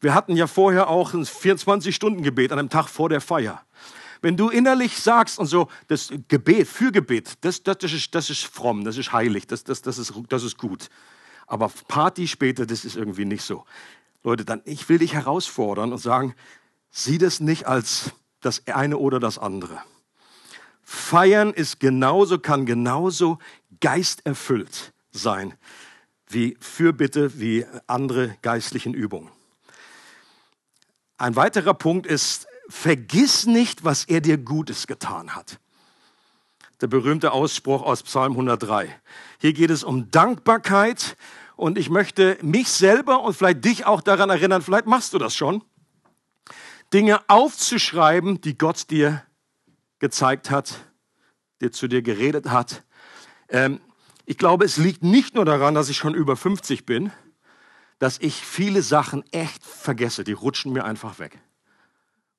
Wir 0.00 0.14
hatten 0.14 0.36
ja 0.36 0.46
vorher 0.46 0.88
auch 0.88 1.14
ein 1.14 1.24
24-Stunden-Gebet 1.24 2.52
an 2.52 2.58
einem 2.58 2.70
Tag 2.70 2.88
vor 2.88 3.08
der 3.08 3.20
Feier. 3.20 3.62
Wenn 4.22 4.36
du 4.36 4.50
innerlich 4.50 4.98
sagst 4.98 5.38
und 5.38 5.46
so, 5.46 5.68
das 5.88 6.12
Gebet, 6.28 6.68
für 6.68 6.92
Gebet, 6.92 7.32
das, 7.40 7.62
das, 7.62 7.78
das, 7.78 7.92
ist, 7.92 8.14
das 8.14 8.30
ist 8.30 8.44
fromm, 8.44 8.84
das 8.84 8.98
ist 8.98 9.12
heilig, 9.12 9.46
das, 9.46 9.64
das, 9.64 9.82
das, 9.82 9.98
ist, 9.98 10.12
das 10.28 10.42
ist 10.42 10.58
gut. 10.58 10.90
Aber 11.50 11.68
Party 11.88 12.28
später, 12.28 12.64
das 12.64 12.84
ist 12.84 12.96
irgendwie 12.96 13.24
nicht 13.24 13.42
so. 13.42 13.64
Leute, 14.22 14.44
dann, 14.44 14.62
ich 14.64 14.88
will 14.88 14.98
dich 14.98 15.14
herausfordern 15.14 15.92
und 15.92 15.98
sagen, 15.98 16.36
sieh 16.90 17.18
das 17.18 17.40
nicht 17.40 17.66
als 17.66 18.12
das 18.40 18.68
eine 18.68 18.98
oder 18.98 19.18
das 19.18 19.36
andere. 19.36 19.82
Feiern 20.84 21.52
ist 21.52 21.80
genauso, 21.80 22.38
kann 22.38 22.66
genauso 22.66 23.40
geisterfüllt 23.80 24.92
sein 25.10 25.54
wie 26.28 26.56
Fürbitte, 26.60 27.40
wie 27.40 27.66
andere 27.88 28.36
geistlichen 28.42 28.94
Übungen. 28.94 29.28
Ein 31.18 31.34
weiterer 31.34 31.74
Punkt 31.74 32.06
ist, 32.06 32.46
vergiss 32.68 33.46
nicht, 33.46 33.82
was 33.82 34.04
er 34.04 34.20
dir 34.20 34.38
Gutes 34.38 34.86
getan 34.86 35.34
hat. 35.34 35.58
Der 36.80 36.86
berühmte 36.86 37.32
Ausspruch 37.32 37.82
aus 37.82 38.02
Psalm 38.02 38.32
103. 38.32 38.88
Hier 39.38 39.52
geht 39.52 39.70
es 39.70 39.84
um 39.84 40.10
Dankbarkeit 40.10 41.16
und 41.56 41.76
ich 41.76 41.90
möchte 41.90 42.38
mich 42.40 42.68
selber 42.68 43.22
und 43.22 43.34
vielleicht 43.34 43.64
dich 43.64 43.84
auch 43.84 44.00
daran 44.00 44.30
erinnern, 44.30 44.62
vielleicht 44.62 44.86
machst 44.86 45.12
du 45.12 45.18
das 45.18 45.34
schon, 45.34 45.62
Dinge 46.92 47.20
aufzuschreiben, 47.28 48.40
die 48.40 48.56
Gott 48.56 48.90
dir 48.90 49.22
gezeigt 49.98 50.50
hat, 50.50 50.80
der 51.60 51.70
zu 51.70 51.86
dir 51.86 52.00
geredet 52.00 52.50
hat. 52.50 52.82
Ähm, 53.50 53.80
ich 54.24 54.38
glaube, 54.38 54.64
es 54.64 54.76
liegt 54.78 55.02
nicht 55.02 55.34
nur 55.34 55.44
daran, 55.44 55.74
dass 55.74 55.90
ich 55.90 55.98
schon 55.98 56.14
über 56.14 56.36
50 56.36 56.86
bin, 56.86 57.12
dass 57.98 58.18
ich 58.18 58.36
viele 58.36 58.80
Sachen 58.80 59.22
echt 59.32 59.64
vergesse. 59.64 60.24
Die 60.24 60.32
rutschen 60.32 60.72
mir 60.72 60.84
einfach 60.84 61.18
weg. 61.18 61.38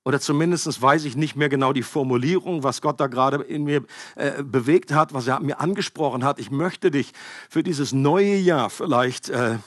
Oder 0.03 0.19
zumindest 0.19 0.81
weiß 0.81 1.05
ich 1.05 1.15
nicht 1.15 1.35
mehr 1.35 1.49
genau 1.49 1.73
die 1.73 1.83
Formulierung, 1.83 2.63
was 2.63 2.81
Gott 2.81 2.99
da 2.99 3.07
gerade 3.07 3.43
in 3.43 3.65
mir 3.65 3.83
äh, 4.15 4.41
bewegt 4.41 4.91
hat, 4.91 5.13
was 5.13 5.27
er 5.27 5.39
mir 5.41 5.59
angesprochen 5.59 6.23
hat. 6.23 6.39
Ich 6.39 6.49
möchte 6.49 6.89
dich 6.89 7.13
für 7.49 7.61
dieses 7.61 7.93
neue 7.93 8.35
Jahr 8.35 8.71
vielleicht 8.71 9.29
äh, 9.29 9.57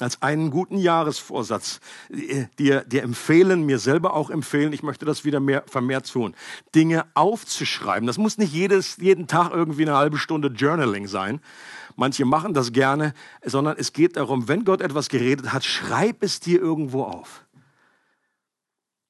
als 0.00 0.22
einen 0.22 0.50
guten 0.50 0.76
Jahresvorsatz 0.76 1.80
äh, 2.10 2.46
dir, 2.58 2.82
dir 2.82 3.02
empfehlen, 3.02 3.66
mir 3.66 3.80
selber 3.80 4.14
auch 4.14 4.30
empfehlen, 4.30 4.72
ich 4.72 4.82
möchte 4.82 5.06
das 5.06 5.24
wieder 5.24 5.40
mehr 5.40 5.64
vermehrt 5.66 6.10
tun, 6.10 6.36
Dinge 6.74 7.06
aufzuschreiben. 7.14 8.06
Das 8.06 8.18
muss 8.18 8.38
nicht 8.38 8.52
jedes, 8.52 8.96
jeden 8.98 9.26
Tag 9.26 9.52
irgendwie 9.52 9.82
eine 9.82 9.96
halbe 9.96 10.18
Stunde 10.18 10.48
Journaling 10.48 11.08
sein. 11.08 11.40
Manche 11.96 12.24
machen 12.24 12.54
das 12.54 12.72
gerne, 12.72 13.14
sondern 13.44 13.76
es 13.76 13.92
geht 13.92 14.16
darum, 14.16 14.48
wenn 14.48 14.64
Gott 14.64 14.80
etwas 14.80 15.08
geredet 15.08 15.52
hat, 15.52 15.64
schreib 15.64 16.22
es 16.22 16.40
dir 16.40 16.60
irgendwo 16.60 17.04
auf. 17.04 17.43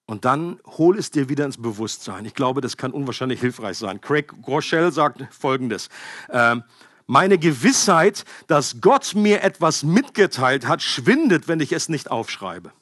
Und 0.07 0.24
dann 0.24 0.61
hol 0.66 0.98
es 0.98 1.11
dir 1.11 1.28
wieder 1.28 1.46
ins 1.46 1.61
Bewusstsein. 1.61 2.26
Ich 2.26 2.34
glaube, 2.34 2.61
das 2.61 2.76
kann 2.76 2.92
unwahrscheinlich 2.92 3.40
hilfreich 3.40 3.78
sein. 3.78 4.00
Craig 4.00 4.32
Groeschel 4.42 4.92
sagt 4.92 5.24
Folgendes. 5.30 5.88
Ähm, 6.30 6.62
meine 7.07 7.38
Gewissheit, 7.38 8.24
dass 8.46 8.80
Gott 8.80 9.14
mir 9.14 9.42
etwas 9.42 9.82
mitgeteilt 9.82 10.66
hat, 10.66 10.82
schwindet, 10.82 11.48
wenn 11.48 11.61
ich 11.61 11.72
es 11.72 11.88
nicht 11.88 12.11
aufschreibe. 12.11 12.72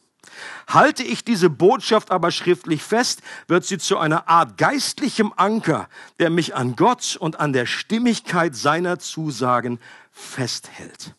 Halte 0.69 1.03
ich 1.03 1.25
diese 1.25 1.51
Botschaft 1.51 2.11
aber 2.11 2.31
schriftlich 2.31 2.83
fest, 2.83 3.23
wird 3.49 3.65
sie 3.65 3.79
zu 3.79 3.99
einer 3.99 4.29
Art 4.29 4.59
geistlichem 4.59 5.33
Anker, 5.37 5.89
der 6.19 6.31
mich 6.31 6.55
an 6.55 6.77
Gott 6.77 7.17
und 7.17 7.39
an 7.39 7.53
der 7.53 7.67
Stimmigkeit 7.67 8.55
seiner 8.55 8.99
Zusagen 8.99 9.79
festhält. 10.11 11.15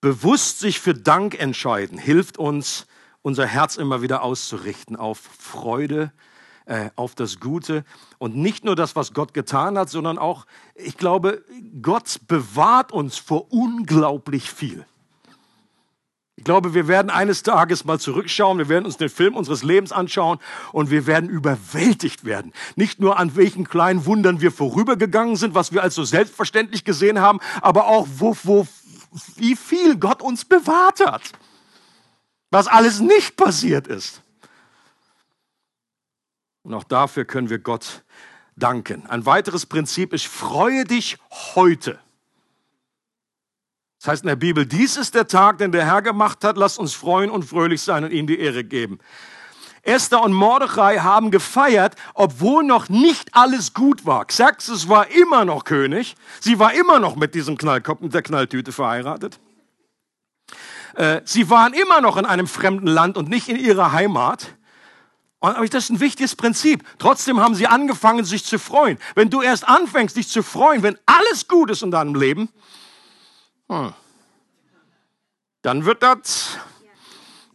Bewusst 0.00 0.58
sich 0.60 0.80
für 0.80 0.94
Dank 0.94 1.38
entscheiden 1.38 1.98
hilft 1.98 2.38
uns, 2.38 2.86
unser 3.24 3.46
Herz 3.46 3.76
immer 3.76 4.02
wieder 4.02 4.22
auszurichten 4.22 4.96
auf 4.96 5.18
Freude, 5.18 6.12
äh, 6.66 6.90
auf 6.94 7.14
das 7.14 7.40
Gute 7.40 7.84
und 8.18 8.36
nicht 8.36 8.64
nur 8.64 8.76
das, 8.76 8.96
was 8.96 9.14
Gott 9.14 9.32
getan 9.32 9.78
hat, 9.78 9.88
sondern 9.88 10.18
auch, 10.18 10.44
ich 10.74 10.98
glaube, 10.98 11.42
Gott 11.80 12.20
bewahrt 12.28 12.92
uns 12.92 13.16
vor 13.16 13.50
unglaublich 13.50 14.50
viel. 14.50 14.84
Ich 16.36 16.44
glaube, 16.44 16.74
wir 16.74 16.86
werden 16.86 17.10
eines 17.10 17.42
Tages 17.42 17.86
mal 17.86 17.98
zurückschauen, 17.98 18.58
wir 18.58 18.68
werden 18.68 18.84
uns 18.84 18.98
den 18.98 19.08
Film 19.08 19.36
unseres 19.36 19.62
Lebens 19.62 19.90
anschauen 19.90 20.38
und 20.72 20.90
wir 20.90 21.06
werden 21.06 21.30
überwältigt 21.30 22.26
werden. 22.26 22.52
Nicht 22.76 23.00
nur 23.00 23.18
an 23.18 23.36
welchen 23.36 23.66
kleinen 23.66 24.04
Wundern 24.04 24.42
wir 24.42 24.52
vorübergegangen 24.52 25.36
sind, 25.36 25.54
was 25.54 25.72
wir 25.72 25.82
als 25.82 25.94
so 25.94 26.04
selbstverständlich 26.04 26.84
gesehen 26.84 27.20
haben, 27.20 27.40
aber 27.62 27.86
auch 27.86 28.06
wo, 28.18 28.36
wo, 28.42 28.66
wie 29.36 29.56
viel 29.56 29.96
Gott 29.96 30.20
uns 30.20 30.44
bewahrt 30.44 31.00
hat 31.00 31.22
was 32.54 32.68
alles 32.68 33.00
nicht 33.00 33.36
passiert 33.36 33.88
ist. 33.88 34.22
Und 36.62 36.72
auch 36.72 36.84
dafür 36.84 37.24
können 37.24 37.50
wir 37.50 37.58
Gott 37.58 38.04
danken. 38.56 39.06
Ein 39.06 39.26
weiteres 39.26 39.66
Prinzip 39.66 40.12
ist, 40.12 40.26
freue 40.26 40.84
dich 40.84 41.18
heute. 41.56 41.98
Das 43.98 44.08
heißt 44.08 44.22
in 44.22 44.28
der 44.28 44.36
Bibel, 44.36 44.66
dies 44.66 44.96
ist 44.96 45.14
der 45.14 45.26
Tag, 45.26 45.58
den 45.58 45.72
der 45.72 45.84
Herr 45.84 46.00
gemacht 46.00 46.44
hat, 46.44 46.56
lass 46.56 46.78
uns 46.78 46.94
freuen 46.94 47.30
und 47.30 47.44
fröhlich 47.44 47.82
sein 47.82 48.04
und 48.04 48.12
ihm 48.12 48.26
die 48.26 48.38
Ehre 48.38 48.62
geben. 48.62 48.98
Esther 49.82 50.22
und 50.22 50.32
Mordechai 50.32 50.98
haben 50.98 51.30
gefeiert, 51.30 51.96
obwohl 52.14 52.62
noch 52.62 52.88
nicht 52.88 53.34
alles 53.34 53.74
gut 53.74 54.06
war. 54.06 54.26
Xerxes 54.26 54.88
war 54.88 55.10
immer 55.10 55.44
noch 55.44 55.64
König. 55.64 56.14
Sie 56.40 56.58
war 56.58 56.72
immer 56.72 57.00
noch 57.00 57.16
mit 57.16 57.34
diesem 57.34 57.58
Knallkopf, 57.58 58.00
mit 58.00 58.14
der 58.14 58.22
Knalltüte 58.22 58.72
verheiratet. 58.72 59.40
Äh, 60.96 61.22
sie 61.24 61.50
waren 61.50 61.72
immer 61.72 62.00
noch 62.00 62.16
in 62.16 62.24
einem 62.24 62.46
fremden 62.46 62.86
Land 62.86 63.16
und 63.16 63.28
nicht 63.28 63.48
in 63.48 63.56
ihrer 63.56 63.92
Heimat. 63.92 64.54
Und 65.40 65.74
das 65.74 65.84
ist 65.84 65.90
ein 65.90 66.00
wichtiges 66.00 66.36
Prinzip. 66.36 66.84
Trotzdem 66.98 67.38
haben 67.38 67.54
sie 67.54 67.66
angefangen, 67.66 68.24
sich 68.24 68.44
zu 68.44 68.58
freuen. 68.58 68.98
Wenn 69.14 69.28
du 69.28 69.42
erst 69.42 69.68
anfängst, 69.68 70.16
dich 70.16 70.28
zu 70.28 70.42
freuen, 70.42 70.82
wenn 70.82 70.98
alles 71.04 71.48
gut 71.48 71.70
ist 71.70 71.82
in 71.82 71.90
deinem 71.90 72.14
Leben, 72.14 72.48
hm, 73.68 73.92
dann 75.60 75.84
wird 75.84 76.02
das 76.02 76.58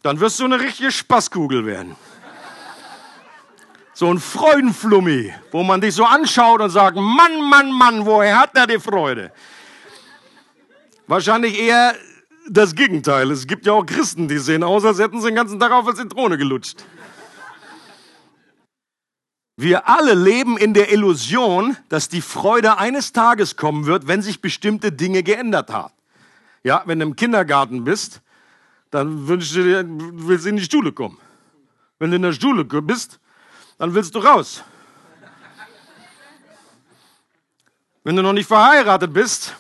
dann 0.01 0.19
wirst 0.19 0.39
du 0.39 0.45
eine 0.45 0.59
richtige 0.59 0.91
Spaßkugel 0.91 1.65
werden. 1.65 1.95
So 3.93 4.09
ein 4.09 4.19
Freudenflummi, 4.19 5.33
wo 5.51 5.61
man 5.63 5.81
dich 5.81 5.93
so 5.93 6.05
anschaut 6.05 6.61
und 6.61 6.69
sagt, 6.69 6.95
Mann, 6.95 7.41
Mann, 7.49 7.71
Mann, 7.71 8.05
woher 8.05 8.39
hat 8.39 8.55
er 8.55 8.65
die 8.65 8.79
Freude? 8.79 9.33
Wahrscheinlich 11.05 11.59
eher 11.59 11.95
das 12.49 12.75
Gegenteil. 12.75 13.31
Es 13.31 13.47
gibt 13.47 13.65
ja 13.65 13.73
auch 13.73 13.85
Christen, 13.85 14.27
die 14.27 14.37
sehen 14.37 14.63
aus, 14.63 14.85
als 14.85 14.99
hätten 14.99 15.21
sie 15.21 15.27
den 15.27 15.35
ganzen 15.35 15.59
Tag 15.59 15.71
auf 15.71 15.85
der 15.85 15.95
Zitrone 15.95 16.37
gelutscht. 16.37 16.83
Wir 19.55 19.89
alle 19.89 20.13
leben 20.13 20.57
in 20.57 20.73
der 20.73 20.91
Illusion, 20.91 21.75
dass 21.89 22.07
die 22.07 22.21
Freude 22.21 22.77
eines 22.77 23.11
Tages 23.11 23.57
kommen 23.57 23.85
wird, 23.85 24.07
wenn 24.07 24.21
sich 24.21 24.41
bestimmte 24.41 24.91
Dinge 24.91 25.21
geändert 25.21 25.69
haben. 25.69 25.93
Ja, 26.63 26.83
wenn 26.85 26.99
du 26.99 27.05
im 27.05 27.15
Kindergarten 27.15 27.83
bist, 27.83 28.21
dann 28.89 29.27
wünschst 29.27 29.55
du 29.55 29.63
dir, 29.63 29.85
willst 29.85 30.45
in 30.45 30.55
die 30.55 30.63
Schule 30.63 30.91
kommen. 30.91 31.17
Wenn 31.99 32.09
du 32.09 32.15
in 32.15 32.21
der 32.21 32.33
Schule 32.33 32.63
bist, 32.63 33.19
dann 33.77 33.93
willst 33.93 34.15
du 34.15 34.19
raus. 34.19 34.63
Wenn 38.03 38.15
du 38.15 38.23
noch 38.23 38.33
nicht 38.33 38.47
verheiratet 38.47 39.13
bist, 39.13 39.55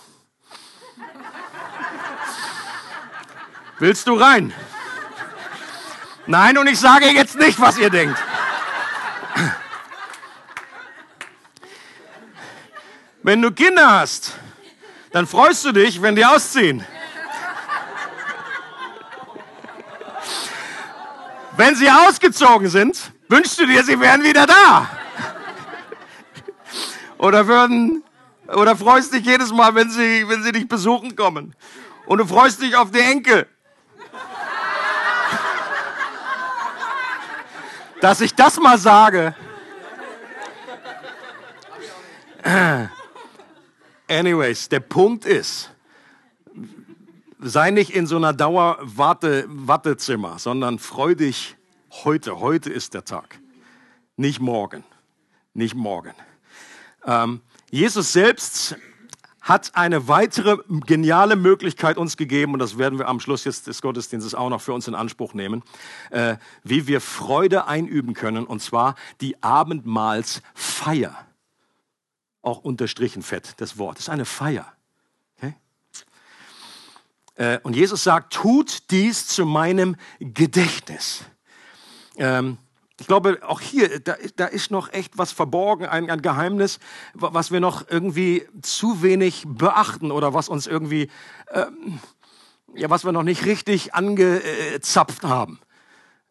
willst 3.79 4.07
du 4.07 4.13
rein. 4.13 4.53
Nein, 6.27 6.57
und 6.57 6.67
ich 6.67 6.79
sage 6.79 7.07
jetzt 7.07 7.35
nicht, 7.35 7.59
was 7.59 7.77
ihr 7.77 7.89
denkt. 7.89 8.17
Wenn 13.23 13.41
du 13.41 13.51
Kinder 13.51 13.99
hast, 13.99 14.33
dann 15.11 15.27
freust 15.27 15.65
du 15.65 15.71
dich, 15.71 16.01
wenn 16.01 16.15
die 16.15 16.25
ausziehen. 16.25 16.85
Wenn 21.57 21.75
sie 21.75 21.89
ausgezogen 21.89 22.69
sind, 22.69 23.11
wünschst 23.27 23.59
du 23.59 23.65
dir, 23.65 23.83
sie 23.83 23.99
wären 23.99 24.23
wieder 24.23 24.47
da. 24.47 24.89
Oder 27.17 27.47
würden, 27.47 28.03
oder 28.47 28.77
freust 28.77 29.13
dich 29.13 29.25
jedes 29.25 29.51
Mal, 29.51 29.75
wenn 29.75 29.89
sie, 29.89 30.25
wenn 30.29 30.41
sie 30.41 30.53
dich 30.53 30.67
besuchen 30.67 31.15
kommen. 31.17 31.53
Und 32.05 32.19
du 32.19 32.25
freust 32.25 32.61
dich 32.61 32.75
auf 32.75 32.91
die 32.91 33.01
Enkel. 33.01 33.45
Dass 38.01 38.21
ich 38.21 38.33
das 38.33 38.59
mal 38.59 38.77
sage. 38.77 39.35
Anyways, 44.07 44.69
der 44.69 44.79
Punkt 44.79 45.25
ist, 45.25 45.71
sei 47.39 47.71
nicht 47.71 47.91
in 47.91 48.07
so 48.07 48.15
einer 48.15 48.33
Dauer-Wartezimmer, 48.33 50.39
sondern 50.39 50.79
freu 50.79 51.15
dich 51.15 51.57
heute. 52.03 52.39
Heute 52.39 52.71
ist 52.71 52.93
der 52.93 53.05
Tag. 53.05 53.39
Nicht 54.15 54.39
morgen. 54.39 54.83
Nicht 55.53 55.75
morgen. 55.75 56.13
Ähm, 57.05 57.41
Jesus 57.69 58.13
selbst 58.13 58.77
hat 59.49 59.75
eine 59.75 60.07
weitere 60.07 60.57
geniale 60.85 61.35
Möglichkeit 61.35 61.97
uns 61.97 62.17
gegeben, 62.17 62.53
und 62.53 62.59
das 62.59 62.77
werden 62.77 62.99
wir 62.99 63.07
am 63.07 63.19
Schluss 63.19 63.45
jetzt 63.45 63.65
des 63.65 63.81
Gottesdienstes 63.81 64.35
auch 64.35 64.49
noch 64.49 64.61
für 64.61 64.73
uns 64.73 64.87
in 64.87 64.93
Anspruch 64.93 65.33
nehmen, 65.33 65.63
äh, 66.11 66.37
wie 66.63 66.85
wir 66.85 67.01
Freude 67.01 67.65
einüben 67.67 68.13
können, 68.13 68.45
und 68.45 68.61
zwar 68.61 68.93
die 69.21 69.41
Abendmahlsfeier 69.41 71.17
auch 72.43 72.59
unterstrichen 72.59 73.23
fett, 73.23 73.55
das 73.57 73.79
Wort. 73.79 73.97
Das 73.97 74.05
ist 74.05 74.09
eine 74.09 74.25
Feier. 74.25 74.71
Okay? 75.37 75.55
Äh, 77.35 77.59
und 77.63 77.75
Jesus 77.75 78.03
sagt, 78.03 78.33
tut 78.33 78.91
dies 78.91 79.27
zu 79.27 79.47
meinem 79.47 79.95
Gedächtnis. 80.19 81.23
Ähm, 82.17 82.59
ich 82.99 83.07
glaube, 83.07 83.39
auch 83.43 83.61
hier, 83.61 83.99
da, 83.99 84.15
da, 84.35 84.45
ist 84.45 84.71
noch 84.71 84.91
echt 84.91 85.17
was 85.17 85.31
verborgen, 85.31 85.85
ein, 85.85 86.09
ein, 86.09 86.21
Geheimnis, 86.21 86.79
was 87.13 87.51
wir 87.51 87.59
noch 87.59 87.89
irgendwie 87.89 88.47
zu 88.61 89.01
wenig 89.01 89.45
beachten 89.47 90.11
oder 90.11 90.33
was 90.33 90.49
uns 90.49 90.67
irgendwie, 90.67 91.09
ähm, 91.51 91.99
ja, 92.75 92.89
was 92.89 93.05
wir 93.05 93.11
noch 93.11 93.23
nicht 93.23 93.45
richtig 93.45 93.93
angezapft 93.93 95.23
haben. 95.23 95.59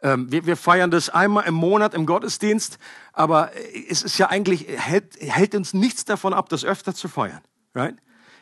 Ähm, 0.03 0.31
wir, 0.31 0.47
wir, 0.47 0.57
feiern 0.57 0.91
das 0.91 1.09
einmal 1.11 1.45
im 1.47 1.55
Monat 1.55 1.95
im 1.95 2.07
Gottesdienst, 2.07 2.79
aber 3.13 3.51
es 3.89 4.03
ist 4.03 4.19
ja 4.19 4.29
eigentlich, 4.29 4.67
hält, 4.69 5.17
hält 5.21 5.55
uns 5.55 5.75
nichts 5.75 6.05
davon 6.05 6.33
ab, 6.33 6.49
das 6.49 6.65
öfter 6.65 6.95
zu 6.95 7.09
feiern. 7.09 7.41
Right? 7.75 7.97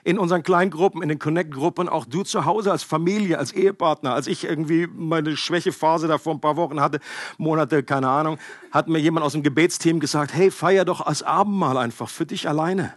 In 0.06 0.20
unseren 0.20 0.44
Kleingruppen, 0.44 1.02
in 1.02 1.08
den 1.08 1.18
Connect-Gruppen, 1.18 1.88
auch 1.88 2.04
du 2.04 2.22
zu 2.22 2.44
Hause 2.44 2.70
als 2.70 2.84
Familie, 2.84 3.38
als 3.38 3.50
Ehepartner. 3.50 4.14
Als 4.14 4.28
ich 4.28 4.44
irgendwie 4.44 4.86
meine 4.86 5.36
Schwächephase 5.36 6.06
da 6.06 6.16
vor 6.16 6.32
ein 6.32 6.40
paar 6.40 6.54
Wochen 6.54 6.80
hatte, 6.80 7.00
Monate, 7.38 7.82
keine 7.82 8.08
Ahnung, 8.08 8.38
hat 8.70 8.86
mir 8.86 9.00
jemand 9.00 9.26
aus 9.26 9.32
dem 9.32 9.42
Gebetsteam 9.42 9.98
gesagt, 9.98 10.32
hey, 10.32 10.52
feier 10.52 10.84
doch 10.84 11.00
als 11.00 11.24
Abendmahl 11.24 11.76
einfach 11.76 12.08
für 12.08 12.24
dich 12.24 12.48
alleine. 12.48 12.94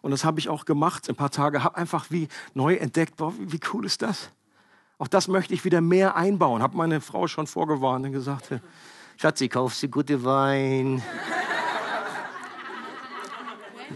Und 0.00 0.12
das 0.12 0.24
habe 0.24 0.38
ich 0.38 0.48
auch 0.48 0.64
gemacht. 0.64 1.08
Ein 1.08 1.16
paar 1.16 1.32
Tage 1.32 1.64
habe 1.64 1.76
einfach 1.76 2.06
wie 2.10 2.28
neu 2.54 2.76
entdeckt, 2.76 3.16
boah, 3.16 3.32
wie 3.36 3.58
cool 3.72 3.84
ist 3.84 4.02
das? 4.02 4.30
Auch 4.98 5.08
das 5.08 5.26
möchte 5.26 5.54
ich 5.54 5.64
wieder 5.64 5.80
mehr 5.80 6.14
einbauen. 6.14 6.62
Habe 6.62 6.76
meine 6.76 7.00
Frau 7.00 7.26
schon 7.26 7.48
vorgewarnt 7.48 8.06
und 8.06 8.12
gesagt, 8.12 8.50
Schatzi, 9.16 9.48
kauf 9.48 9.74
sie 9.74 9.88
gute 9.88 10.22
Wein. 10.22 11.02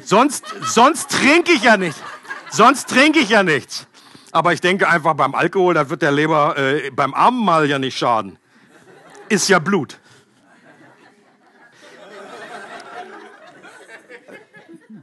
sonst, 0.03 0.45
sonst 0.63 1.09
trinke 1.13 1.53
ich 1.53 1.63
ja 1.63 1.77
nicht. 1.77 2.03
Sonst 2.51 2.88
trinke 2.88 3.18
ich 3.18 3.28
ja 3.28 3.42
nichts. 3.42 3.86
Aber 4.32 4.53
ich 4.53 4.61
denke 4.61 4.88
einfach 4.88 5.14
beim 5.14 5.34
Alkohol, 5.34 5.74
da 5.74 5.88
wird 5.88 6.03
der 6.03 6.12
Leber 6.12 6.57
äh, 6.57 6.90
beim 6.90 7.14
Abendmahl 7.14 7.68
ja 7.68 7.78
nicht 7.78 7.96
schaden. 7.96 8.38
Ist 9.28 9.49
ja 9.49 9.59
Blut. 9.59 9.99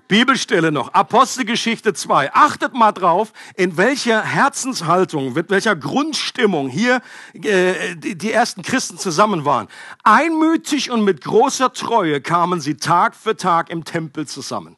Bibelstelle 0.07 0.71
noch, 0.71 0.93
Apostelgeschichte 0.93 1.93
2. 1.93 2.31
Achtet 2.33 2.75
mal 2.75 2.91
drauf, 2.91 3.33
in 3.55 3.75
welcher 3.75 4.21
Herzenshaltung, 4.21 5.33
mit 5.33 5.49
welcher 5.49 5.75
Grundstimmung 5.75 6.69
hier 6.69 7.01
äh, 7.33 7.95
die, 7.95 8.15
die 8.15 8.31
ersten 8.31 8.61
Christen 8.61 8.99
zusammen 8.99 9.45
waren. 9.45 9.67
Einmütig 10.03 10.91
und 10.91 11.03
mit 11.03 11.21
großer 11.21 11.73
Treue 11.73 12.21
kamen 12.21 12.61
sie 12.61 12.77
Tag 12.77 13.15
für 13.15 13.35
Tag 13.35 13.71
im 13.71 13.83
Tempel 13.83 14.27
zusammen. 14.27 14.77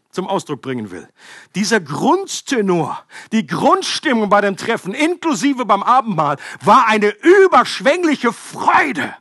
zum 0.11 0.27
Ausdruck 0.27 0.61
bringen 0.61 0.91
will. 0.91 1.07
Dieser 1.55 1.79
Grundtenor, 1.79 3.03
die 3.31 3.47
Grundstimmung 3.47 4.29
bei 4.29 4.41
dem 4.41 4.57
Treffen, 4.57 4.93
inklusive 4.93 5.65
beim 5.65 5.83
Abendmahl, 5.83 6.37
war 6.63 6.87
eine 6.87 7.09
überschwängliche 7.09 8.33
Freude. 8.33 9.15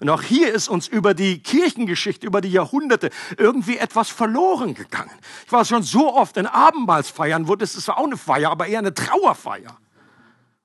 Und 0.00 0.10
auch 0.10 0.22
hier 0.22 0.52
ist 0.52 0.68
uns 0.68 0.88
über 0.88 1.14
die 1.14 1.40
Kirchengeschichte, 1.40 2.26
über 2.26 2.40
die 2.40 2.50
Jahrhunderte 2.50 3.10
irgendwie 3.36 3.76
etwas 3.76 4.08
verloren 4.08 4.74
gegangen. 4.74 5.12
Ich 5.46 5.52
war 5.52 5.64
schon 5.64 5.84
so 5.84 6.12
oft 6.12 6.36
in 6.36 6.46
Abendmahlsfeiern, 6.46 7.46
wo 7.46 7.54
das 7.54 7.76
ist 7.76 7.88
auch 7.88 8.04
eine 8.04 8.16
Feier, 8.16 8.50
aber 8.50 8.66
eher 8.66 8.80
eine 8.80 8.94
Trauerfeier. 8.94 9.78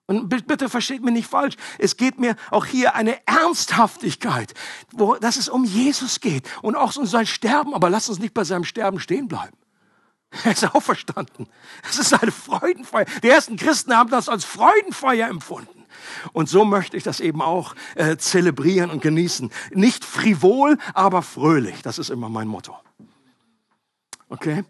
Und 0.08 0.30
bitte 0.30 0.70
versteht 0.70 1.04
mich 1.04 1.14
nicht 1.14 1.30
falsch. 1.30 1.56
Es 1.78 1.98
geht 1.98 2.18
mir 2.18 2.38
auch 2.50 2.66
hier 2.66 2.96
eine 2.96 3.20
Ernsthaftigkeit, 3.28 4.54
wo, 4.94 5.16
dass 5.16 5.36
es 5.36 5.50
um 5.50 5.66
Jesus 5.66 6.22
geht 6.22 6.50
und 6.62 6.76
auch 6.76 6.96
um 6.96 7.06
sein 7.06 7.26
Sterben. 7.26 7.74
Aber 7.74 7.90
lass 7.90 8.08
uns 8.08 8.18
nicht 8.18 8.34
bei 8.34 8.46
seinem 8.46 8.64
Sterben 8.64 9.00
stehen 9.02 9.28
bleiben. 9.28 9.58
Er 10.44 10.52
ist 10.52 10.76
auferstanden. 10.76 11.48
Es 11.90 12.00
ist 12.00 12.14
eine 12.14 12.32
Freudenfeier. 12.32 13.06
Die 13.22 13.30
ersten 13.30 13.58
Christen 13.58 13.96
haben 13.96 14.10
das 14.10 14.30
als 14.30 14.46
Freudenfeier 14.46 15.28
empfunden. 15.28 15.86
Und 16.32 16.48
so 16.48 16.64
möchte 16.64 16.96
ich 16.96 17.04
das 17.04 17.20
eben 17.20 17.42
auch 17.42 17.76
äh, 17.96 18.18
zelebrieren 18.18 18.92
und 18.92 19.02
genießen. 19.02 19.52
Nicht 19.72 20.06
frivol, 20.06 20.78
aber 20.94 21.22
fröhlich. 21.22 21.82
Das 21.82 21.98
ist 21.98 22.10
immer 22.10 22.30
mein 22.30 22.48
Motto. 22.48 22.78
Okay? 24.30 24.64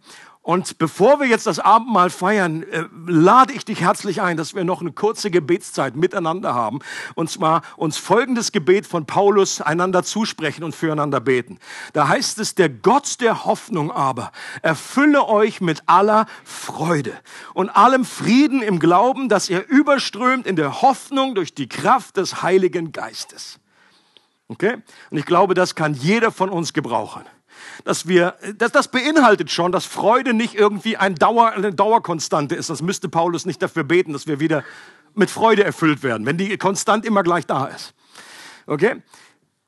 Und 0.48 0.78
bevor 0.78 1.20
wir 1.20 1.28
jetzt 1.28 1.46
das 1.46 1.60
Abendmahl 1.60 2.10
feiern, 2.10 2.64
äh, 2.64 2.86
lade 3.06 3.52
ich 3.52 3.66
dich 3.66 3.82
herzlich 3.82 4.22
ein, 4.22 4.38
dass 4.38 4.56
wir 4.56 4.64
noch 4.64 4.80
eine 4.80 4.94
kurze 4.94 5.30
Gebetszeit 5.30 5.98
miteinander 5.98 6.56
haben. 6.56 6.80
Und 7.16 7.30
zwar 7.30 7.64
uns 7.76 7.98
folgendes 7.98 8.54
Gebet 8.54 8.88
von 8.88 9.06
Paulus 9.06 9.60
einander 9.60 10.04
zusprechen 10.04 10.64
und 10.64 10.74
füreinander 10.74 11.20
beten. 11.20 11.60
Da 11.92 12.08
heißt 12.08 12.40
es, 12.40 12.56
der 12.56 12.70
Gott 12.70 13.20
der 13.20 13.44
Hoffnung 13.44 13.92
aber 13.92 14.32
erfülle 14.62 15.28
euch 15.28 15.60
mit 15.60 15.84
aller 15.86 16.28
Freude 16.46 17.12
und 17.54 17.70
allem 17.70 18.06
Frieden 18.06 18.62
im 18.62 18.80
Glauben, 18.80 19.28
dass 19.28 19.50
ihr 19.50 19.68
überströmt 19.68 20.48
in 20.48 20.56
der 20.56 20.82
Hoffnung 20.82 21.36
durch 21.36 21.56
die 21.56 21.68
Kraft 21.68 22.16
des 22.16 22.42
Heiligen 22.42 22.94
Geistes 22.94 23.60
Okay? 24.50 24.78
Und 25.10 25.18
ich 25.18 25.26
glaube, 25.26 25.56
das 25.56 25.76
kann 25.76 25.94
jeder 25.94 26.32
von 26.32 26.50
uns 26.50 26.72
gebrauchen. 26.72 27.24
Dass 27.84 28.08
wir, 28.08 28.36
das, 28.58 28.72
das 28.72 28.88
beinhaltet 28.90 29.52
schon, 29.52 29.72
dass 29.72 29.86
Freude 29.86 30.34
nicht 30.34 30.56
irgendwie 30.56 30.98
ein 30.98 31.16
Dauer, 31.16 31.52
eine 31.52 31.74
Dauerkonstante 31.74 32.56
ist. 32.56 32.70
Das 32.70 32.82
müsste 32.82 33.10
Paulus 33.10 33.46
nicht 33.46 33.62
dafür 33.62 33.84
beten, 33.84 34.14
dass 34.14 34.28
wir 34.28 34.40
wieder 34.40 34.64
mit 35.14 35.30
Freude 35.30 35.64
erfüllt 35.64 36.04
werden, 36.04 36.26
wenn 36.26 36.38
die 36.38 36.58
konstant 36.58 37.06
immer 37.06 37.24
gleich 37.24 37.46
da 37.46 37.66
ist. 37.66 37.94
Okay? 38.68 39.02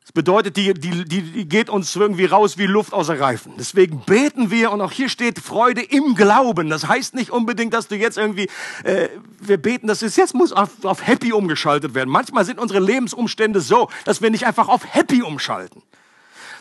Das 0.09 0.13
bedeutet, 0.13 0.57
die, 0.57 0.73
die, 0.73 1.05
die, 1.05 1.47
geht 1.47 1.69
uns 1.69 1.95
irgendwie 1.95 2.25
raus 2.25 2.57
wie 2.57 2.65
Luft 2.65 2.93
außer 2.93 3.19
Reifen. 3.19 3.53
Deswegen 3.59 3.99
beten 4.07 4.49
wir 4.49 4.71
und 4.71 4.81
auch 4.81 4.91
hier 4.91 5.07
steht 5.07 5.37
Freude 5.37 5.83
im 5.83 6.15
Glauben. 6.15 6.71
Das 6.71 6.87
heißt 6.87 7.13
nicht 7.13 7.29
unbedingt, 7.29 7.75
dass 7.75 7.89
du 7.89 7.95
jetzt 7.95 8.17
irgendwie, 8.17 8.49
äh, 8.83 9.09
wir 9.39 9.57
beten, 9.57 9.85
dass 9.85 10.01
es 10.01 10.15
jetzt 10.15 10.33
muss 10.33 10.51
auf, 10.51 10.83
auf 10.83 11.05
Happy 11.05 11.31
umgeschaltet 11.31 11.93
werden. 11.93 12.09
Manchmal 12.09 12.43
sind 12.43 12.57
unsere 12.57 12.79
Lebensumstände 12.79 13.61
so, 13.61 13.87
dass 14.03 14.19
wir 14.19 14.31
nicht 14.31 14.47
einfach 14.47 14.67
auf 14.67 14.81
Happy 14.83 15.21
umschalten, 15.21 15.83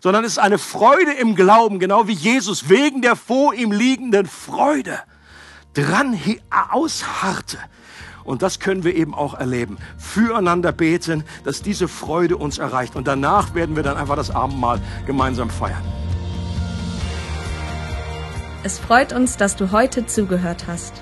sondern 0.02 0.24
es 0.24 0.32
ist 0.32 0.38
eine 0.38 0.58
Freude 0.58 1.12
im 1.12 1.34
Glauben, 1.34 1.78
genau 1.78 2.08
wie 2.08 2.12
Jesus 2.12 2.68
wegen 2.68 3.02
der 3.02 3.16
vor 3.16 3.54
ihm 3.54 3.72
liegenden 3.72 4.26
Freude 4.26 4.98
dran 5.74 6.18
ausharrte 6.70 7.58
und 8.28 8.42
das 8.42 8.60
können 8.60 8.84
wir 8.84 8.94
eben 8.94 9.14
auch 9.14 9.32
erleben. 9.32 9.78
Füreinander 9.96 10.70
beten, 10.70 11.24
dass 11.44 11.62
diese 11.62 11.88
Freude 11.88 12.36
uns 12.36 12.58
erreicht. 12.58 12.94
Und 12.94 13.08
danach 13.08 13.54
werden 13.54 13.74
wir 13.74 13.82
dann 13.82 13.96
einfach 13.96 14.16
das 14.16 14.30
Abendmahl 14.30 14.82
gemeinsam 15.06 15.48
feiern. 15.48 15.82
Es 18.64 18.78
freut 18.78 19.14
uns, 19.14 19.38
dass 19.38 19.56
du 19.56 19.72
heute 19.72 20.04
zugehört 20.04 20.66
hast. 20.66 20.92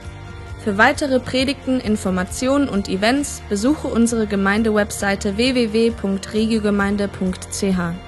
Für 0.62 0.78
weitere 0.78 1.18
Predigten, 1.18 1.80
Informationen 1.80 2.68
und 2.68 2.88
Events 2.88 3.42
besuche 3.49 3.88
unsere 3.88 4.28
Gemeindewebseite 4.28 5.36
www.regiogemeinde.ch. 5.36 8.05